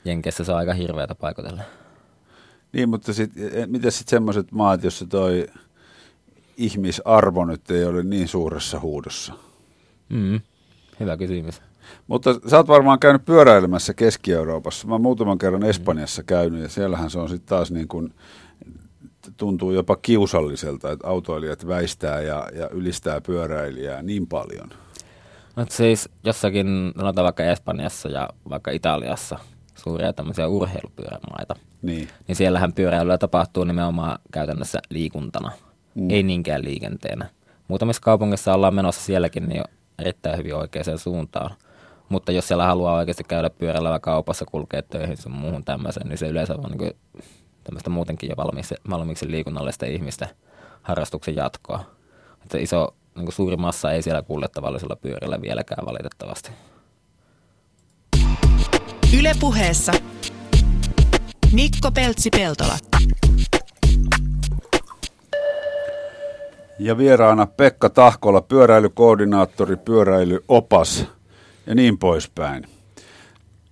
Jenkeissä 0.05 0.44
se 0.44 0.53
on 0.53 0.59
aika 0.59 0.75
hirveätä 0.75 1.14
paikotella. 1.14 1.62
Niin, 2.72 2.88
mutta 2.88 3.12
sit, 3.12 3.33
miten 3.66 3.92
sitten 3.92 4.11
semmoiset 4.11 4.53
maat, 4.53 4.85
jossa 4.85 5.07
toi 5.07 5.46
ihmisarvo 6.57 7.45
nyt 7.45 7.71
ei 7.71 7.85
ole 7.85 8.03
niin 8.03 8.29
suuressa 8.29 8.81
huudossa? 8.81 9.33
Mm. 10.09 10.40
Hyvä 11.01 11.16
kysymys. 11.16 11.62
Mutta 12.07 12.35
sä 12.51 12.57
oot 12.57 12.69
varmaan 12.69 12.99
käynyt 12.99 13.25
pyöräilemässä 13.25 13.95
Keski-Euroopassa. 13.95 14.88
Mä 14.88 14.99
muutaman 14.99 15.38
kerran 15.38 15.62
Espanjassa 15.64 16.23
käynyt 16.23 16.62
ja 16.62 16.69
siellähän 16.69 17.11
se 17.11 17.19
on 17.19 17.29
sitten 17.29 17.49
taas 17.49 17.71
niin 17.71 17.88
kuin, 17.88 18.14
tuntuu 19.37 19.73
jopa 19.73 19.97
kiusalliselta, 19.97 20.92
että 20.92 21.09
autoilijat 21.09 21.66
väistää 21.66 22.21
ja, 22.21 22.49
ja 22.55 22.69
ylistää 22.69 23.21
pyöräilijää 23.21 24.03
niin 24.03 24.27
paljon. 24.27 24.71
No 25.57 25.66
siis 25.71 26.09
jossakin, 26.25 26.92
sanotaan 26.97 27.25
vaikka 27.25 27.45
Espanjassa 27.45 28.09
ja 28.09 28.29
vaikka 28.51 28.71
Italiassa, 28.71 29.38
suuria 29.75 30.12
tämmöisiä 30.12 30.49
urheilupyörämaita, 30.49 31.57
Niin. 31.83 32.09
niin 32.29 32.37
siellähän 32.37 32.73
pyöräilyä 32.73 33.19
tapahtuu 33.19 33.64
nimenomaan 33.64 34.19
käytännössä 34.33 34.79
liikuntana, 34.90 35.53
mm. 35.96 36.11
ei 36.11 36.22
niinkään 36.22 36.64
liikenteenä. 36.64 37.30
Muutamissa 37.68 38.02
kaupungissa 38.02 38.54
ollaan 38.54 38.74
menossa 38.74 39.02
sielläkin 39.02 39.48
niin 39.48 39.62
erittäin 39.98 40.38
hyvin 40.38 40.54
oikeaan 40.54 40.98
suuntaan. 40.98 41.50
Mutta 42.09 42.32
jos 42.32 42.48
siellä 42.48 42.66
haluaa 42.66 42.96
oikeasti 42.96 43.24
käydä 43.24 43.50
pyörällä 43.50 43.98
kaupassa, 44.00 44.44
kulkea 44.44 44.82
töihin 44.82 45.16
sun 45.16 45.32
muuhun 45.32 45.64
tämmöiseen, 45.64 46.09
niin 46.09 46.18
se 46.18 46.28
yleensä 46.28 46.54
on 46.54 46.70
niin 46.70 46.96
tämmöistä 47.64 47.90
muutenkin 47.90 48.28
jo 48.28 48.37
valmiiksi, 48.37 48.74
valmiiksi 48.90 49.30
liikunnallista 49.30 49.87
ihmisten 49.87 50.28
harrastuksen 50.82 51.37
jatkoa. 51.37 51.85
Että 52.42 52.59
iso, 52.59 52.94
niin 53.14 53.32
suuri 53.32 53.56
massa 53.56 53.92
ei 53.92 54.02
siellä 54.02 54.22
kulje 54.22 54.48
tavallisella 54.48 54.96
pyörällä 54.96 55.40
vieläkään 55.40 55.87
valitettavasti. 55.87 56.50
Ylepuheessa 59.18 59.92
Mikko 61.52 61.90
Peltsi-Peltola. 61.90 62.78
Ja 66.79 66.99
vieraana 66.99 67.47
Pekka 67.47 67.91
Tahkola, 67.91 68.41
pyöräilykoordinaattori, 68.41 69.77
pyöräilyopas 69.77 71.07
ja 71.67 71.75
niin 71.75 71.99
poispäin. 71.99 72.67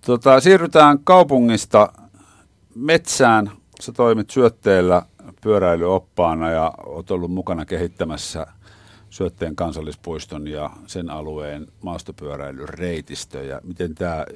Tota, 0.07 0.41
siirrytään 0.41 0.99
kaupungista 1.05 1.93
metsään. 2.75 3.51
Sä 3.81 3.93
toimit 3.93 4.31
syötteellä 4.31 5.03
pyöräilyoppaana 5.41 6.51
ja 6.51 6.73
oot 6.87 7.11
ollut 7.11 7.31
mukana 7.31 7.65
kehittämässä 7.65 8.47
Syötteen 9.11 9.57
kansallispuiston 9.57 10.49
ja 10.49 10.71
sen 10.87 11.11
alueen 11.11 11.67
maastopyöräilyreitistöjä. 11.83 13.61
Miten 13.65 13.95
tämä 13.95 14.27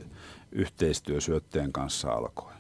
yhteistyö 0.53 1.21
Syötteen 1.21 1.73
kanssa 1.73 2.11
alkoi? 2.11 2.58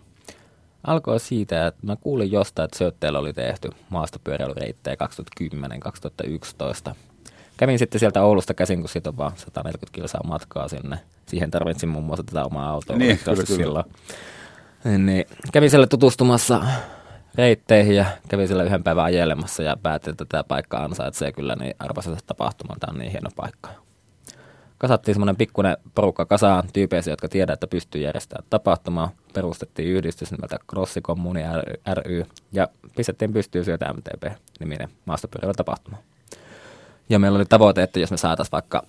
Alkoi 0.84 1.20
siitä, 1.20 1.66
että 1.66 1.86
mä 1.86 1.96
kuulin 1.96 2.32
jostain, 2.32 2.64
että 2.64 2.78
Syötteellä 2.78 3.18
oli 3.18 3.32
tehty 3.32 3.70
maastopyöräilyreittejä 3.90 4.96
2010-2011. 6.90 6.94
Kävin 7.56 7.78
sitten 7.78 7.98
sieltä 8.00 8.22
Oulusta 8.22 8.54
käsin, 8.54 8.80
kun 8.80 8.88
siitä 8.88 9.10
on 9.10 9.16
vaan 9.16 9.32
140 9.36 9.94
kilsaa 9.94 10.20
matkaa 10.24 10.68
sinne. 10.68 10.98
Siihen 11.26 11.50
tarvitsin 11.50 11.88
muun 11.88 12.04
muassa 12.04 12.22
tätä 12.22 12.44
omaa 12.44 12.70
autoa. 12.70 12.96
Niin, 12.96 13.18
kyllä, 13.24 13.44
kyllä. 13.56 13.84
Niin, 14.98 15.26
kävin 15.52 15.70
siellä 15.70 15.86
tutustumassa 15.86 16.62
reitteihin 17.34 17.96
ja 17.96 18.04
kävin 18.28 18.48
siellä 18.48 18.64
yhden 18.64 18.84
päivän 18.84 19.04
ajelemassa 19.04 19.62
ja 19.62 19.76
päätin, 19.82 20.10
että 20.10 20.24
tämä 20.28 20.44
paikka 20.44 20.78
ansaitsee 20.78 21.32
kyllä 21.32 21.56
niin 21.56 21.74
arvoisensa 21.78 22.20
tapahtuman. 22.26 22.80
Tämä 22.80 22.90
on 22.90 22.98
niin 22.98 23.12
hieno 23.12 23.30
paikka. 23.36 23.70
Kasattiin 24.78 25.14
semmoinen 25.14 25.36
pikkuinen 25.36 25.76
porukka 25.94 26.26
kasaan 26.26 26.64
tyypeisiä, 26.72 27.12
jotka 27.12 27.28
tiedät, 27.28 27.52
että 27.52 27.66
pystyy 27.66 28.02
järjestämään 28.02 28.46
tapahtumaa. 28.50 29.10
Perustettiin 29.34 29.88
yhdistys 29.88 30.30
nimeltä 30.30 30.58
Crossikommuni 30.70 31.40
ry 31.94 32.24
ja 32.52 32.68
pistettiin 32.96 33.32
pystyyn 33.32 33.64
syötä 33.64 33.92
MTP-niminen 33.92 34.88
maastopyöräilytapahtuma. 35.04 35.96
Ja 37.08 37.18
meillä 37.18 37.36
oli 37.36 37.44
tavoite, 37.44 37.82
että 37.82 38.00
jos 38.00 38.10
me 38.10 38.16
saataisiin 38.16 38.52
vaikka 38.52 38.82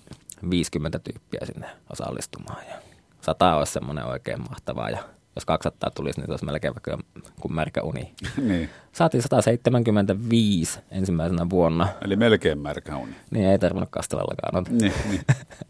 50 0.50 0.98
tyyppiä 0.98 1.40
sinne 1.44 1.66
osallistumaan 1.90 2.66
ja 2.68 2.74
100 3.20 3.56
olisi 3.56 3.72
semmoinen 3.72 4.04
oikein 4.04 4.40
mahtavaa 4.50 4.90
ja 4.90 4.98
jos 5.34 5.44
200 5.44 5.90
tulisi, 5.90 6.20
niin 6.20 6.26
se 6.26 6.32
olisi 6.32 6.44
melkein 6.44 6.74
vaikka 6.74 6.98
kuin 7.40 7.54
märkä 7.54 7.82
uni. 7.82 8.14
niin. 8.48 8.70
Saatiin 8.92 9.22
175 9.22 10.80
ensimmäisenä 10.90 11.50
vuonna. 11.50 11.88
Eli 12.04 12.16
melkein 12.16 12.58
märkä 12.58 12.96
uni. 12.96 13.14
Niin, 13.30 13.46
ei 13.46 13.58
tarvinnut 13.58 13.90
kastelellakaan. 13.90 14.64
Niin, 14.70 14.92
niin. 15.08 15.20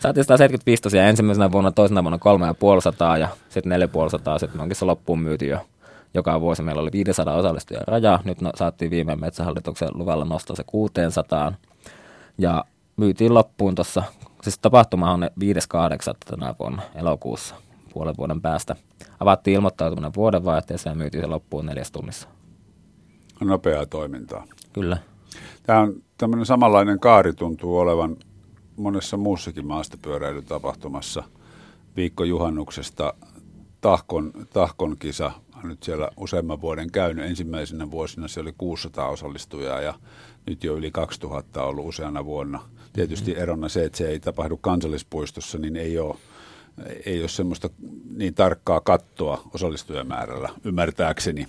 Saatiin 0.00 0.24
175 0.24 0.82
tosiaan 0.82 1.08
ensimmäisenä 1.08 1.52
vuonna, 1.52 1.72
toisena 1.72 2.02
vuonna 2.02 2.18
350 2.18 3.18
ja 3.18 3.28
sitten 3.48 3.70
450, 3.70 4.38
sitten 4.38 4.60
onkin 4.60 4.76
se 4.76 4.84
loppuun 4.84 5.20
myyty 5.20 5.46
jo 5.46 5.58
joka 6.14 6.40
vuosi. 6.40 6.62
Meillä 6.62 6.82
oli 6.82 6.92
500 6.92 7.34
osallistujan 7.34 7.84
raja, 7.86 8.20
nyt 8.24 8.40
no, 8.40 8.50
saatiin 8.54 8.90
viime 8.90 9.16
metsähallituksen 9.16 9.88
luvalla 9.94 10.24
nostaa 10.24 10.56
se 10.56 10.64
600 10.66 11.52
ja 12.38 12.64
myytiin 12.96 13.34
loppuun 13.34 13.74
tuossa, 13.74 14.02
siis 14.42 14.58
tapahtuma 14.58 15.12
on 15.12 15.22
5.8. 15.22 15.28
tänä 16.30 16.54
vuonna 16.58 16.82
elokuussa 16.94 17.54
puolen 17.92 18.14
vuoden 18.18 18.40
päästä. 18.42 18.76
Avattiin 19.20 19.54
ilmoittautuminen 19.54 20.14
vuodenvaihteessa 20.16 20.88
ja 20.88 20.94
myytiin 20.94 21.22
se 21.22 21.26
loppuun 21.26 21.66
neljäs 21.66 21.90
tunnissa. 21.90 22.28
Nopeaa 23.40 23.86
toimintaa. 23.86 24.44
Kyllä. 24.72 24.96
Tämä 25.62 25.80
on 25.80 25.94
tämmöinen 26.18 26.46
samanlainen 26.46 27.00
kaari 27.00 27.32
tuntuu 27.32 27.78
olevan 27.78 28.16
monessa 28.76 29.16
muussakin 29.16 29.66
maastopyöräilytapahtumassa. 29.66 31.24
Viikko 31.96 32.24
juhannuksesta 32.24 33.14
Tahkon, 33.80 34.32
Tahkon 34.52 34.96
kisa 34.98 35.32
on 35.64 35.68
nyt 35.68 35.82
siellä 35.82 36.10
useamman 36.16 36.60
vuoden 36.60 36.90
käynyt. 36.90 37.24
Ensimmäisenä 37.24 37.90
vuosina 37.90 38.28
se 38.28 38.40
oli 38.40 38.54
600 38.58 39.08
osallistujaa 39.08 39.80
ja 39.80 39.94
nyt 40.46 40.64
jo 40.64 40.76
yli 40.76 40.90
2000 40.90 41.62
on 41.62 41.68
ollut 41.68 41.88
useana 41.88 42.24
vuonna. 42.24 42.60
Tietysti 42.92 43.30
mm-hmm. 43.30 43.42
erona 43.42 43.68
se, 43.68 43.84
että 43.84 43.98
se 43.98 44.08
ei 44.08 44.20
tapahdu 44.20 44.56
kansallispuistossa, 44.56 45.58
niin 45.58 45.76
ei 45.76 45.98
ole 45.98 46.16
ei 47.06 47.20
ole 47.20 47.28
semmoista 47.28 47.70
niin 48.16 48.34
tarkkaa 48.34 48.80
kattoa 48.80 49.42
osallistujamäärällä, 49.54 50.48
ymmärtääkseni. 50.64 51.48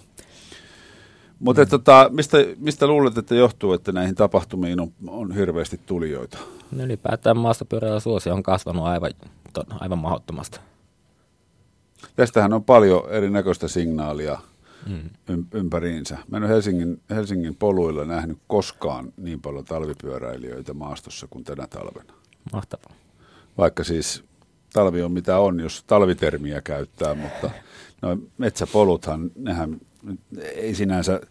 Mutta 1.39 1.61
mm. 1.61 1.69
tota, 1.69 2.09
mistä, 2.13 2.37
mistä 2.57 2.87
luulet, 2.87 3.17
että 3.17 3.35
johtuu, 3.35 3.73
että 3.73 3.91
näihin 3.91 4.15
tapahtumiin 4.15 4.79
on, 4.79 4.91
on 5.07 5.31
hirveästi 5.31 5.79
tulijoita? 5.85 6.37
No 6.71 6.83
ylipäätään 6.83 7.37
maastopyörällä 7.37 7.99
suosio 7.99 8.33
on 8.33 8.43
kasvanut 8.43 8.85
aivan, 8.85 9.11
aivan 9.79 9.97
mahdottomasti. 9.97 10.59
Tästähän 12.15 12.53
on 12.53 12.63
paljon 12.63 13.03
erinäköistä 13.09 13.67
signaalia 13.67 14.39
mm. 14.89 15.45
ympäriinsä. 15.53 16.17
Mä 16.27 16.37
en 16.37 16.43
ole 16.43 16.51
Helsingin, 16.51 17.01
Helsingin 17.09 17.55
poluilla 17.55 18.05
nähnyt 18.05 18.37
koskaan 18.47 19.13
niin 19.17 19.41
paljon 19.41 19.65
talvipyöräilijöitä 19.65 20.73
maastossa 20.73 21.27
kuin 21.29 21.43
tänä 21.43 21.67
talvena. 21.67 22.13
Mahtavaa. 22.53 22.93
Vaikka 23.57 23.83
siis 23.83 24.23
talvi 24.73 25.03
on 25.03 25.11
mitä 25.11 25.39
on, 25.39 25.59
jos 25.59 25.83
talvitermiä 25.87 26.61
käyttää, 26.61 27.15
mutta 27.15 27.49
no 28.01 28.17
metsäpoluthan, 28.37 29.31
nehän 29.35 29.81
ei 30.55 30.75
sinänsä, 30.75 31.21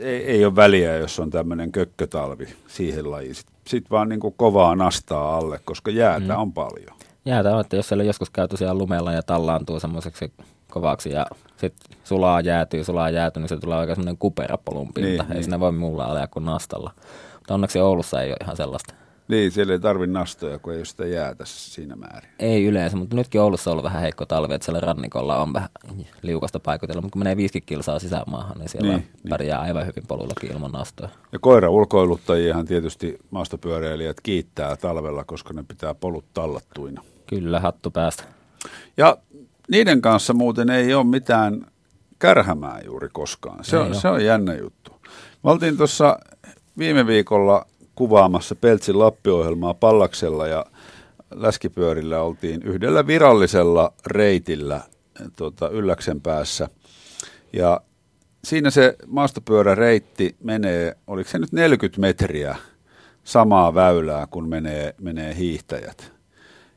ei, 0.00 0.24
ei 0.24 0.44
ole 0.44 0.56
väliä, 0.56 0.96
jos 0.96 1.20
on 1.20 1.30
tämmöinen 1.30 1.72
kökkötalvi 1.72 2.48
siihen 2.68 3.10
lajiin. 3.10 3.34
Sitten 3.34 3.54
sit 3.66 3.90
vaan 3.90 4.08
niin 4.08 4.20
kuin 4.20 4.34
kovaa 4.36 4.76
nastaa 4.76 5.36
alle, 5.36 5.60
koska 5.64 5.90
jäätä 5.90 6.34
mm. 6.34 6.40
on 6.40 6.52
paljon. 6.52 6.96
Jäätä 7.24 7.54
on, 7.54 7.60
että 7.60 7.76
jos 7.76 7.88
siellä 7.88 8.04
joskus 8.04 8.30
käy 8.30 8.48
tosiaan 8.48 8.78
lumella 8.78 9.12
ja 9.12 9.22
tallaantuu 9.22 9.80
semmoiseksi 9.80 10.32
kovaksi 10.70 11.10
ja 11.10 11.26
sitten 11.56 11.98
sulaa 12.04 12.40
jäätyy, 12.40 12.84
sulaa 12.84 13.10
jäätyy, 13.10 13.40
niin 13.40 13.48
se 13.48 13.56
tulee 13.56 13.78
oikein 13.78 13.96
semmoinen 13.96 14.18
kuperapolun 14.18 14.92
pinta. 14.92 15.08
Niin, 15.08 15.20
ei 15.22 15.28
niin. 15.28 15.44
siinä 15.44 15.60
voi 15.60 15.72
muulla 15.72 16.04
alea 16.04 16.26
kuin 16.26 16.44
nastalla. 16.44 16.90
Mutta 17.34 17.54
onneksi 17.54 17.80
Oulussa 17.80 18.22
ei 18.22 18.30
ole 18.30 18.36
ihan 18.42 18.56
sellaista. 18.56 18.94
Niin, 19.30 19.52
siellä 19.52 19.72
ei 19.72 19.80
tarvitse 19.80 20.12
nastoja, 20.12 20.58
kun 20.58 20.72
ei 20.72 20.78
ole 20.78 20.84
sitä 20.84 21.06
jäätä 21.06 21.44
siinä 21.46 21.96
määrin. 21.96 22.30
Ei 22.38 22.64
yleensä, 22.64 22.96
mutta 22.96 23.16
nytkin 23.16 23.40
Oulussa 23.40 23.70
on 23.70 23.72
ollut 23.72 23.84
vähän 23.84 24.02
heikko 24.02 24.26
talvi, 24.26 24.54
että 24.54 24.64
siellä 24.64 24.80
rannikolla 24.80 25.42
on 25.42 25.52
vähän 25.52 25.68
liukasta 26.22 26.60
paikotella, 26.60 27.02
mutta 27.02 27.12
kun 27.12 27.20
menee 27.20 27.36
50 27.36 27.68
kilsaa 27.68 27.98
sisämaahan, 27.98 28.58
niin 28.58 28.68
siellä 28.68 28.92
niin, 28.92 29.08
pärjää 29.28 29.58
niin. 29.58 29.68
aivan 29.68 29.86
hyvin 29.86 30.06
polullakin 30.08 30.52
ilman 30.52 30.72
nastoja. 30.72 31.10
Ja 31.32 31.38
koira 31.38 31.70
ulkoiluttajiahan 31.70 32.66
tietysti 32.66 33.18
maastopyöräilijät 33.30 34.20
kiittää 34.22 34.76
talvella, 34.76 35.24
koska 35.24 35.54
ne 35.54 35.64
pitää 35.68 35.94
polut 35.94 36.24
tallattuina. 36.34 37.02
Kyllä, 37.26 37.60
hattu 37.60 37.90
päästä. 37.90 38.24
Ja 38.96 39.16
niiden 39.68 40.00
kanssa 40.00 40.34
muuten 40.34 40.70
ei 40.70 40.94
ole 40.94 41.04
mitään 41.04 41.66
kärhämää 42.18 42.80
juuri 42.84 43.08
koskaan. 43.12 43.64
Se, 43.64 43.78
on, 43.78 43.94
se 43.94 44.08
on 44.08 44.24
jännä 44.24 44.54
juttu. 44.54 44.92
Me 45.44 45.50
oltiin 45.50 45.76
tuossa 45.76 46.18
viime 46.78 47.06
viikolla 47.06 47.66
kuvaamassa 48.00 48.54
Peltsin 48.54 48.98
Lappi-ohjelmaa 48.98 49.74
Pallaksella 49.74 50.46
ja 50.46 50.66
Läskipyörillä 51.34 52.22
oltiin 52.22 52.62
yhdellä 52.62 53.06
virallisella 53.06 53.92
reitillä 54.06 54.80
tuota, 55.36 55.68
Ylläksen 55.68 56.20
päässä. 56.20 56.68
Ja 57.52 57.80
siinä 58.44 58.70
se 58.70 58.96
maastopyöräreitti 59.06 60.36
menee, 60.42 60.96
oliko 61.06 61.30
se 61.30 61.38
nyt 61.38 61.52
40 61.52 62.00
metriä 62.00 62.56
samaa 63.24 63.74
väylää, 63.74 64.26
kun 64.26 64.48
menee, 64.48 64.94
menee 65.00 65.36
hiihtäjät. 65.36 66.12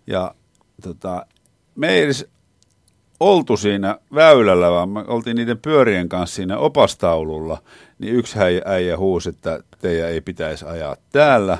Ja 0.08 0.36
tota, 0.82 1.26
me 1.76 1.90
ei 1.90 2.04
edes 2.04 2.28
oltu 3.24 3.58
siinä 3.58 3.98
väylällä, 4.16 4.72
vaan 4.72 4.90
me 4.90 5.04
oltiin 5.08 5.36
niiden 5.36 5.58
pyörien 5.58 6.10
kanssa 6.10 6.36
siinä 6.36 6.58
opastaululla, 6.58 7.58
niin 8.00 8.16
yksi 8.16 8.40
äijä, 8.66 8.98
huusi, 8.98 9.30
että 9.30 9.60
teidän 9.80 10.10
ei 10.10 10.22
pitäisi 10.22 10.66
ajaa 10.66 10.96
täällä. 11.12 11.58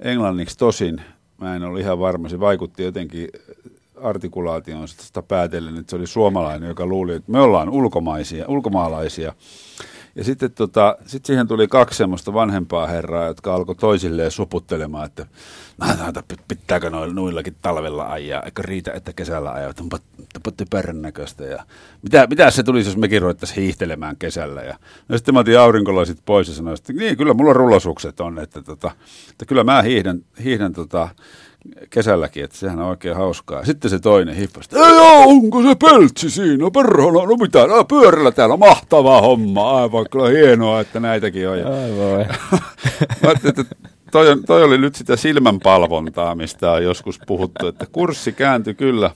Englanniksi 0.00 0.58
tosin, 0.58 1.02
mä 1.38 1.56
en 1.56 1.62
ole 1.62 1.80
ihan 1.80 1.98
varma, 1.98 2.28
se 2.28 2.40
vaikutti 2.40 2.82
jotenkin 2.82 3.28
artikulaation 4.02 4.88
sitä 4.88 5.22
päätellen, 5.22 5.76
että 5.78 5.90
se 5.90 5.96
oli 5.96 6.06
suomalainen, 6.06 6.68
joka 6.68 6.86
luuli, 6.86 7.14
että 7.14 7.32
me 7.32 7.40
ollaan 7.40 7.68
ulkomaisia, 7.68 8.44
ulkomaalaisia. 8.48 9.32
Ja 10.20 10.24
sitten 10.24 10.52
tota, 10.52 10.96
sit 11.06 11.24
siihen 11.26 11.48
tuli 11.48 11.68
kaksi 11.68 11.96
semmoista 11.96 12.34
vanhempaa 12.34 12.86
herraa, 12.86 13.26
jotka 13.26 13.54
alkoi 13.54 13.74
toisilleen 13.74 14.30
suputtelemaan, 14.30 15.06
että 15.06 15.26
näitä 15.78 16.22
pitääkö 16.48 16.90
noilla, 16.90 17.14
nuillakin 17.14 17.56
talvella 17.62 18.12
ajaa, 18.12 18.42
eikö 18.42 18.62
riitä, 18.62 18.92
että 18.92 19.12
kesällä 19.12 19.52
ajaa, 19.52 19.70
että 19.70 19.82
onpa 19.82 19.98
typerän 20.56 21.02
näköistä. 21.02 21.44
Ja 21.44 21.64
mitä, 22.02 22.26
mitä 22.26 22.50
se 22.50 22.62
tulisi, 22.62 22.90
jos 22.90 22.96
mekin 22.96 23.22
ruvettaisiin 23.22 23.62
hiihtelemään 23.62 24.16
kesällä. 24.16 24.62
Ja 24.62 24.78
no 25.08 25.18
sitten 25.18 25.34
mä 25.34 25.40
otin 25.40 25.58
aurinkolasit 25.58 26.18
pois 26.24 26.48
ja 26.48 26.54
sanoin, 26.54 26.78
että 26.78 26.92
niin, 26.92 27.16
kyllä 27.16 27.34
mulla 27.34 27.52
rullasukset 27.52 28.20
on, 28.20 28.38
että, 28.38 28.62
tota, 28.62 28.90
että 29.30 29.44
kyllä 29.44 29.64
mä 29.64 29.82
hiihdän, 29.82 30.24
hiihdän 30.44 30.72
tota, 30.72 31.08
kesälläkin, 31.90 32.44
että 32.44 32.56
sehän 32.56 32.78
on 32.78 32.88
oikein 32.88 33.16
hauskaa. 33.16 33.64
Sitten 33.64 33.90
se 33.90 33.98
toinen 33.98 34.36
hippasi, 34.36 34.68
ei 34.76 34.98
onko 35.26 35.62
se 35.62 35.74
peltsi 35.74 36.30
siinä, 36.30 36.70
perhana, 36.70 37.26
no 37.26 37.36
mitä, 37.40 37.66
no, 37.66 37.84
pyörällä 37.84 38.32
täällä 38.32 38.52
on 38.52 38.58
mahtava 38.58 39.20
homma, 39.20 39.70
aivan 39.70 40.06
kyllä 40.10 40.28
hienoa, 40.28 40.80
että 40.80 41.00
näitäkin 41.00 41.48
on. 41.48 41.54
Ai 41.54 41.96
voi. 41.96 42.24
Mä 43.22 43.32
että 43.48 43.64
toi, 44.10 44.26
toi 44.46 44.64
oli 44.64 44.78
nyt 44.78 44.94
sitä 44.94 45.16
silmänpalvontaa, 45.16 46.34
mistä 46.34 46.72
on 46.72 46.84
joskus 46.84 47.20
puhuttu, 47.26 47.66
että 47.66 47.86
kurssi 47.92 48.32
kääntyi 48.32 48.74
kyllä 48.74 49.10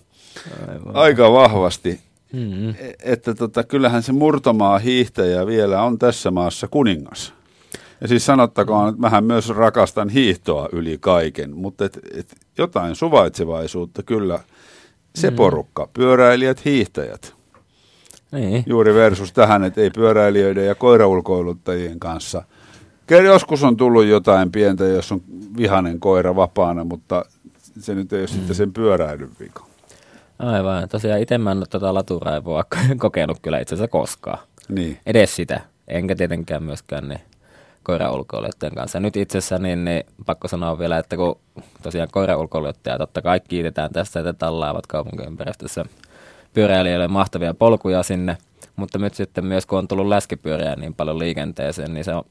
Aivan. 0.68 0.96
aika 0.96 1.32
vahvasti. 1.32 2.00
Mm-hmm. 2.32 2.74
Että 3.02 3.34
tota, 3.34 3.64
kyllähän 3.64 4.02
se 4.02 4.12
murtomaa 4.12 4.78
hiihtäjä 4.78 5.46
vielä 5.46 5.82
on 5.82 5.98
tässä 5.98 6.30
maassa 6.30 6.68
kuningas. 6.68 7.33
Ja 8.04 8.08
siis 8.08 8.26
sanottakoon, 8.26 8.88
että 8.88 9.00
mähän 9.00 9.24
myös 9.24 9.48
rakastan 9.48 10.08
hiihtoa 10.08 10.68
yli 10.72 10.98
kaiken, 11.00 11.56
mutta 11.56 11.84
et, 11.84 11.98
et 12.18 12.36
jotain 12.58 12.96
suvaitsevaisuutta 12.96 14.02
kyllä 14.02 14.40
se 15.14 15.30
mm. 15.30 15.36
porukka, 15.36 15.88
pyöräilijät, 15.92 16.64
hiihtäjät. 16.64 17.34
Niin. 18.32 18.64
Juuri 18.66 18.94
versus 18.94 19.32
tähän, 19.32 19.64
että 19.64 19.80
ei 19.80 19.90
pyöräilijöiden 19.90 20.66
ja 20.66 20.74
koiraulkoiluttajien 20.74 22.00
kanssa. 22.00 22.42
Joskus 23.24 23.62
on 23.62 23.76
tullut 23.76 24.04
jotain 24.04 24.52
pientä, 24.52 24.84
jos 24.84 25.12
on 25.12 25.22
vihanen 25.56 26.00
koira 26.00 26.36
vapaana, 26.36 26.84
mutta 26.84 27.24
se 27.80 27.94
nyt 27.94 28.12
ei 28.12 28.20
ole 28.20 28.26
mm. 28.26 28.32
sitten 28.32 28.56
sen 28.56 28.72
pyöräilyn 28.72 29.30
vika. 29.40 29.66
Aivan. 30.38 30.88
Tosiaan 30.88 31.20
itse 31.20 31.38
mä 31.38 31.52
en 31.52 31.58
ole 31.58 31.66
tätä 31.70 31.94
laturaivoa 31.94 32.64
kokenut 32.98 33.38
kyllä 33.42 33.58
itse 33.58 33.74
asiassa 33.74 33.88
koskaan. 33.88 34.38
Niin. 34.68 34.98
Edes 35.06 35.36
sitä. 35.36 35.60
Enkä 35.88 36.16
tietenkään 36.16 36.62
myöskään 36.62 37.08
niin 37.08 37.20
koiraulkoilijoiden 37.84 38.74
kanssa. 38.74 39.00
Nyt 39.00 39.16
itse 39.16 39.38
asiassa 39.38 39.58
niin, 39.58 39.84
niin, 39.84 40.04
pakko 40.26 40.48
sanoa 40.48 40.78
vielä, 40.78 40.98
että 40.98 41.16
kun 41.16 41.38
tosiaan 41.82 42.08
koiraulkoilijoita 42.12 42.98
totta 42.98 43.22
kai 43.22 43.40
kiitetään 43.40 43.92
tästä, 43.92 44.20
että 44.20 44.32
tallaavat 44.32 44.86
kaupunkiympäristössä 44.86 45.84
pyöräilijöille 46.54 47.08
mahtavia 47.08 47.54
polkuja 47.54 48.02
sinne, 48.02 48.36
mutta 48.76 48.98
nyt 48.98 49.14
sitten 49.14 49.46
myös 49.46 49.66
kun 49.66 49.78
on 49.78 49.88
tullut 49.88 50.06
läskipyöriä 50.06 50.74
niin 50.76 50.94
paljon 50.94 51.18
liikenteeseen, 51.18 51.94
niin 51.94 52.04
se 52.04 52.14
on 52.14 52.24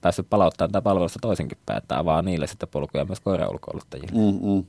päässyt 0.00 0.26
palauttamaan 0.30 0.72
tätä 0.72 0.82
palvelusta 0.82 1.18
toisinkin 1.22 1.58
päin, 1.66 1.78
että 1.78 1.98
avaa 1.98 2.22
niille 2.22 2.46
sitten 2.46 2.68
polkuja 2.68 3.04
myös 3.04 3.20
koiraulkoiluttajille. 3.20 4.10
Mm-mm. 4.12 4.64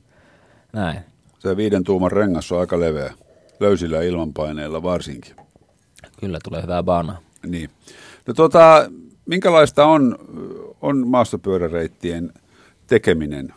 Näin. 0.72 1.00
Se 1.38 1.56
viiden 1.56 1.84
tuuman 1.84 2.12
rengas 2.12 2.52
on 2.52 2.60
aika 2.60 2.80
leveä, 2.80 3.14
löysillä 3.60 4.02
ilmanpaineilla 4.02 4.82
varsinkin. 4.82 5.36
Kyllä 6.20 6.38
tulee 6.44 6.62
hyvää 6.62 6.82
baanaa. 6.82 7.18
Niin. 7.46 7.70
No 8.26 8.34
tuota, 8.34 8.90
minkälaista 9.26 9.86
on, 9.86 10.18
on 10.80 11.08
maastopyöräreittien 11.08 12.32
tekeminen 12.86 13.54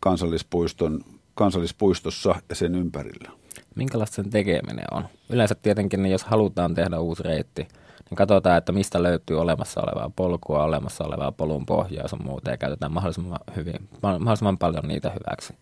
kansallispuiston, 0.00 1.00
kansallispuistossa 1.34 2.34
ja 2.48 2.54
sen 2.54 2.74
ympärillä? 2.74 3.30
Minkälaista 3.74 4.14
sen 4.14 4.30
tekeminen 4.30 4.84
on? 4.90 5.04
Yleensä 5.30 5.54
tietenkin, 5.54 6.02
niin 6.02 6.12
jos 6.12 6.24
halutaan 6.24 6.74
tehdä 6.74 6.98
uusi 6.98 7.22
reitti, 7.22 7.68
niin 8.10 8.16
katsotaan, 8.16 8.58
että 8.58 8.72
mistä 8.72 9.02
löytyy 9.02 9.40
olemassa 9.40 9.80
olevaa 9.80 10.10
polkua, 10.16 10.64
olemassa 10.64 11.04
olevaa 11.04 11.32
polun 11.32 11.66
pohjaa 11.66 12.06
ja 12.12 12.24
muuta, 12.24 12.50
ja 12.50 12.56
käytetään 12.56 12.92
mahdollisimman, 12.92 13.40
hyvin, 13.56 13.88
mahdollisimman 14.02 14.58
paljon 14.58 14.88
niitä 14.88 15.10
hyväksi. 15.10 15.54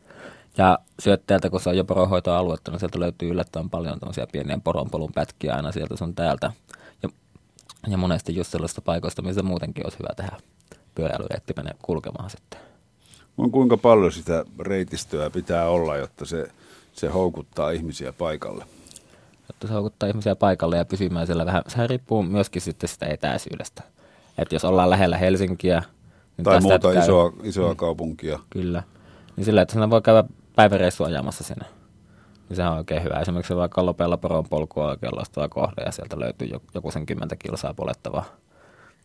Ja 0.59 0.79
syöttäjältä, 0.99 1.51
kun 1.51 1.61
se 1.61 1.71
on 1.71 1.77
jo 1.77 1.85
poronhoitoaluetta, 1.85 2.71
niin 2.71 2.81
sieltä 2.81 3.01
löytyy 3.01 3.31
yllättävän 3.31 3.71
paljon 3.71 3.99
pieniä 4.33 4.59
poronpolun 4.65 5.13
pätkiä 5.15 5.55
aina 5.55 5.73
sieltä 5.73 5.97
sun 5.97 6.15
täältä. 6.15 6.53
Ja 7.89 7.97
monesti 7.97 8.37
just 8.37 8.51
sellaista 8.51 8.81
paikoista, 8.81 9.23
missä 9.23 9.43
muutenkin 9.43 9.87
olisi 9.87 9.99
hyvä 9.99 10.15
tehdä 10.17 10.37
pyöräilyreitti 10.95 11.53
menee 11.57 11.75
kulkemaan 11.83 12.31
sitten. 12.31 12.61
On 13.39 13.51
kuinka 13.51 13.77
paljon 13.77 14.13
sitä 14.13 14.45
reitistöä 14.59 15.31
pitää 15.31 15.69
olla, 15.69 15.97
jotta 15.97 16.25
se, 16.25 16.49
se 16.93 17.09
houkuttaa 17.09 17.71
ihmisiä 17.71 18.13
paikalle? 18.13 18.65
Jotta 19.49 19.67
se 19.67 19.73
houkuttaa 19.73 20.09
ihmisiä 20.09 20.37
paikalle 20.37 20.77
ja 20.77 20.85
pysymään 20.85 21.27
siellä 21.27 21.47
vähän. 21.47 21.63
Sehän 21.69 21.91
riippuu 21.91 22.23
myöskin 22.23 22.63
sitten 22.63 22.89
sitä 22.89 23.07
etäisyydestä. 23.07 23.83
Että 24.39 24.55
jos 24.55 24.65
ollaan 24.65 24.91
lähellä 24.91 25.17
Helsinkiä... 25.17 25.83
Niin 26.37 26.45
tai 26.45 26.61
muuta 26.61 26.93
käy, 26.93 27.03
isoa, 27.03 27.33
isoa 27.43 27.71
mm, 27.71 27.77
kaupunkia. 27.77 28.39
Kyllä. 28.51 28.83
Niin 29.37 29.45
sillä, 29.45 29.63
että 29.63 29.73
sinä 29.73 29.91
voi 29.91 30.03
käydä 30.03 30.25
päiväreissu 30.57 31.05
ajamassa 31.05 31.45
sinne 31.45 31.67
niin 32.49 32.57
se 32.57 32.63
on 32.63 32.77
oikein 32.77 33.03
hyvä. 33.03 33.21
Esimerkiksi 33.21 33.57
vaikka 33.57 33.87
Lopella 33.87 34.17
poron 34.17 34.45
polkua 34.51 34.89
oikein 34.89 35.17
loistava 35.17 35.49
kohde 35.49 35.83
ja 35.83 35.93
sieltä 35.93 36.21
löytyy 36.21 36.49
joku 36.75 36.91
sen 36.91 37.07
kymmentä 37.07 37.37
kilsaa 37.37 37.75
polettavaa. 37.75 38.25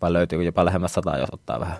Vai 0.01 0.13
löytyy 0.13 0.43
jopa 0.43 0.65
lähemmäs 0.65 0.93
sata, 0.93 1.17
jos 1.17 1.29
ottaa 1.31 1.59
vähän. 1.59 1.77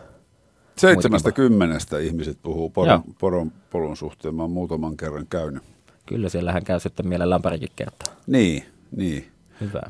Seitsemästä 0.76 1.32
kymmenestä 1.32 1.99
ihmiset 1.99 2.38
puhuu 2.43 2.70
poron, 2.70 3.03
poron 3.20 3.51
polun 3.70 3.97
suhteen. 3.97 4.36
Mä 4.36 4.41
oon 4.41 4.51
muutaman 4.51 4.97
kerran 4.97 5.28
käynyt. 5.28 5.64
Kyllä, 6.05 6.30
siellähän 6.30 6.64
käy 6.64 6.80
sitten 6.80 7.07
mielellään 7.07 7.41
parikin 7.41 7.70
kertaa. 7.76 8.14
Niin, 8.28 8.64
niin. 8.95 9.32
Hyvä. 9.62 9.82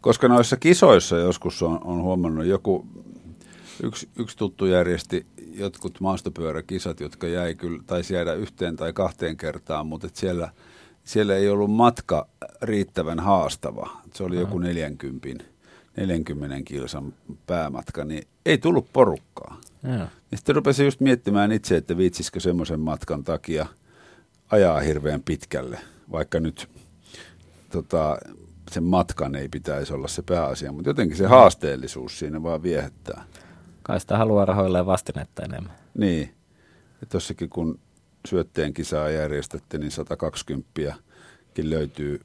Koska 0.00 0.28
noissa 0.28 0.56
kisoissa 0.56 1.16
joskus 1.16 1.62
on, 1.62 1.80
on 1.84 2.02
huomannut 2.02 2.46
joku, 2.46 2.86
yksi, 3.82 4.08
yksi 4.18 4.36
tuttu 4.36 4.66
järjesti 4.66 5.26
jotkut 5.54 6.00
maastopyöräkisat, 6.00 7.00
jotka 7.00 7.26
jäi 7.26 7.54
kyllä, 7.54 7.82
taisi 7.86 8.14
jäädä 8.14 8.34
yhteen 8.34 8.76
tai 8.76 8.92
kahteen 8.92 9.36
kertaan, 9.36 9.86
mutta 9.86 10.08
siellä– 10.12 10.50
siellä 11.08 11.36
ei 11.36 11.48
ollut 11.48 11.70
matka 11.70 12.28
riittävän 12.62 13.20
haastava. 13.20 13.90
Se 14.14 14.24
oli 14.24 14.36
joku 14.36 14.58
40, 14.58 15.44
40 15.96 16.56
kilsan 16.64 17.14
päämatka, 17.46 18.04
niin 18.04 18.28
ei 18.46 18.58
tullut 18.58 18.92
porukkaa. 18.92 19.60
Ja. 19.82 20.08
Ja 20.30 20.36
sitten 20.36 20.54
rupesin 20.54 20.84
just 20.84 21.00
miettimään 21.00 21.52
itse, 21.52 21.76
että 21.76 21.96
viitsisikö 21.96 22.40
semmoisen 22.40 22.80
matkan 22.80 23.24
takia 23.24 23.66
ajaa 24.50 24.80
hirveän 24.80 25.22
pitkälle, 25.22 25.78
vaikka 26.12 26.40
nyt 26.40 26.68
tota, 27.70 28.18
sen 28.70 28.84
matkan 28.84 29.34
ei 29.34 29.48
pitäisi 29.48 29.94
olla 29.94 30.08
se 30.08 30.22
pääasia, 30.22 30.72
mutta 30.72 30.90
jotenkin 30.90 31.16
se 31.16 31.26
haasteellisuus 31.26 32.18
siinä 32.18 32.42
vaan 32.42 32.62
viehättää. 32.62 33.24
Kai 33.82 34.00
sitä 34.00 34.18
haluaa 34.18 34.44
rahoilleen 34.44 34.86
vastinetta 34.86 35.42
enemmän. 35.42 35.72
Niin. 35.94 36.34
Ja 37.00 37.06
tossakin 37.06 37.48
kun 37.48 37.78
syötteen 38.28 38.74
kisaa 38.74 39.10
järjestettiin, 39.10 39.80
niin 39.80 39.90
120 39.90 40.94
löytyy 41.62 42.20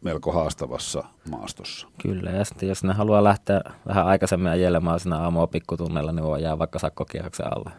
melko 0.00 0.32
haastavassa 0.32 1.04
maastossa. 1.30 1.88
Kyllä, 2.02 2.30
ja 2.30 2.44
sitten 2.44 2.68
jos 2.68 2.84
ne 2.84 2.92
haluaa 2.92 3.24
lähteä 3.24 3.60
vähän 3.86 4.06
aikaisemmin 4.06 4.52
ajelemaan 4.52 5.00
siinä 5.00 5.16
aamua 5.16 5.46
pikkutunnella, 5.46 6.12
niin 6.12 6.24
voi 6.24 6.42
jää 6.42 6.58
vaikka 6.58 6.78
sakkokierroksen 6.78 7.46
alle. 7.56 7.70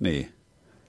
Niin, 0.00 0.32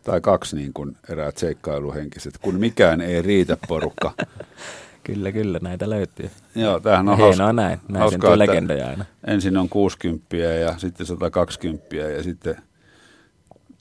tai 0.03 0.21
kaksi 0.21 0.55
niin 0.55 0.73
kuin 0.73 0.97
eräät 1.09 1.37
seikkailuhenkiset, 1.37 2.37
kun 2.37 2.55
mikään 2.55 3.01
ei 3.01 3.21
riitä 3.21 3.57
porukka. 3.67 4.11
kyllä, 5.03 5.31
kyllä, 5.31 5.59
näitä 5.61 5.89
löytyy. 5.89 6.29
Joo, 6.55 6.79
tämähän 6.79 7.09
on 7.09 7.17
hauska, 7.17 7.43
no 7.43 7.51
näin, 7.51 7.79
näin 7.89 8.01
hauskaa, 8.01 8.39
legendoja 8.39 8.87
aina. 8.87 9.05
Ensin 9.27 9.57
on 9.57 9.69
60 9.69 10.35
ja 10.35 10.77
sitten 10.77 11.05
120 11.05 11.95
ja 11.95 12.23
sitten 12.23 12.55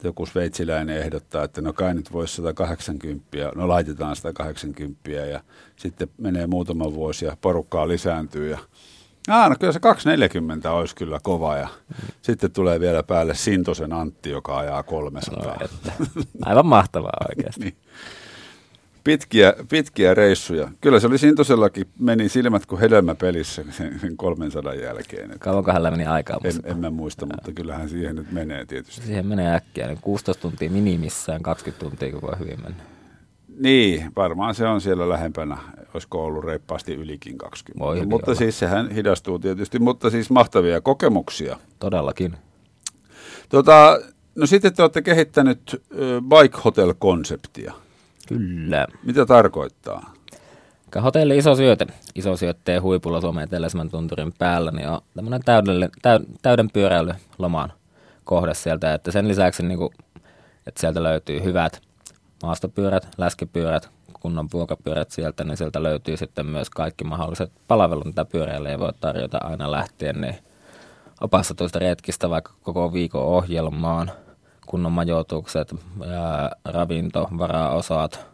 joku 0.05 0.26
sveitsiläinen 0.26 0.96
ehdottaa, 0.96 1.44
että 1.44 1.61
no 1.61 1.72
kai 1.72 1.94
nyt 1.94 2.12
voisi 2.12 2.34
180, 2.36 3.26
no 3.55 3.68
laitetaan 3.68 4.16
180 4.16 5.11
ja 5.11 5.40
sitten 5.76 6.09
menee 6.18 6.46
muutama 6.46 6.94
vuosi 6.94 7.24
ja 7.24 7.36
porukkaa 7.40 7.88
lisääntyy 7.88 8.51
ja 8.51 8.59
Ah, 9.28 9.51
no 9.51 9.57
kyllä 9.61 9.72
se 9.72 9.80
240 9.80 10.72
olisi 10.72 10.96
kyllä 10.96 11.18
kova 11.22 11.57
ja 11.57 11.68
sitten 12.22 12.51
tulee 12.51 12.80
vielä 12.80 13.03
päälle 13.03 13.34
Sintosen 13.34 13.92
Antti, 13.92 14.30
joka 14.30 14.59
ajaa 14.59 14.82
300. 14.82 15.44
No, 15.44 15.55
että. 15.64 15.92
Aivan 16.44 16.66
mahtavaa 16.66 17.26
oikeasti. 17.28 17.61
niin 17.64 17.76
pitkiä, 19.09 19.54
pitkiä 19.68 20.14
reissuja. 20.14 20.68
Kyllä 20.80 21.00
se 21.00 21.06
oli 21.06 21.18
Sintosellakin, 21.18 21.86
meni 21.98 22.28
silmät 22.28 22.66
kuin 22.66 22.80
hedelmäpelissä 22.80 23.64
sen, 23.70 24.00
sen 24.00 24.16
300 24.16 24.74
jälkeen. 24.74 25.38
Kauanko 25.38 25.70
hänellä 25.70 25.90
meni 25.90 26.06
aikaa? 26.06 26.38
En, 26.44 26.52
en 26.64 26.78
mä 26.78 26.90
muista, 26.90 27.26
mutta 27.26 27.52
kyllähän 27.52 27.88
siihen 27.88 28.16
nyt 28.16 28.32
menee 28.32 28.66
tietysti. 28.66 29.06
Siihen 29.06 29.26
menee 29.26 29.54
äkkiä, 29.54 29.86
niin 29.86 29.98
16 30.00 30.42
tuntia 30.42 30.70
minimissään, 30.70 31.42
20 31.42 31.84
tuntia 31.84 32.12
kun 32.12 32.22
voi 32.22 32.38
hyvin 32.38 32.62
mennä. 32.62 32.82
Niin, 33.61 34.12
varmaan 34.16 34.54
se 34.54 34.66
on 34.66 34.80
siellä 34.80 35.09
lähempänä, 35.09 35.59
olisiko 35.94 36.24
ollut 36.24 36.44
reippaasti 36.44 36.94
ylikin 36.94 37.38
20. 37.38 37.84
Voi 37.84 38.06
mutta 38.06 38.30
olla. 38.30 38.38
siis 38.38 38.59
sehän 38.59 38.90
hidastuu 38.90 39.38
tietysti, 39.38 39.78
mutta 39.78 40.11
siis 40.11 40.30
mahtavia 40.30 40.80
kokemuksia. 40.80 41.59
Todellakin. 41.78 42.34
Tota, 43.48 43.98
no 44.34 44.46
sitten 44.46 44.74
te 44.74 44.82
olette 44.82 45.02
kehittänyt 45.02 45.82
Bike 46.28 46.59
Hotel-konseptia. 46.64 47.88
Kyllä. 48.28 48.86
Mitä 49.04 49.26
tarkoittaa? 49.26 50.12
Hotelli 51.02 51.38
iso 51.38 51.54
syöte, 51.54 51.86
iso 52.14 52.36
syötteen 52.36 52.82
huipulla 52.82 53.20
Suomen 53.20 53.44
eteläisemmän 53.44 53.90
tunturin 53.90 54.32
päällä, 54.38 54.70
niin 54.70 54.88
on 54.88 55.00
tämmöinen 55.14 55.40
täydellinen, 55.44 55.90
täy, 56.02 56.18
täyden 56.42 56.70
pyöräilyloman 56.70 57.72
kohde 58.24 58.54
sieltä, 58.54 58.94
että 58.94 59.10
sen 59.10 59.28
lisäksi, 59.28 59.62
niin 59.62 59.78
kuin, 59.78 59.90
että 60.66 60.80
sieltä 60.80 61.02
löytyy 61.02 61.44
hyvät 61.44 61.80
maastopyörät, 62.42 63.08
läskipyörät, 63.18 63.88
kunnon 64.20 64.48
vuokapyörät 64.52 65.10
sieltä, 65.10 65.44
niin 65.44 65.56
sieltä 65.56 65.82
löytyy 65.82 66.16
sitten 66.16 66.46
myös 66.46 66.70
kaikki 66.70 67.04
mahdolliset 67.04 67.52
palvelut, 67.68 68.04
mitä 68.04 68.24
pyöräilijä 68.24 68.78
voi 68.78 68.92
tarjota 69.00 69.38
aina 69.38 69.70
lähtien, 69.70 70.20
niin 70.20 70.36
opastetuista 71.20 71.78
retkistä 71.78 72.30
vaikka 72.30 72.52
koko 72.62 72.92
viikon 72.92 73.22
ohjelmaan, 73.22 74.10
kunnon 74.68 74.92
majoitukset, 74.92 75.74
ää, 76.06 76.56
ravinto, 76.64 77.28
varaosat, 77.38 78.26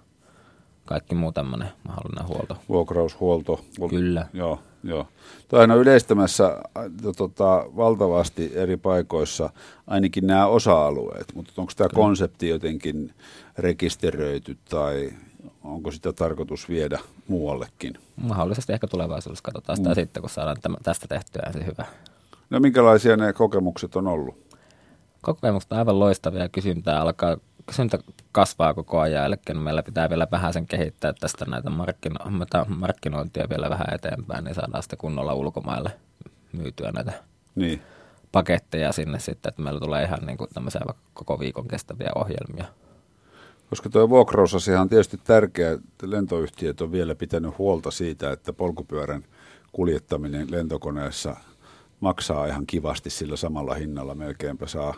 kaikki 0.85 1.14
muu 1.14 1.32
tämmöinen 1.32 1.68
mahdollinen 1.89 2.28
huolto. 2.28 2.57
Vuokraushuolto. 2.68 3.61
Vol- 3.80 3.89
Kyllä. 3.89 4.26
Joo, 4.32 4.59
joo. 4.85 5.07
Tämä 5.49 5.74
on 5.74 5.80
yleistämässä 5.80 6.61
tota, 7.16 7.64
valtavasti 7.76 8.53
eri 8.55 8.76
paikoissa 8.76 9.51
ainakin 9.87 10.26
nämä 10.26 10.47
osa-alueet, 10.47 11.35
mutta 11.35 11.53
onko 11.57 11.72
tämä 11.76 11.89
konsepti 11.95 12.49
jotenkin 12.49 13.14
rekisteröity 13.59 14.57
tai 14.68 15.11
onko 15.64 15.91
sitä 15.91 16.12
tarkoitus 16.12 16.68
viedä 16.68 16.99
muuallekin? 17.28 17.99
Mahdollisesti 18.16 18.72
ehkä 18.72 18.87
tulevaisuudessa 18.87 19.43
katsotaan 19.43 19.76
sitä 19.76 19.89
mm. 19.89 19.95
sitten, 19.95 20.20
kun 20.20 20.30
saadaan 20.30 20.57
tästä 20.82 21.09
tehtyä 21.09 21.43
ensin 21.47 21.66
hyvä. 21.66 21.85
No 22.51 22.61
minkälaisia 22.61 23.16
ne 23.16 23.32
kokemukset 23.32 23.97
on 23.97 24.07
ollut? 24.07 24.43
Kokemukset 25.25 25.72
on 25.72 25.79
aivan 25.79 25.99
loistavia 25.99 26.43
ja 26.43 26.49
kysyntää 26.49 27.01
alkaa, 27.01 27.37
kysyntä 27.66 27.99
kasvaa 28.33 28.75
koko 28.75 29.01
ajan, 29.01 29.27
eli 29.27 29.37
meillä 29.55 29.83
pitää 29.83 30.11
vielä 30.11 30.27
vähän 30.31 30.53
sen 30.53 30.66
kehittää 30.66 31.12
tästä 31.20 31.45
näitä 31.45 31.70
markkino- 31.70 32.68
markkinointia 32.68 33.49
vielä 33.51 33.70
vähän 33.70 33.95
eteenpäin, 33.95 34.45
niin 34.45 34.55
saadaan 34.55 34.83
sitten 34.83 34.99
kunnolla 34.99 35.35
ulkomaille 35.35 35.91
myytyä 36.53 36.93
näitä 36.93 37.12
Niin. 37.55 37.83
paketteja 38.33 38.93
sinne 38.93 39.18
sitten, 39.18 39.49
että 39.49 39.62
meillä 39.62 39.81
tulee 39.81 40.05
ihan 40.05 40.27
niin 40.27 40.39
kuin 40.39 40.51
tämmöisiä 40.55 40.81
koko 41.14 41.39
viikon 41.39 41.68
kestäviä 41.68 42.11
ohjelmia. 42.14 42.64
Koska 43.70 43.91
tuo 43.91 44.09
vuokrausasia 44.09 44.81
on 44.81 44.89
tietysti 44.89 45.20
tärkeä, 45.25 45.72
että 45.72 46.11
lentoyhtiöt 46.11 46.81
on 46.81 46.93
vielä 46.93 47.14
pitänyt 47.14 47.59
huolta 47.59 47.91
siitä, 47.91 48.33
että 48.33 48.53
polkupyörän 48.53 49.25
kuljettaminen 49.72 50.51
lentokoneessa 50.51 51.37
maksaa 52.05 52.47
ihan 52.47 52.67
kivasti 52.67 53.11
sillä 53.11 53.37
samalla 53.37 53.75
hinnalla. 53.75 54.15
Melkeinpä 54.15 54.67
saa 54.67 54.95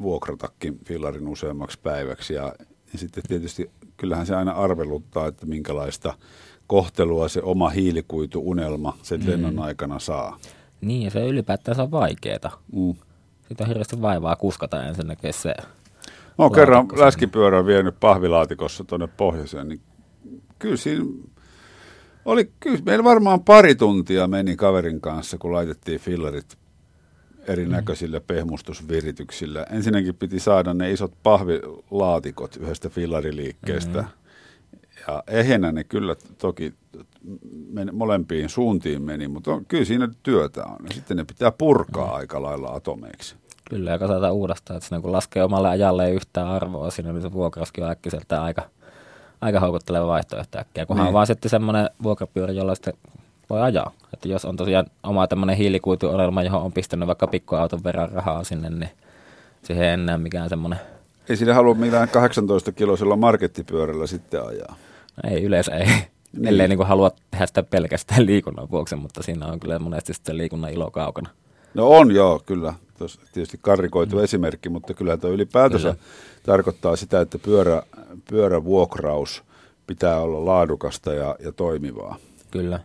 vuokratakin 0.00 0.78
fillarin 0.84 1.28
useammaksi 1.28 1.78
päiväksi. 1.82 2.34
Ja, 2.34 2.54
ja 2.92 2.98
sitten 2.98 3.22
tietysti 3.28 3.70
kyllähän 3.96 4.26
se 4.26 4.36
aina 4.36 4.52
arveluttaa, 4.52 5.26
että 5.26 5.46
minkälaista 5.46 6.14
kohtelua 6.66 7.28
se 7.28 7.42
oma 7.42 7.68
hiilikuituunelma 7.68 8.98
sen 9.02 9.20
mm. 9.20 9.30
lennon 9.30 9.58
aikana 9.58 9.98
saa. 9.98 10.38
Niin, 10.80 11.02
ja 11.02 11.10
se 11.10 11.26
ylipäätään 11.26 11.80
on 11.80 11.90
vaikeeta. 11.90 12.50
Mm. 12.72 12.94
Siitä 13.48 13.64
on 13.64 13.68
hirveästi 13.68 14.02
vaivaa 14.02 14.36
kuskata 14.36 14.84
ensinnäkin 14.84 15.32
se. 15.32 15.54
Mä 16.38 16.44
oon 16.44 16.52
kerran 16.52 16.88
läskipyörän 16.96 17.66
vienyt 17.66 18.00
pahvilaatikossa 18.00 18.84
tuonne 18.84 19.06
pohjoiseen, 19.06 19.68
niin 19.68 19.80
kyllä 20.58 20.76
siinä 20.76 21.04
oli, 22.24 22.50
kyllä 22.60 22.78
meillä 22.86 23.04
varmaan 23.04 23.44
pari 23.44 23.74
tuntia 23.74 24.28
meni 24.28 24.56
kaverin 24.56 25.00
kanssa, 25.00 25.38
kun 25.38 25.52
laitettiin 25.52 26.00
fillarit 26.00 26.58
erinäköisillä 27.48 28.20
pehmustusvirityksillä. 28.20 29.66
Ensinnäkin 29.70 30.14
piti 30.14 30.40
saada 30.40 30.74
ne 30.74 30.92
isot 30.92 31.12
pahvilaatikot 31.22 32.56
yhdestä 32.56 32.88
fillariliikkeestä. 32.88 33.98
Mm-hmm. 33.98 34.22
Ja 35.08 35.22
ehjänä 35.26 35.72
ne 35.72 35.84
kyllä 35.84 36.16
toki 36.38 36.74
men, 37.68 37.90
molempiin 37.92 38.48
suuntiin 38.48 39.02
meni, 39.02 39.28
mutta 39.28 39.52
on, 39.52 39.64
kyllä 39.66 39.84
siinä 39.84 40.08
työtä 40.22 40.64
on. 40.64 40.78
Ja 40.88 40.94
sitten 40.94 41.16
ne 41.16 41.24
pitää 41.24 41.52
purkaa 41.52 42.06
Mm. 42.06 42.14
aika 42.14 42.42
lailla 42.42 42.68
atomeiksi. 42.68 43.34
Kyllä, 43.70 43.90
ja 43.90 43.98
kasata 43.98 44.32
uudestaan, 44.32 44.76
että 44.76 44.88
siinä 44.88 45.02
kun 45.02 45.12
laskee 45.12 45.44
omalle 45.44 45.68
ajalle 45.68 46.10
yhtään 46.10 46.48
arvoa 46.48 46.90
siinä, 46.90 47.12
niin 47.12 47.22
se 47.22 47.32
vuokrauskin 47.32 47.84
on 47.84 47.90
äkkiseltä 47.90 48.42
aika, 48.42 48.62
aika 49.42 49.60
houkutteleva 49.60 50.06
vaihtoehto 50.06 50.58
äkkiä. 50.58 50.86
Kunhan 50.86 51.04
Niin. 51.04 51.08
on 51.08 51.14
vaan 51.14 51.26
sitten 51.26 51.50
semmoinen 51.50 51.90
vuokrapyörä, 52.02 52.52
jolla 52.52 52.74
sitten 52.74 52.94
voi 53.50 53.60
ajaa. 53.62 53.92
Että 54.14 54.28
jos 54.28 54.44
on 54.44 54.56
tosiaan 54.56 54.86
oma 55.02 55.26
tämmöinen 55.26 55.56
hiilikuituonelma, 55.56 56.42
johon 56.42 56.62
on 56.62 56.72
pistänyt 56.72 57.06
vaikka 57.06 57.26
pikkuauton 57.26 57.84
verran 57.84 58.12
rahaa 58.12 58.44
sinne, 58.44 58.70
niin 58.70 58.90
siihen 59.62 59.84
ei 59.84 59.90
enää 59.92 60.18
mikään 60.18 60.48
semmoinen, 60.48 60.78
Ei 61.28 61.36
sillä 61.36 61.54
halua 61.54 61.74
millään 61.74 62.08
18-kiloisella 62.08 63.16
markettipyörällä 63.16 64.06
sitten 64.06 64.46
ajaa. 64.46 64.76
ei 65.30 65.42
yleensä 65.44 65.72
ei. 65.76 65.86
Niin. 65.86 66.02
Niin. 66.32 66.46
Ellei 66.48 66.68
niin 66.68 66.86
halua 66.86 67.10
tehdä 67.30 67.46
sitä 67.46 67.62
pelkästään 67.62 68.26
liikunnan 68.26 68.70
vuoksi, 68.70 68.96
mutta 68.96 69.22
siinä 69.22 69.46
on 69.46 69.60
kyllä 69.60 69.78
monesti 69.78 70.14
sitten 70.14 70.38
liikunnan 70.38 70.72
ilo 70.72 70.90
kaukana. 70.90 71.28
No 71.74 71.88
on 71.88 72.14
joo, 72.14 72.40
kyllä. 72.46 72.74
Tuossa 73.02 73.20
tietysti 73.32 73.58
karrikoitu 73.62 74.16
mm. 74.16 74.24
esimerkki, 74.24 74.68
mutta 74.68 74.94
kyllä 74.94 75.16
tuo 75.16 75.30
ylipäätänsä 75.30 75.88
Kyllä. 75.88 76.04
tarkoittaa 76.42 76.96
sitä, 76.96 77.20
että 77.20 77.38
pyörä, 77.38 77.82
pyörävuokraus 78.30 79.42
pitää 79.86 80.20
olla 80.20 80.44
laadukasta 80.44 81.14
ja, 81.14 81.36
ja 81.40 81.52
toimivaa. 81.52 82.16
Kyllä. 82.50 82.80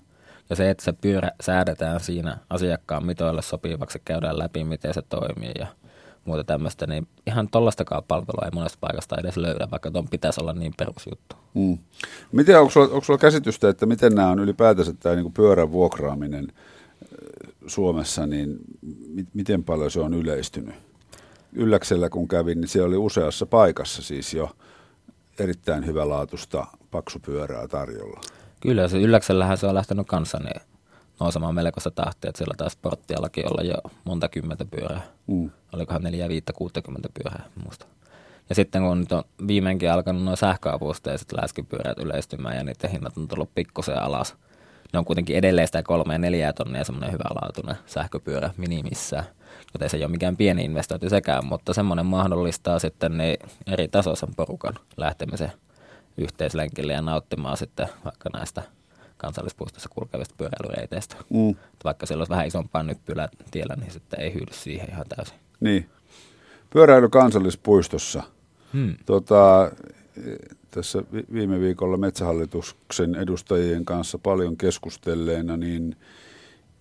Ja 0.50 0.56
se, 0.56 0.70
että 0.70 0.84
se 0.84 0.94
pyörä 0.94 1.32
säädetään 1.42 2.00
siinä 2.00 2.38
asiakkaan 2.50 3.06
mitoille 3.06 3.42
sopivaksi, 3.42 4.02
käydään 4.06 4.40
läpi, 4.40 4.64
miten 4.64 4.94
se 4.94 5.02
toimii 5.02 5.52
ja 5.60 5.68
muuta 6.26 6.44
tämmöistä, 6.44 6.88
niin 6.88 7.08
ihan 7.28 7.48
tollastakaan 7.50 8.04
palvelua 8.08 8.46
ei 8.46 8.52
monesta 8.54 8.78
paikasta 8.82 9.16
edes 9.20 9.38
löydä, 9.38 9.68
vaikka 9.72 9.92
ton 9.92 10.08
pitäisi 10.08 10.42
olla 10.42 10.54
niin 10.54 10.74
perusjuttu. 10.78 11.36
Mm. 11.54 11.78
Miten, 12.32 12.60
onko, 12.60 12.72
sulla, 12.72 12.88
onko 12.88 13.04
sulla 13.04 13.20
käsitystä, 13.20 13.70
että 13.70 13.86
miten 13.86 14.16
nämä 14.16 14.30
on 14.30 14.40
ylipäätänsä 14.40 14.94
tämä 14.94 15.16
niin 15.16 15.34
pyörän 15.34 15.72
vuokraaminen 15.72 16.48
Suomessa, 17.68 18.28
niin 18.28 18.58
mi- 19.08 19.28
miten 19.34 19.64
paljon 19.64 19.92
se 19.92 20.00
on 20.00 20.14
yleistynyt? 20.14 20.76
Ylläksellä 21.54 22.10
kun 22.10 22.28
kävin, 22.28 22.62
niin 22.62 22.70
siellä 22.70 22.88
oli 22.88 22.98
useassa 22.98 23.46
paikassa 23.46 24.02
siis 24.02 24.34
jo 24.34 24.50
erittäin 25.40 25.86
hyvälaatuista 25.86 26.68
paksupyörää 26.92 27.68
tarjolla. 27.68 28.22
Kyllä, 28.60 28.88
se 28.88 28.98
ylläksellähän 28.98 29.58
se 29.58 29.68
on 29.68 29.76
lähtenyt 29.76 30.08
kanssa 30.08 30.38
niin 30.38 30.62
nousemaan 31.20 31.56
melkoista 31.56 31.92
tahtia, 31.92 32.30
että 32.30 32.38
siellä 32.38 32.54
taas 32.58 32.74
sporttiallakin 32.74 33.52
olla 33.52 33.64
jo 33.64 33.92
monta 34.04 34.30
kymmentä 34.30 34.66
pyörää. 34.66 35.02
Mm. 35.28 35.52
Olikohan 35.74 36.04
neljä, 36.04 36.30
viittä, 36.30 36.54
kuuttakymmentä 36.54 37.10
pyörää, 37.14 37.46
muista. 37.64 37.86
Ja 38.50 38.56
sitten 38.56 38.82
kun 38.82 39.00
nyt 39.00 39.12
on 39.12 39.24
viimeinkin 39.48 39.92
alkanut 39.92 40.24
nuo 40.24 40.36
sähköavusteiset 40.36 41.32
läskipyörät 41.32 42.00
yleistymään 42.00 42.56
ja 42.56 42.64
niiden 42.64 42.92
hinnat 42.92 43.18
on 43.18 43.28
tullut 43.28 43.56
pikkusen 43.56 44.02
alas. 44.02 44.36
Ne 44.94 45.00
on 45.00 45.06
kuitenkin 45.06 45.36
edelleen 45.36 45.68
sitä 45.68 45.84
kolme 45.84 46.14
ja 46.14 46.18
neljää 46.18 46.54
tonnia 46.54 46.84
semmoinen 46.84 47.12
hyvälaatuinen 47.12 47.76
sähköpyörä 47.86 48.50
minimissään. 48.58 49.24
Joten 49.74 49.90
se 49.90 49.98
ei 49.98 50.04
ole 50.04 50.12
mikään 50.12 50.38
pieni 50.38 50.66
investointi 50.66 51.10
sekään, 51.10 51.46
mutta 51.46 51.74
semmoinen 51.74 52.06
mahdollistaa 52.06 52.80
sitten 52.80 53.18
niin 53.18 53.38
eri 53.68 53.88
tasoisen 53.88 54.36
porukan 54.36 54.74
lähtemisen 54.98 55.52
yhteislenkille 56.18 56.94
ja 56.94 57.02
nauttimaan 57.02 57.58
sitten 57.58 57.88
vaikka 58.06 58.30
näistä 58.34 58.64
kansallispuistossa 59.18 59.90
kulkevista 59.90 60.36
pyöräilyreiteistä. 60.38 61.16
Mm. 61.30 61.56
Vaikka 61.84 62.06
siellä 62.06 62.22
olisi 62.22 62.30
vähän 62.30 62.48
isompaa 62.48 62.84
nyppylää 62.84 63.30
tiellä, 63.52 63.76
niin 63.76 63.92
sitten 63.92 64.20
ei 64.20 64.34
hyydy 64.34 64.54
siihen 64.54 64.90
ihan 64.90 65.06
täysin. 65.16 65.38
Niin. 65.60 65.90
Pyöräily 66.70 67.10
kansallispuistossa. 67.10 68.24
Hmm. 68.74 68.96
Tota, 69.06 69.72
tässä 70.72 71.04
vi- 71.14 71.26
viime 71.34 71.60
viikolla 71.60 71.98
Metsähallituksen 71.98 73.16
edustajien 73.16 73.86
kanssa 73.86 74.18
paljon 74.18 74.58
keskustelleena, 74.58 75.58
niin 75.58 75.96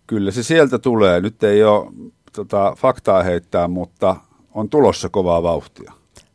kyllä 0.06 0.30
se 0.30 0.42
sieltä 0.42 0.78
tulee. 0.78 1.20
Nyt 1.20 1.42
ei 1.42 1.64
ole 1.64 1.92
tota, 2.32 2.74
faktaa 2.76 3.22
heittää, 3.22 3.68
mutta 3.68 4.16
on 4.54 4.68
tulossa 4.68 5.08
kovaa 5.08 5.42
vauhtia. 5.42 5.92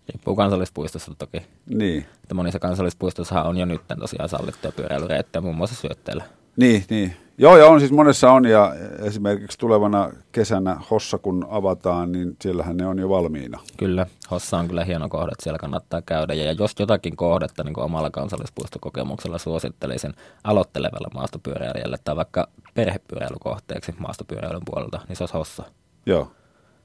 Riippuu 0.10 0.36
kansallispuistosta 0.36 1.16
toki. 1.18 1.42
Niin, 1.70 2.06
Että 2.24 2.34
monissa 2.36 2.60
kansallispuistossa 2.60 3.44
on 3.44 3.58
jo 3.58 3.66
nyt 3.66 3.82
tosiaan 4.00 4.30
sallittuja 4.30 4.72
pyöräilyreittejä, 4.72 5.42
muun 5.42 5.56
muassa 5.56 5.76
syötteillä. 5.76 6.24
Niin, 6.56 6.86
niin. 6.90 7.16
Joo, 7.38 7.58
ja 7.58 7.68
on 7.68 7.80
siis 7.80 7.92
monessa 7.92 8.32
on, 8.32 8.46
ja 8.46 8.76
esimerkiksi 9.00 9.60
tulevana 9.60 10.10
kesänä 10.32 10.78
Hossa 10.92 11.18
kun 11.18 11.48
avataan, 11.50 12.12
niin 12.12 12.38
siellähän 12.42 12.78
ne 12.78 12.88
on 12.88 13.00
jo 13.00 13.10
valmiina. 13.10 13.60
Kyllä, 13.78 14.06
Hossa 14.32 14.58
on 14.58 14.68
kyllä 14.68 14.86
hieno 14.86 15.10
kohde, 15.10 15.32
että 15.32 15.44
siellä 15.44 15.58
kannattaa 15.58 16.02
käydä. 16.02 16.34
Ja 16.34 16.52
jos 16.52 16.76
jotakin 16.80 17.16
kohdetta 17.16 17.64
niin 17.64 17.74
kuin 17.74 17.84
omalla 17.84 18.10
kansallispuistokokemuksella 18.10 19.38
suosittelisin 19.38 20.14
aloittelevalle 20.44 21.08
maastopyöräilijälle 21.14 21.98
tai 22.04 22.16
vaikka 22.16 22.48
perhepyöräilykohteeksi 22.74 23.94
maastopyöräilyn 24.00 24.66
puolelta, 24.66 25.00
niin 25.08 25.16
se 25.16 25.24
olisi 25.24 25.34
Hossa. 25.34 25.64
Joo. 26.06 26.32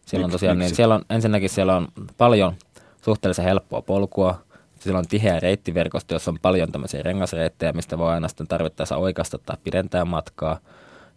Siellä 0.07 0.25
on 0.25 0.31
tosiaan, 0.31 0.59
niin 0.59 0.75
siellä 0.75 0.95
on, 0.95 1.03
ensinnäkin 1.11 1.51
siellä 1.51 1.77
on 1.77 1.89
paljon 2.19 2.55
suhteellisen 3.03 3.45
helppoa 3.45 3.83
polkua. 3.83 4.46
Siellä 4.87 4.99
on 4.99 5.09
tiheä 5.09 5.41
reittiverkosto, 5.41 6.15
jossa 6.15 6.31
on 6.31 6.39
paljon 6.43 6.73
tämmöisiä 6.73 7.03
rengasreittejä, 7.03 7.73
mistä 7.73 7.99
voi 7.99 8.13
aina 8.13 8.29
sitten 8.29 8.49
tarvittaessa 8.49 8.97
oikeasta 8.97 9.39
tai 9.39 9.57
pidentää 9.65 10.05
matkaa. 10.05 10.59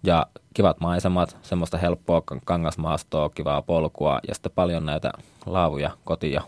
Ja 0.03 0.27
kivat 0.53 0.79
maisemat, 0.79 1.37
semmoista 1.41 1.77
helppoa 1.77 2.23
kangasmaastoa, 2.45 3.29
kivaa 3.29 3.61
polkua 3.61 4.19
ja 4.27 4.35
sitten 4.35 4.51
paljon 4.55 4.85
näitä 4.85 5.11
laavuja, 5.45 5.91
kotia 6.05 6.41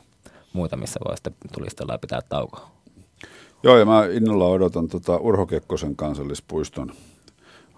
muita, 0.54 0.78
missä 0.78 1.00
voi 1.08 1.18
sitten 1.18 1.34
tulistella 1.54 1.94
ja 1.94 2.00
pitää 2.00 2.22
taukoa. 2.30 2.72
Joo, 3.64 3.78
ja 3.78 3.86
mä 3.86 4.06
innolla 4.06 4.46
odotan 4.46 4.88
tota 4.88 5.18
Urho 5.18 5.46
Kekkosen 5.46 5.96
kansallispuiston 5.96 6.92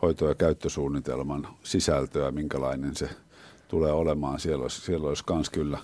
hoito- 0.02 0.28
ja 0.28 0.36
käyttösuunnitelman 0.36 1.48
sisältöä, 1.64 2.32
minkälainen 2.32 2.96
se 2.96 3.10
tulee 3.68 3.92
olemaan. 3.92 4.40
Siellä 4.40 4.62
olisi, 4.62 4.82
siellä 4.82 5.08
olisi 5.08 5.24
kans 5.26 5.50
kyllä. 5.50 5.78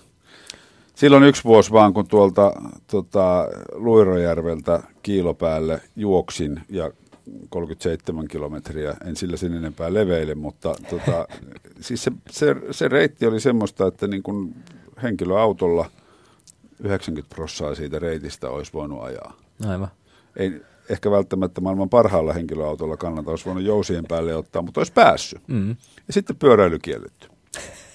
Silloin 1.00 1.24
yksi 1.24 1.44
vuosi 1.44 1.72
vaan, 1.72 1.94
kun 1.94 2.08
tuolta 2.08 2.52
tota, 2.86 3.48
Luirojärveltä 3.72 4.82
kiilopäälle 5.02 5.80
juoksin 5.96 6.60
ja 6.68 6.90
37 7.48 8.28
kilometriä, 8.28 8.96
en 9.04 9.16
sillä 9.16 9.36
sen 9.36 9.52
enempää 9.52 9.94
leveille, 9.94 10.34
mutta 10.34 10.74
tota, 10.90 11.26
siis 11.80 12.04
se, 12.04 12.12
se, 12.30 12.56
se 12.70 12.88
reitti 12.88 13.26
oli 13.26 13.40
semmoista, 13.40 13.86
että 13.86 14.06
niin 14.06 14.22
kuin 14.22 14.54
henkilöautolla 15.02 15.90
90 16.80 17.34
prosenttia 17.34 17.74
siitä 17.74 17.98
reitistä 17.98 18.50
olisi 18.50 18.72
voinut 18.72 19.02
ajaa. 19.02 19.36
Aivan. 19.68 19.88
Ei 20.36 20.62
ehkä 20.88 21.10
välttämättä 21.10 21.60
maailman 21.60 21.90
parhaalla 21.90 22.32
henkilöautolla 22.32 22.96
kannata, 22.96 23.30
olisi 23.30 23.46
voinut 23.46 23.64
jousien 23.64 24.04
päälle 24.08 24.34
ottaa, 24.34 24.62
mutta 24.62 24.80
olisi 24.80 24.92
päässyt. 24.92 25.40
Mm. 25.46 25.76
Ja 26.06 26.12
sitten 26.12 26.36
pyöräily 26.36 26.78
kielletty. 26.78 27.28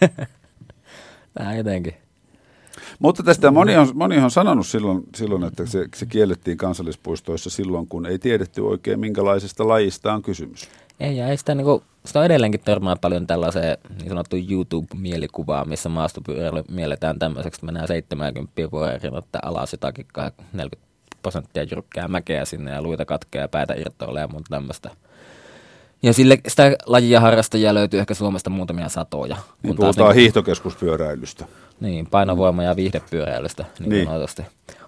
Tämä 1.34 1.56
jotenkin. 1.56 2.05
Mutta 3.00 3.24
tästä 3.24 3.52
moni 3.52 3.78
on, 3.78 3.88
moni 3.93 4.18
on 4.18 4.32
sanonut 4.32 4.68
silloin, 4.68 5.04
silloin 5.16 5.43
että 5.43 5.66
se, 5.66 5.86
se 5.96 6.06
kiellettiin 6.06 6.58
kansallispuistoissa 6.58 7.50
silloin, 7.50 7.88
kun 7.88 8.06
ei 8.06 8.20
tiedetty 8.20 8.62
oikein, 8.62 9.00
minkälaisesta 9.00 9.68
lajista 9.68 10.14
on 10.14 10.22
kysymys. 10.22 10.70
Ei, 11.00 11.18
ja 11.18 11.28
ei 11.28 11.38
sitä, 11.38 11.56
niin 11.56 11.66
kuin, 11.66 11.84
sitä 12.06 12.20
on 12.20 12.26
edelleenkin 12.26 12.62
törmää 12.66 12.96
paljon 12.96 13.28
tällaiseen 13.28 13.78
niin 13.98 14.10
sanottu 14.10 14.36
YouTube-mielikuvaa, 14.50 15.66
missä 15.66 15.89
maastopyöräily 15.89 16.64
mielletään 16.72 17.20
tämmöiseksi, 17.20 17.58
että 17.58 17.66
mennään 17.66 17.88
70 17.88 18.72
vuoden 18.72 19.18
että 19.18 19.39
alas 19.43 19.72
jotakin 19.72 20.06
40 20.54 20.88
prosenttia 21.22 21.64
jyrkkää 21.64 22.08
mäkeä 22.08 22.46
sinne 22.46 22.72
ja 22.72 22.82
luita 22.82 23.06
katkeaa 23.06 23.43
ja 23.43 23.48
päätä 23.48 23.74
irtoilee 23.74 24.22
ja 24.22 24.28
muuta 24.28 24.48
tämmöistä. 24.50 24.89
Ja 26.04 26.14
sille 26.14 26.38
sitä 26.48 26.76
lajia 26.86 27.20
harrastajia 27.20 27.74
löytyy 27.74 28.00
ehkä 28.00 28.14
Suomesta 28.14 28.50
muutamia 28.50 28.89
satoja. 28.89 29.38
Niin 29.64 29.76
puhutaan 29.76 30.10
niin, 30.10 30.22
hiihtokeskuspyöräilystä. 30.22 31.46
Niin, 31.80 32.07
painovoima- 32.11 32.63
ja 32.63 32.76
viihdepyöräilystä 32.76 33.65
niin 33.80 33.89
niin. 33.89 34.07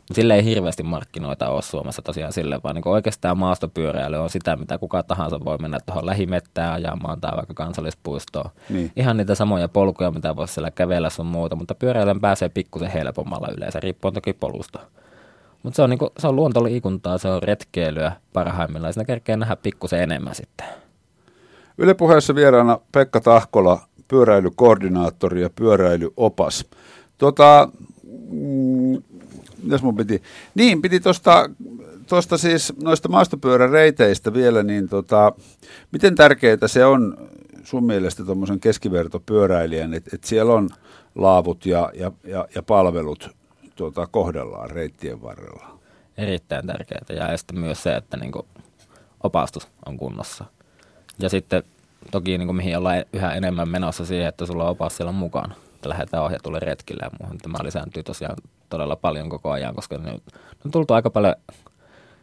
Mutta 0.08 0.14
sille 0.14 0.36
ei 0.36 0.44
hirveästi 0.44 0.84
markkinoita 0.84 1.50
ole 1.50 1.62
Suomessa 1.62 2.02
tosiaan 2.02 2.34
sille, 2.34 2.60
vaan 2.64 2.76
niin 2.76 2.88
oikeastaan 2.88 3.38
maastopyöräily 3.38 4.18
on 4.18 4.30
sitä, 4.30 4.56
mitä 4.56 4.78
kuka 4.78 5.04
tahansa 5.04 5.40
voi 5.46 5.58
mennä 5.58 5.80
tuohon 5.86 6.06
lähimettään 6.06 6.74
ajamaan 6.74 7.22
tai 7.22 7.32
vaikka 7.36 7.54
kansallispuistoon. 7.54 8.50
Niin. 8.70 8.92
Ihan 8.96 9.18
niitä 9.18 9.36
samoja 9.36 9.68
polkuja, 9.68 10.12
mitä 10.12 10.36
voisi 10.36 10.54
siellä 10.54 10.72
kävellä 10.72 11.10
sun 11.10 11.26
muuta, 11.26 11.56
mutta 11.56 11.76
pyöräilyn 11.76 12.22
pääsee 12.22 12.50
pikkusen 12.50 12.92
helpommalla 12.92 13.48
yleensä, 13.58 13.80
riippuen 13.80 14.14
toki 14.14 14.34
polusta. 14.34 14.80
Mutta 15.64 15.76
se 15.76 15.82
on, 15.82 15.90
niinku, 15.90 16.10
se 16.20 16.28
on 16.28 16.36
luontoliikuntaa, 16.36 17.18
se 17.18 17.28
on 17.28 17.44
retkeilyä 17.44 18.12
parhaimmillaan. 18.34 18.94
Siinä 18.94 19.06
kerkee 19.06 19.38
nähdä 19.38 19.56
pikkusen 19.56 20.02
enemmän 20.02 20.36
sitten. 20.36 20.68
Yle 21.78 21.94
puheessa 21.94 22.36
vieraana 22.36 22.80
Pekka 22.92 23.20
Tahkola, 23.20 23.80
pyöräilykoordinaattori 24.08 25.42
ja 25.42 25.50
pyöräilyopas. 25.50 26.66
Tota, 27.18 27.70
mm, 28.32 29.02
mun 29.82 29.96
piti? 29.98 30.22
Niin, 30.56 30.82
piti 30.82 31.00
tuosta 31.00 31.50
tosta 32.08 32.38
siis 32.38 32.74
noista 32.84 33.10
maastopyöräreiteistä 33.10 34.34
vielä, 34.34 34.64
niin 34.64 34.90
tota, 34.90 35.34
miten 35.92 36.16
tärkeää 36.16 36.68
se 36.68 36.86
on 36.86 37.30
sun 37.64 37.84
mielestä 37.84 38.26
tuommoisen 38.26 38.60
keskivertopyöräilijän, 38.60 39.94
että 39.94 40.10
et 40.14 40.24
siellä 40.24 40.54
on 40.54 40.70
laavut 41.16 41.66
ja, 41.66 41.92
ja, 41.94 42.12
ja, 42.24 42.48
ja 42.56 42.64
palvelut 42.64 43.30
tuota, 43.76 44.08
kohdellaan 44.08 44.70
reittien 44.70 45.22
varrella. 45.22 45.80
Erittäin 46.18 46.68
tärkeää 46.68 47.06
ja 47.10 47.38
sitten 47.38 47.60
myös 47.60 47.84
se, 47.84 47.96
että 47.96 48.18
niin 48.18 48.32
opastus 49.24 49.68
on 49.86 49.98
kunnossa. 49.98 50.46
Ja 51.20 51.30
sitten 51.30 51.64
toki 52.12 52.38
niin 52.38 52.48
kuin 52.48 52.56
mihin 52.56 52.78
ollaan 52.78 53.06
yhä 53.14 53.34
enemmän 53.34 53.70
menossa 53.70 54.06
siihen, 54.06 54.28
että 54.28 54.46
sulla 54.46 54.64
on 54.64 54.70
opas 54.70 54.98
siellä 54.98 55.12
mukana. 55.12 55.56
Että 55.76 55.90
lähdetään 55.90 56.24
ohjatulle 56.24 56.60
retkille 56.60 57.04
ja 57.04 57.12
muuhun. 57.20 57.38
Tämä 57.38 57.58
lisääntyy 57.64 58.04
tosiaan 58.04 58.38
todella 58.70 58.96
paljon 58.96 59.30
koko 59.30 59.52
ajan, 59.52 59.76
koska 59.76 59.98
ne 59.98 60.12
on 60.66 60.72
tultu 60.72 60.94
aika 60.94 61.10
paljon 61.10 61.36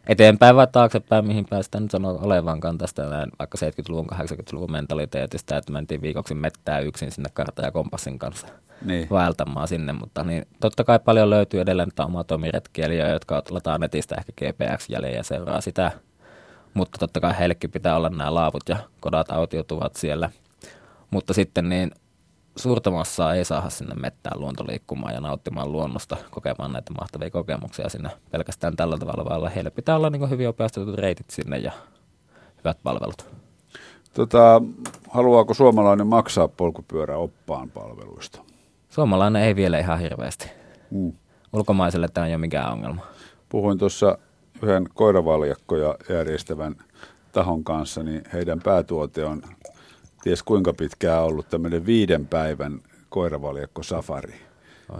eteenpäin 0.06 0.56
vai 0.56 0.66
taaksepäin, 0.66 1.26
mihin 1.26 1.46
päästään 1.50 1.82
nyt 1.82 1.90
sanoa 1.90 2.12
olevankaan 2.12 2.78
tästä 2.78 3.06
näin, 3.06 3.30
vaikka 3.38 3.58
70-luvun, 3.58 4.06
80-luvun 4.12 4.72
mentaliteetistä, 4.72 5.56
että 5.56 5.72
mentiin 5.72 6.02
viikoksi 6.02 6.34
mettää 6.34 6.78
yksin 6.78 7.10
sinne 7.10 7.30
karta 7.34 7.62
ja 7.62 7.70
kompassin 7.70 8.18
kanssa 8.18 8.46
niin. 8.84 9.10
vaeltamaan 9.10 9.68
sinne, 9.68 9.92
mutta 9.92 10.24
niin, 10.24 10.46
totta 10.60 10.84
kai 10.84 10.98
paljon 10.98 11.30
löytyy 11.30 11.60
edelleen 11.60 11.90
amatomiretkielijöitä, 11.98 13.12
jotka 13.12 13.42
lataa 13.50 13.78
netistä 13.78 14.14
ehkä 14.14 14.32
GPX-jäljeen 14.32 15.16
ja 15.16 15.22
seuraa 15.22 15.60
sitä, 15.60 15.90
mutta 16.74 16.98
totta 16.98 17.20
kai 17.20 17.38
heillekin 17.38 17.70
pitää 17.70 17.96
olla 17.96 18.08
nämä 18.08 18.34
laavut 18.34 18.68
ja 18.68 18.76
kodat 19.00 19.30
autiotuvat 19.30 19.96
siellä. 19.96 20.30
Mutta 21.10 21.34
sitten 21.34 21.68
niin 21.68 21.90
suurta 22.56 22.90
massaa 22.90 23.34
ei 23.34 23.44
saada 23.44 23.70
sinne 23.70 23.94
mettään 23.94 24.40
luontoliikkumaan 24.40 25.14
ja 25.14 25.20
nauttimaan 25.20 25.72
luonnosta, 25.72 26.16
kokemaan 26.30 26.72
näitä 26.72 26.92
mahtavia 26.92 27.30
kokemuksia 27.30 27.88
sinne 27.88 28.10
pelkästään 28.30 28.76
tällä 28.76 28.98
tavalla, 28.98 29.24
vaan 29.24 29.52
heille 29.52 29.70
pitää 29.70 29.96
olla 29.96 30.10
niin 30.10 30.30
hyvin 30.30 30.48
opastetut 30.48 30.94
reitit 30.94 31.30
sinne 31.30 31.58
ja 31.58 31.72
hyvät 32.58 32.78
palvelut. 32.82 33.26
Tota, 34.14 34.62
haluaako 35.10 35.54
suomalainen 35.54 36.06
maksaa 36.06 36.48
polkupyöräoppaan 36.48 37.70
palveluista? 37.70 38.40
Suomalainen 38.88 39.42
ei 39.42 39.56
vielä 39.56 39.78
ihan 39.78 39.98
hirveästi. 39.98 40.50
Mm. 40.90 41.12
Ulkomaiselle 41.52 42.08
tämä 42.14 42.26
ei 42.26 42.32
ole 42.32 42.40
mikään 42.40 42.72
ongelma. 42.72 43.02
Puhuin 43.48 43.78
tuossa 43.78 44.18
yhden 44.64 44.88
koiravaljakkoja 44.94 45.96
järjestävän 46.08 46.76
tahon 47.32 47.64
kanssa, 47.64 48.02
niin 48.02 48.22
heidän 48.32 48.60
päätuote 48.60 49.24
on 49.24 49.42
ties 50.22 50.42
kuinka 50.42 50.72
pitkään 50.72 51.22
ollut 51.22 51.48
tämmöinen 51.48 51.86
viiden 51.86 52.26
päivän 52.26 52.80
koiravaljakko 53.08 53.82
safari. 53.82 54.34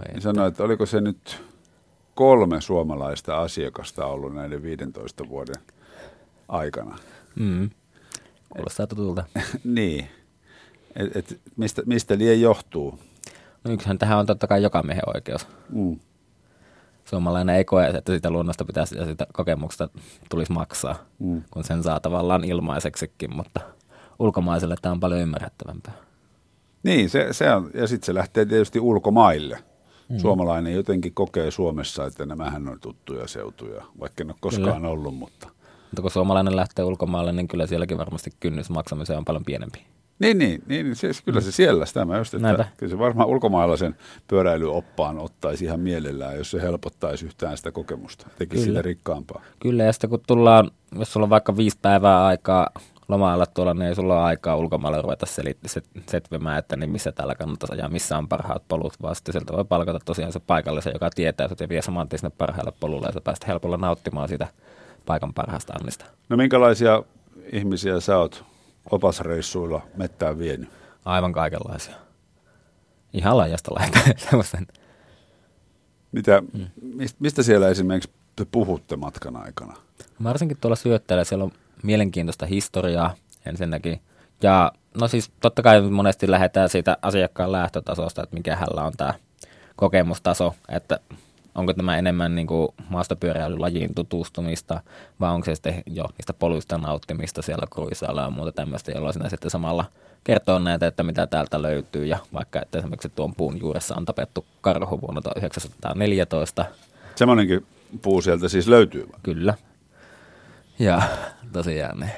niin 0.07 0.21
sanoi, 0.21 0.47
että 0.47 0.63
oliko 0.63 0.85
se 0.85 1.01
nyt 1.01 1.43
kolme 2.15 2.61
suomalaista 2.61 3.41
asiakasta 3.41 4.05
ollut 4.05 4.35
näiden 4.35 4.63
15 4.63 5.29
vuoden 5.29 5.61
aikana. 6.47 6.97
Mm. 7.35 7.69
Kuulostaa 8.49 8.87
tutulta. 8.87 9.23
niin. 9.63 10.07
Et, 10.95 11.15
et 11.15 11.39
mistä, 11.57 11.81
mistä 11.85 12.17
liian 12.17 12.41
johtuu? 12.41 12.99
No 13.63 13.71
yksihän 13.71 13.97
tähän 13.97 14.19
on 14.19 14.25
totta 14.25 14.47
kai 14.47 14.63
joka 14.63 14.83
miehen 14.83 15.15
oikeus. 15.15 15.47
Mm. 15.69 15.99
Suomalainen 17.05 17.55
ei 17.55 17.65
koe, 17.65 17.87
että 17.87 18.13
sitä 18.13 18.29
luonnosta 18.29 18.65
pitäisi 18.65 18.97
ja 18.97 19.05
sitä 19.05 19.27
kokemuksesta 19.33 19.89
tulisi 20.29 20.51
maksaa, 20.51 20.95
mm. 21.19 21.43
kun 21.51 21.63
sen 21.63 21.83
saa 21.83 21.99
tavallaan 21.99 22.43
ilmaiseksikin, 22.43 23.35
mutta 23.35 23.59
ulkomaiselle 24.19 24.75
tämä 24.81 24.93
on 24.93 24.99
paljon 24.99 25.21
ymmärrettävämpää. 25.21 25.93
Niin, 26.83 27.09
se, 27.09 27.27
se 27.31 27.53
on, 27.53 27.71
ja 27.73 27.87
sitten 27.87 28.05
se 28.05 28.13
lähtee 28.13 28.45
tietysti 28.45 28.79
ulkomaille. 28.79 29.59
Mm. 30.09 30.17
Suomalainen 30.17 30.73
jotenkin 30.73 31.13
kokee 31.13 31.51
Suomessa, 31.51 32.05
että 32.05 32.25
nämähän 32.25 32.69
on 32.69 32.79
tuttuja 32.79 33.27
seutuja, 33.27 33.83
vaikka 33.99 34.23
en 34.23 34.29
ole 34.29 34.37
koskaan 34.39 34.75
kyllä. 34.75 34.89
ollut, 34.89 35.15
mutta... 35.15 35.47
Mutta 35.85 36.01
kun 36.01 36.11
suomalainen 36.11 36.55
lähtee 36.55 36.85
ulkomaille, 36.85 37.31
niin 37.31 37.47
kyllä 37.47 37.67
sielläkin 37.67 37.97
varmasti 37.97 38.31
kynnys 38.39 38.69
maksamiseen 38.69 39.19
on 39.19 39.25
paljon 39.25 39.45
pienempi. 39.45 39.85
Niin, 40.19 40.37
niin, 40.37 40.63
niin 40.67 40.95
siis 40.95 41.21
kyllä 41.21 41.41
se 41.41 41.51
siellä 41.51 41.85
sitä 41.85 42.05
mä 42.05 42.17
just, 42.17 42.33
että 42.33 42.47
Näinpä. 42.47 42.65
kyllä 42.77 42.89
se 42.89 42.99
varmaan 42.99 43.29
ulkomaalaisen 43.29 43.95
pyöräilyoppaan 44.27 45.19
ottaisi 45.19 45.65
ihan 45.65 45.79
mielellään, 45.79 46.37
jos 46.37 46.51
se 46.51 46.61
helpottaisi 46.61 47.25
yhtään 47.25 47.57
sitä 47.57 47.71
kokemusta, 47.71 48.27
tekisi 48.37 48.63
kyllä. 48.63 48.77
sitä 48.77 48.87
rikkaampaa. 48.87 49.41
Kyllä, 49.59 49.83
ja 49.83 49.93
sitten 49.93 50.09
kun 50.09 50.19
tullaan, 50.27 50.71
jos 50.99 51.13
sulla 51.13 51.23
on 51.23 51.29
vaikka 51.29 51.57
viisi 51.57 51.77
päivää 51.81 52.25
aikaa 52.25 52.69
lomailla 53.07 53.45
tuolla, 53.45 53.73
niin 53.73 53.87
ei 53.87 53.95
sulla 53.95 54.13
ole 54.13 54.23
aikaa 54.23 54.55
ulkomailla 54.55 55.01
ruveta 55.01 55.25
selitti, 55.25 55.69
set, 55.69 55.85
setvimään, 56.09 56.59
että 56.59 56.75
niin 56.75 56.89
missä 56.89 57.11
täällä 57.11 57.35
kannattaisi 57.35 57.73
ajaa, 57.73 57.89
missä 57.89 58.17
on 58.17 58.27
parhaat 58.27 58.63
polut, 58.67 58.93
vaan 59.01 59.15
sitten 59.15 59.33
sieltä 59.33 59.53
voi 59.53 59.65
palkata 59.65 59.99
tosiaan 60.05 60.31
se 60.31 60.39
paikallisen, 60.39 60.93
joka 60.93 61.09
tietää, 61.15 61.47
että 61.51 61.69
vie 61.69 61.81
saman 61.81 62.09
tien 62.09 62.19
sinne 62.19 62.35
parhaalle 62.37 62.73
polulle, 62.79 63.07
ja 63.07 63.13
sä 63.13 63.21
päästä 63.21 63.47
helpolla 63.47 63.77
nauttimaan 63.77 64.27
siitä 64.27 64.47
paikan 65.05 65.33
parhaasta 65.33 65.73
annista. 65.73 66.05
No 66.29 66.37
minkälaisia 66.37 67.03
ihmisiä 67.51 67.99
sä 67.99 68.17
oot 68.17 68.45
opasreissuilla 68.91 69.81
mettään 69.95 70.39
vienyt? 70.39 70.69
Aivan 71.05 71.33
kaikenlaisia. 71.33 71.95
Ihan 73.13 73.37
laajasta 73.37 73.71
semmoisen. 74.29 74.67
Mitä, 76.11 76.43
mistä 77.19 77.43
siellä 77.43 77.69
esimerkiksi 77.69 78.09
te 78.35 78.45
puhutte 78.51 78.95
matkan 78.95 79.35
aikana? 79.35 79.75
Varsinkin 80.23 80.57
tuolla 80.61 80.75
syöttäjällä 80.75 81.23
siellä 81.23 81.43
on 81.43 81.51
mielenkiintoista 81.83 82.45
historiaa 82.45 83.15
ensinnäkin. 83.45 84.01
Ja 84.41 84.71
no 84.99 85.07
siis 85.07 85.31
totta 85.39 85.61
kai 85.61 85.81
monesti 85.81 86.31
lähdetään 86.31 86.69
siitä 86.69 86.97
asiakkaan 87.01 87.51
lähtötasosta, 87.51 88.23
että 88.23 88.35
mikä 88.35 88.55
hänellä 88.55 88.83
on 88.83 88.93
tämä 88.97 89.13
kokemustaso, 89.75 90.55
että 90.69 90.99
onko 91.55 91.73
tämä 91.73 91.97
enemmän 91.97 92.35
niin 92.35 92.47
kuin 92.47 92.69
maastopyöräilylajiin 92.89 93.95
tutustumista, 93.95 94.81
vai 95.19 95.31
onko 95.31 95.45
se 95.45 95.55
sitten 95.55 95.83
jo 95.85 96.03
niistä 96.17 96.33
poluista 96.33 96.77
nauttimista 96.77 97.41
siellä 97.41 97.65
kruisailla 97.73 98.21
ja 98.21 98.29
muuta 98.29 98.51
tämmöistä, 98.51 98.91
jolloin 98.91 99.13
sinä 99.13 99.29
sitten 99.29 99.51
samalla 99.51 99.85
kertoo 100.23 100.59
näitä, 100.59 100.87
että 100.87 101.03
mitä 101.03 101.27
täältä 101.27 101.61
löytyy, 101.61 102.05
ja 102.05 102.17
vaikka 102.33 102.61
että 102.61 102.77
esimerkiksi 102.77 103.09
tuon 103.09 103.35
puun 103.35 103.59
juuressa 103.59 103.95
on 103.95 104.05
tapettu 104.05 104.45
karhu 104.61 105.01
vuonna 105.01 105.21
1914. 105.21 106.65
Semmoinenkin 107.15 107.65
puu 108.01 108.21
sieltä 108.21 108.49
siis 108.49 108.67
löytyy. 108.67 109.09
Kyllä. 109.23 109.53
Ja 110.79 111.01
tosiaan 111.53 111.99
ne. 111.99 112.11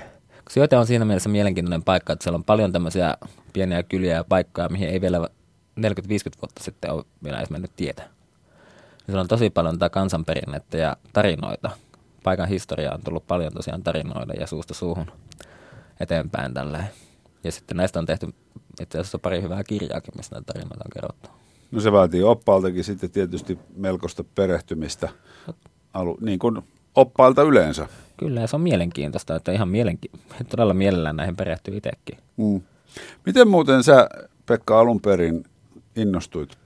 Syöte 0.49 0.77
on 0.77 0.87
siinä 0.87 1.05
mielessä 1.05 1.29
mielenkiintoinen 1.29 1.83
paikka, 1.83 2.13
että 2.13 2.23
siellä 2.23 2.35
on 2.35 2.43
paljon 2.43 2.71
tämmöisiä 2.71 3.17
pieniä 3.53 3.83
kyliä 3.83 4.13
ja 4.13 4.23
paikkoja, 4.23 4.69
mihin 4.69 4.89
ei 4.89 5.01
vielä 5.01 5.27
40-50 5.79 5.81
vuotta 6.41 6.63
sitten 6.63 6.91
ole 6.91 7.03
vielä 7.23 7.37
edes 7.37 7.49
mennyt 7.49 7.71
tietä. 7.75 8.16
Siellä 9.07 9.21
on 9.21 9.27
tosi 9.27 9.49
paljon 9.49 9.79
tätä 9.79 9.89
kansanperinnettä 9.89 10.77
ja 10.77 10.97
tarinoita. 11.13 11.69
Paikan 12.23 12.47
historiaa 12.47 12.95
on 12.95 13.01
tullut 13.03 13.27
paljon 13.27 13.53
tosiaan 13.53 13.83
tarinoida 13.83 14.33
ja 14.33 14.47
suusta 14.47 14.73
suuhun 14.73 15.11
eteenpäin 15.99 16.53
tällä. 16.53 16.83
Ja 17.43 17.51
sitten 17.51 17.77
näistä 17.77 17.99
on 17.99 18.05
tehty 18.05 18.27
itse 18.81 18.99
asiassa 18.99 19.19
pari 19.19 19.41
hyvää 19.41 19.63
kirjaakin, 19.63 20.13
missä 20.17 20.35
näitä 20.35 20.53
tarinoita 20.53 20.83
on 20.85 20.91
kerrottu. 20.93 21.29
No 21.71 21.81
se 21.81 21.91
vaatii 21.91 22.23
oppaaltakin 22.23 22.83
sitten 22.83 23.11
tietysti 23.11 23.59
melkoista 23.75 24.23
perehtymistä, 24.35 25.09
alu, 25.93 26.17
niin 26.21 26.39
kuin 26.39 26.61
oppailta 26.95 27.41
yleensä. 27.41 27.87
Kyllä, 28.17 28.41
ja 28.41 28.47
se 28.47 28.55
on 28.55 28.61
mielenkiintoista, 28.61 29.35
että 29.35 29.51
ihan 29.51 29.69
mielenki- 29.69 30.19
todella 30.49 30.73
mielellään 30.73 31.15
näihin 31.15 31.35
perehtyy 31.35 31.77
itsekin. 31.77 32.17
Mm. 32.37 32.61
Miten 33.25 33.47
muuten 33.47 33.83
sä, 33.83 34.09
Pekka, 34.45 34.79
alun 34.79 35.01
perin 35.01 35.45
innostuit 35.95 36.57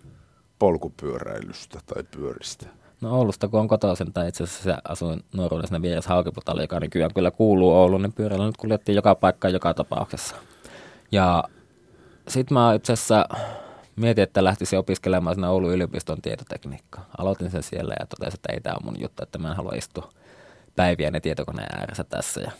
polkupyöräilystä 0.62 1.80
tai 1.86 2.04
pyöristä? 2.04 2.66
No 3.02 3.18
Oulusta, 3.18 3.48
kun 3.48 3.60
on 3.60 3.68
kotoisin, 3.68 4.14
tai 4.14 4.28
itse 4.28 4.44
asiassa 4.44 4.78
asuin 4.84 5.24
nuoruudessa 5.34 5.82
vieressä 5.82 6.10
Haukiputalla, 6.10 6.62
joka 6.62 6.80
nykyään 6.80 7.14
kyllä 7.14 7.32
kuuluu 7.32 7.74
Ouluun, 7.74 8.02
niin 8.02 8.14
pyörällä 8.14 8.46
nyt 8.46 8.58
kuljettiin 8.58 8.96
joka 8.96 9.16
paikka 9.16 9.50
joka 9.50 9.74
tapauksessa. 9.74 10.36
Ja 11.12 11.44
sitten 12.28 12.54
mä 12.54 12.74
itse 12.74 12.94
asiassa 12.94 13.26
mietin, 13.96 14.24
että 14.24 14.44
lähtisin 14.44 14.80
opiskelemaan 14.80 15.36
sinne 15.36 15.48
Oulun 15.48 15.74
yliopiston 15.74 16.22
tietotekniikkaa. 16.22 17.06
Aloitin 17.18 17.52
sen 17.52 17.64
siellä 17.64 17.94
ja 18.00 18.06
totesin, 18.06 18.38
että 18.38 18.54
ei 18.54 18.62
tämä 18.62 18.76
ole 18.76 18.86
mun 18.86 19.02
juttu, 19.02 19.24
että 19.24 19.40
mä 19.40 19.50
en 19.50 19.56
halua 19.56 19.74
istua 19.76 20.10
päiviä 20.76 21.12
ne 21.12 21.20
tietokoneen 21.20 21.80
ääressä 21.80 22.04
tässä. 22.04 22.42
Ja 22.42 22.52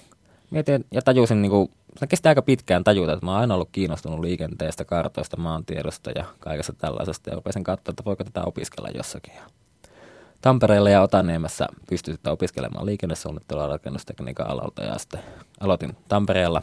mietin 0.52 0.86
ja 0.92 1.02
tajusin, 1.02 1.42
niin 1.42 1.52
kuin, 1.52 1.72
se 1.98 2.08
kesti 2.08 2.30
aika 2.30 2.42
pitkään 2.42 2.84
tajuta, 2.84 3.14
että 3.14 3.26
mä 3.26 3.32
oon 3.32 3.42
aina 3.42 3.54
ollut 3.54 3.70
kiinnostunut 3.72 4.20
liikenteestä, 4.20 4.86
kartoista, 4.86 5.38
maantiedosta 5.38 6.12
ja 6.12 6.26
kaikesta 6.40 6.74
tällaisesta. 6.74 7.30
Ja 7.30 7.36
rupesin 7.36 7.64
katsoa, 7.64 7.92
että 7.92 8.06
voiko 8.06 8.24
tätä 8.24 8.44
opiskella 8.44 8.90
jossakin. 8.90 9.34
Tampereella 10.42 10.90
ja 10.90 11.02
Otaniemessä 11.02 11.68
pystyin 11.90 12.18
opiskelemaan 12.30 12.86
liikennesuunnittelua 12.86 13.68
rakennustekniikan 13.68 14.50
alalta 14.50 14.84
ja 14.84 14.98
sitten 14.98 15.20
aloitin 15.60 15.98
Tampereella 16.08 16.62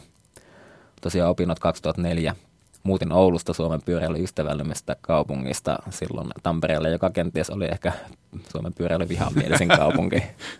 tosiaan 1.01 1.29
opinnot 1.29 1.59
2004. 1.59 2.35
Muutin 2.83 3.11
Oulusta 3.11 3.53
Suomen 3.53 3.81
pyöräilyystävällimestä 3.85 4.95
kaupungista 5.01 5.79
silloin 5.89 6.29
Tampereelle, 6.43 6.89
joka 6.89 7.09
kenties 7.09 7.49
oli 7.49 7.65
ehkä 7.65 7.93
Suomen 8.51 8.73
pyöräilyvihamielisin 8.73 9.67
kaupunki. 9.67 10.23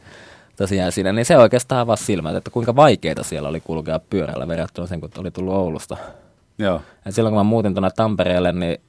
Tosiaan 0.59 0.91
siinä, 0.91 1.13
niin 1.13 1.25
se 1.25 1.37
oikeastaan 1.37 1.81
avasi 1.81 2.05
silmät, 2.05 2.35
että 2.35 2.51
kuinka 2.51 2.75
vaikeita 2.75 3.23
siellä 3.23 3.49
oli 3.49 3.59
kulkea 3.59 3.99
pyörällä 3.99 4.47
verrattuna 4.47 4.87
sen, 4.87 5.01
kun 5.01 5.09
oli 5.17 5.31
tullut 5.31 5.53
Oulusta. 5.53 5.97
Joo. 6.57 6.81
Ja 7.05 7.11
silloin 7.11 7.33
kun 7.33 7.39
mä 7.39 7.43
muutin 7.43 7.73
tuonne 7.73 7.89
Tampereelle, 7.95 8.51
niin 8.51 8.81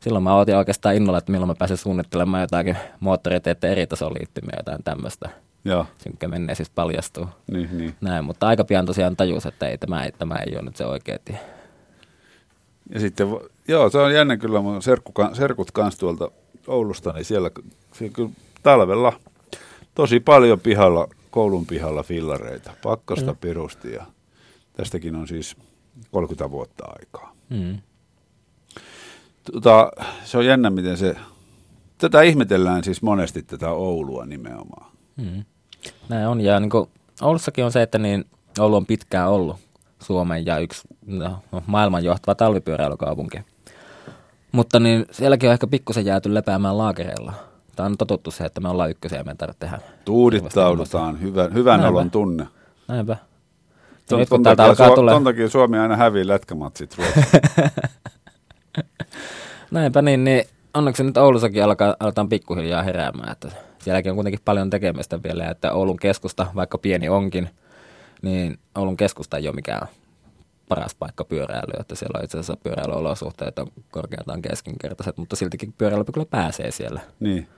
silloin 0.00 0.22
mä 0.22 0.34
otin 0.34 0.56
oikeastaan 0.56 0.94
innolla, 0.94 1.18
että 1.18 1.32
milloin 1.32 1.48
mä 1.48 1.54
pääsin 1.54 1.76
suunnittelemaan 1.76 2.40
jotakin 2.40 2.76
moottoriteiden 3.00 3.70
eri 3.70 3.86
tasoliittymiä, 3.86 4.54
jotain 4.56 4.82
tämmöistä. 4.84 5.28
Joo, 5.64 5.86
Synkkä 5.98 6.28
menee 6.28 6.54
siis 6.54 6.70
paljastuu. 6.70 7.26
niin, 7.52 7.78
niin. 7.78 7.94
Näin, 8.00 8.24
mutta 8.24 8.46
aika 8.46 8.64
pian 8.64 8.86
tosiaan 8.86 9.16
tajus, 9.16 9.46
että 9.46 9.68
ei, 9.68 9.78
tämä, 9.78 10.04
ei, 10.04 10.12
tämä 10.12 10.34
ei 10.34 10.54
ole 10.56 10.62
nyt 10.62 10.76
se 10.76 10.86
oikea 10.86 11.18
tie. 11.24 11.40
Ja 12.94 13.00
sitten, 13.00 13.28
joo, 13.68 13.90
se 13.90 13.98
on 13.98 14.14
jännä 14.14 14.36
kyllä, 14.36 14.60
mun 14.60 14.82
serkku, 14.82 15.12
serkut 15.32 15.70
kanssa 15.70 16.00
tuolta 16.00 16.30
Oulusta, 16.66 17.12
niin 17.12 17.24
siellä, 17.24 17.50
siellä 17.92 18.14
kyllä 18.14 18.30
talvella 18.62 19.12
tosi 19.94 20.20
paljon 20.20 20.60
pihalla, 20.60 21.08
koulun 21.30 21.66
pihalla 21.66 22.02
fillareita, 22.02 22.72
pakkasta 22.82 23.34
pirusti 23.34 23.92
ja 23.92 24.06
tästäkin 24.72 25.16
on 25.16 25.28
siis 25.28 25.56
30 26.10 26.50
vuotta 26.50 26.84
aikaa. 26.98 27.32
Mm. 27.48 27.78
Tota, 29.52 29.90
se 30.24 30.38
on 30.38 30.46
jännä, 30.46 30.70
miten 30.70 30.96
se, 30.96 31.16
tätä 31.98 32.22
ihmetellään 32.22 32.84
siis 32.84 33.02
monesti 33.02 33.42
tätä 33.42 33.70
Oulua 33.70 34.26
nimenomaan. 34.26 34.92
Mm. 35.16 35.44
Näin 36.08 36.28
on, 36.28 36.40
ja 36.40 36.60
niin 36.60 36.70
kuin 36.70 36.88
Oulussakin 37.22 37.64
on 37.64 37.72
se, 37.72 37.82
että 37.82 37.98
niin 37.98 38.24
Oulu 38.58 38.76
on 38.76 38.86
pitkään 38.86 39.30
ollut 39.30 39.56
Suomen 40.00 40.46
ja 40.46 40.58
yksi 40.58 40.88
no, 41.06 41.38
maailman 41.66 42.04
johtava 42.04 42.34
talvipyöräilykaupunki. 42.34 43.38
Mutta 44.52 44.80
niin 44.80 45.06
sielläkin 45.10 45.48
on 45.48 45.52
ehkä 45.52 45.66
pikkusen 45.66 46.04
jääty 46.06 46.34
lepäämään 46.34 46.78
laakereilla. 46.78 47.32
Tämä 47.76 47.86
on 47.86 47.96
totuttu 47.96 48.30
se, 48.30 48.44
että 48.44 48.60
me 48.60 48.68
ollaan 48.68 48.90
ykkösiä 48.90 49.18
ja 49.18 49.24
me 49.24 49.30
ei 49.30 49.36
tarvitse 49.36 49.60
tehdä. 49.60 49.78
Tuudittaudutaan, 50.04 51.20
hyvä, 51.20 51.48
hyvän 51.54 51.80
Näinpä. 51.80 51.98
olon 51.98 52.10
tunne. 52.10 52.46
Näinpä. 52.88 53.12
Ja 53.12 53.18
Ton, 54.08 54.18
nyt 54.18 54.28
ton, 54.28 54.36
kun 54.36 54.42
täältä 54.42 54.56
takia, 54.56 54.70
alkaa 54.70 54.88
Su- 54.88 54.94
tulla... 54.94 55.10
ton 55.10 55.24
takia 55.24 55.48
Suomi 55.48 55.78
aina 55.78 55.96
hävii 55.96 56.26
lätkämatsit. 56.28 56.96
Näinpä 59.70 60.02
niin, 60.02 60.24
niin 60.24 60.44
onneksi 60.74 61.04
nyt 61.04 61.16
Oulussakin 61.16 61.64
alkaa, 61.64 61.96
aletaan 62.00 62.28
pikkuhiljaa 62.28 62.82
heräämään. 62.82 63.32
Että 63.32 63.48
sielläkin 63.78 64.10
on 64.10 64.16
kuitenkin 64.16 64.40
paljon 64.44 64.70
tekemistä 64.70 65.22
vielä, 65.22 65.50
että 65.50 65.72
Oulun 65.72 65.96
keskusta, 65.96 66.46
vaikka 66.54 66.78
pieni 66.78 67.08
onkin, 67.08 67.48
niin 68.22 68.58
Oulun 68.78 68.96
keskusta 68.96 69.36
ei 69.36 69.48
ole 69.48 69.54
mikään 69.54 69.88
paras 70.68 70.94
paikka 70.94 71.24
pyöräilyä, 71.24 71.80
että 71.80 71.94
siellä 71.94 72.18
on 72.18 72.24
itse 72.24 72.38
asiassa 72.38 72.56
pyöräilyolosuhteet 72.62 73.58
on 73.58 74.42
keskinkertaiset, 74.42 75.16
mutta 75.16 75.36
siltikin 75.36 75.74
pyöräily 75.78 76.04
kyllä 76.04 76.26
pääsee 76.30 76.70
siellä. 76.70 77.00
niin. 77.20 77.48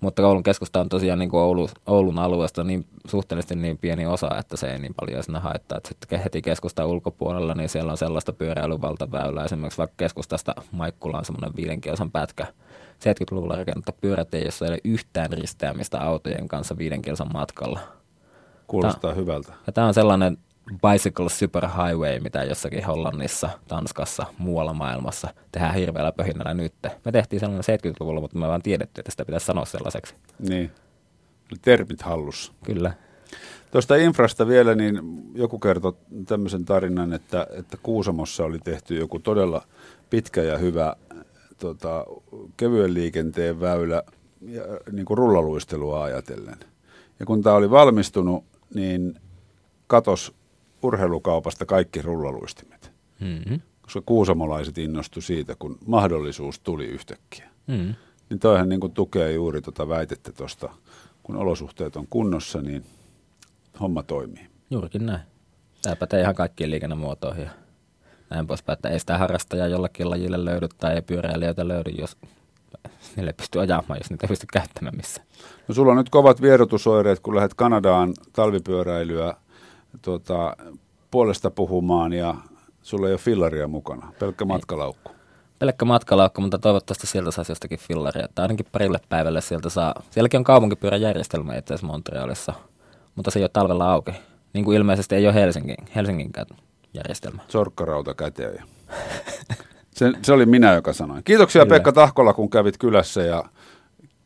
Mutta 0.00 0.26
Oulun 0.26 0.42
keskusta 0.42 0.80
on 0.80 0.88
tosiaan 0.88 1.18
niin 1.18 1.30
kuin 1.30 1.40
Oulu, 1.40 1.68
Oulun 1.86 2.18
alueesta 2.18 2.64
niin 2.64 2.86
suhteellisesti 3.06 3.56
niin 3.56 3.78
pieni 3.78 4.06
osa, 4.06 4.38
että 4.38 4.56
se 4.56 4.72
ei 4.72 4.78
niin 4.78 4.94
paljon 5.00 5.22
sinne 5.22 5.38
haittaa. 5.38 5.78
Että 5.78 5.88
sitten 5.88 6.20
heti 6.20 6.42
keskustan 6.42 6.86
ulkopuolella, 6.86 7.54
niin 7.54 7.68
siellä 7.68 7.90
on 7.92 7.98
sellaista 7.98 8.32
pyöräilyvaltaväylää. 8.32 9.44
Esimerkiksi 9.44 9.78
vaikka 9.78 9.94
keskustasta 9.96 10.54
Maikkula 10.72 11.18
on 11.18 11.24
semmoinen 11.24 11.56
viiden 11.56 11.80
kilsan 11.80 12.10
pätkä. 12.10 12.46
70-luvulla 13.04 13.56
rakennettu 13.56 13.92
pyörätie, 14.00 14.44
jossa 14.44 14.64
ei 14.64 14.70
ole 14.70 14.80
yhtään 14.84 15.32
risteämistä 15.32 16.00
autojen 16.00 16.48
kanssa 16.48 16.78
viiden 16.78 17.02
kilsan 17.02 17.32
matkalla. 17.32 17.80
Kuulostaa 18.66 19.14
hyvältä. 19.14 19.52
Ja 19.66 19.72
tämä 19.72 19.86
on 19.86 19.94
sellainen 19.94 20.38
bicycle 20.70 21.28
superhighway, 21.28 22.20
mitä 22.20 22.44
jossakin 22.44 22.84
Hollannissa, 22.84 23.50
Tanskassa, 23.68 24.26
muualla 24.38 24.74
maailmassa 24.74 25.28
tehdään 25.52 25.74
hirveällä 25.74 26.12
pöhinnällä 26.12 26.54
nyt. 26.54 26.74
Me 27.04 27.12
tehtiin 27.12 27.40
sellainen 27.40 27.78
70-luvulla, 27.78 28.20
mutta 28.20 28.38
me 28.38 28.48
vaan 28.48 28.62
tiedetty, 28.62 29.00
että 29.00 29.10
sitä 29.10 29.24
pitäisi 29.24 29.46
sanoa 29.46 29.64
sellaiseksi. 29.64 30.14
Niin. 30.38 30.70
Termit 31.62 32.02
hallussa. 32.02 32.52
Kyllä. 32.64 32.92
Tuosta 33.70 33.96
infrasta 33.96 34.46
vielä, 34.46 34.74
niin 34.74 35.00
joku 35.34 35.58
kertoi 35.58 35.92
tämmöisen 36.26 36.64
tarinan, 36.64 37.12
että, 37.12 37.46
että 37.50 37.76
Kuusamossa 37.82 38.44
oli 38.44 38.58
tehty 38.58 38.96
joku 38.96 39.18
todella 39.18 39.62
pitkä 40.10 40.42
ja 40.42 40.58
hyvä 40.58 40.96
tota, 41.58 42.06
kevyen 42.56 42.94
liikenteen 42.94 43.60
väylä 43.60 44.02
ja, 44.40 44.62
niin 44.92 45.06
kuin 45.06 45.18
rullaluistelua 45.18 46.04
ajatellen. 46.04 46.58
Ja 47.20 47.26
kun 47.26 47.42
tämä 47.42 47.56
oli 47.56 47.70
valmistunut, 47.70 48.44
niin 48.74 49.20
katos 49.86 50.34
urheilukaupasta 50.82 51.66
kaikki 51.66 52.02
rullaluistimet. 52.02 52.92
Mm-hmm. 53.20 53.60
Koska 53.82 54.02
kuusamolaiset 54.06 54.78
innostu 54.78 55.20
siitä, 55.20 55.54
kun 55.58 55.78
mahdollisuus 55.86 56.60
tuli 56.60 56.86
yhtäkkiä. 56.86 57.48
Mm. 57.66 57.94
Niin 58.30 58.40
toihan 58.40 58.68
niin 58.68 58.80
kuin 58.80 58.92
tukee 58.92 59.32
juuri 59.32 59.62
tuota 59.62 59.88
väitettä 59.88 60.32
tuosta, 60.32 60.70
kun 61.22 61.36
olosuhteet 61.36 61.96
on 61.96 62.06
kunnossa, 62.10 62.62
niin 62.62 62.84
homma 63.80 64.02
toimii. 64.02 64.46
Juurikin 64.70 65.06
näin. 65.06 65.20
Tämä 65.82 65.96
pätee 65.96 66.20
ihan 66.20 66.34
kaikkiin 66.34 66.70
liikennemuotoihin 66.70 67.44
ja 67.44 67.50
näin 68.30 68.46
poispäin, 68.46 68.74
että 68.76 68.88
ei 68.88 69.00
sitä 69.00 69.18
harrastajaa 69.18 69.66
jollakin 69.66 70.10
lajille 70.10 70.44
löydy 70.44 70.68
tai 70.78 70.94
ei 70.94 71.02
pyöräilijöitä 71.02 71.68
löydy, 71.68 71.90
jos 71.90 72.16
niille 73.16 73.32
pystyy 73.32 73.60
ajamaan, 73.60 73.98
jos 74.00 74.10
niitä 74.10 74.26
ei 74.26 74.28
pysty 74.28 74.46
käyttämään 74.52 74.96
missään. 74.96 75.26
No 75.68 75.74
sulla 75.74 75.92
on 75.92 75.98
nyt 75.98 76.10
kovat 76.10 76.42
vierotusoireet, 76.42 77.20
kun 77.20 77.36
lähdet 77.36 77.54
Kanadaan 77.54 78.14
talvipyöräilyä 78.32 79.34
tota, 80.02 80.56
puolesta 81.10 81.50
puhumaan 81.50 82.12
ja 82.12 82.34
sulla 82.82 83.06
ei 83.06 83.12
ole 83.12 83.18
fillaria 83.18 83.68
mukana, 83.68 84.12
pelkkä 84.18 84.44
matkalaukku. 84.44 85.10
Pelkkä 85.58 85.84
matkalaukku, 85.84 86.40
mutta 86.40 86.58
toivottavasti 86.58 87.06
sieltä 87.06 87.30
saisi 87.30 87.52
jostakin 87.52 87.78
fillaria. 87.78 88.28
Tai 88.34 88.44
ainakin 88.44 88.66
parille 88.72 88.98
päivälle 89.08 89.40
sieltä 89.40 89.68
saa. 89.68 89.94
Sielläkin 90.10 90.38
on 90.38 90.44
kaupunkipyöräjärjestelmä 90.44 91.56
itse 91.56 91.74
asiassa 91.74 91.86
Montrealissa, 91.86 92.52
mutta 93.14 93.30
se 93.30 93.38
ei 93.38 93.42
ole 93.42 93.50
talvella 93.52 93.92
auki. 93.92 94.12
Niin 94.52 94.64
kuin 94.64 94.76
ilmeisesti 94.76 95.14
ei 95.14 95.26
ole 95.26 95.34
Helsingin, 95.34 95.76
Helsinginkään 95.94 96.46
järjestelmä. 96.94 97.42
Sorkkarauta 97.48 98.14
käteen. 98.14 98.64
Se, 99.90 100.12
se 100.22 100.32
oli 100.32 100.46
minä, 100.46 100.74
joka 100.74 100.92
sanoin. 100.92 101.24
Kiitoksia 101.24 101.62
Kyllä. 101.62 101.74
Pekka 101.74 101.92
Tahkola, 101.92 102.32
kun 102.32 102.50
kävit 102.50 102.78
kylässä 102.78 103.22
ja 103.22 103.44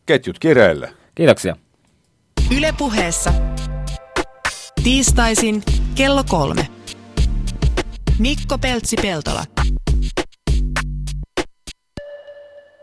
ketjut 0.07 0.39
kireelle. 0.39 0.93
Kiitoksia. 1.15 1.57
Yle 2.57 2.75
Puheessa. 2.79 3.33
Tiistaisin 4.85 5.63
kello 5.95 6.25
kolme. 6.29 6.69
Mikko 8.19 8.59
Peltsi-Peltola. 8.59 9.54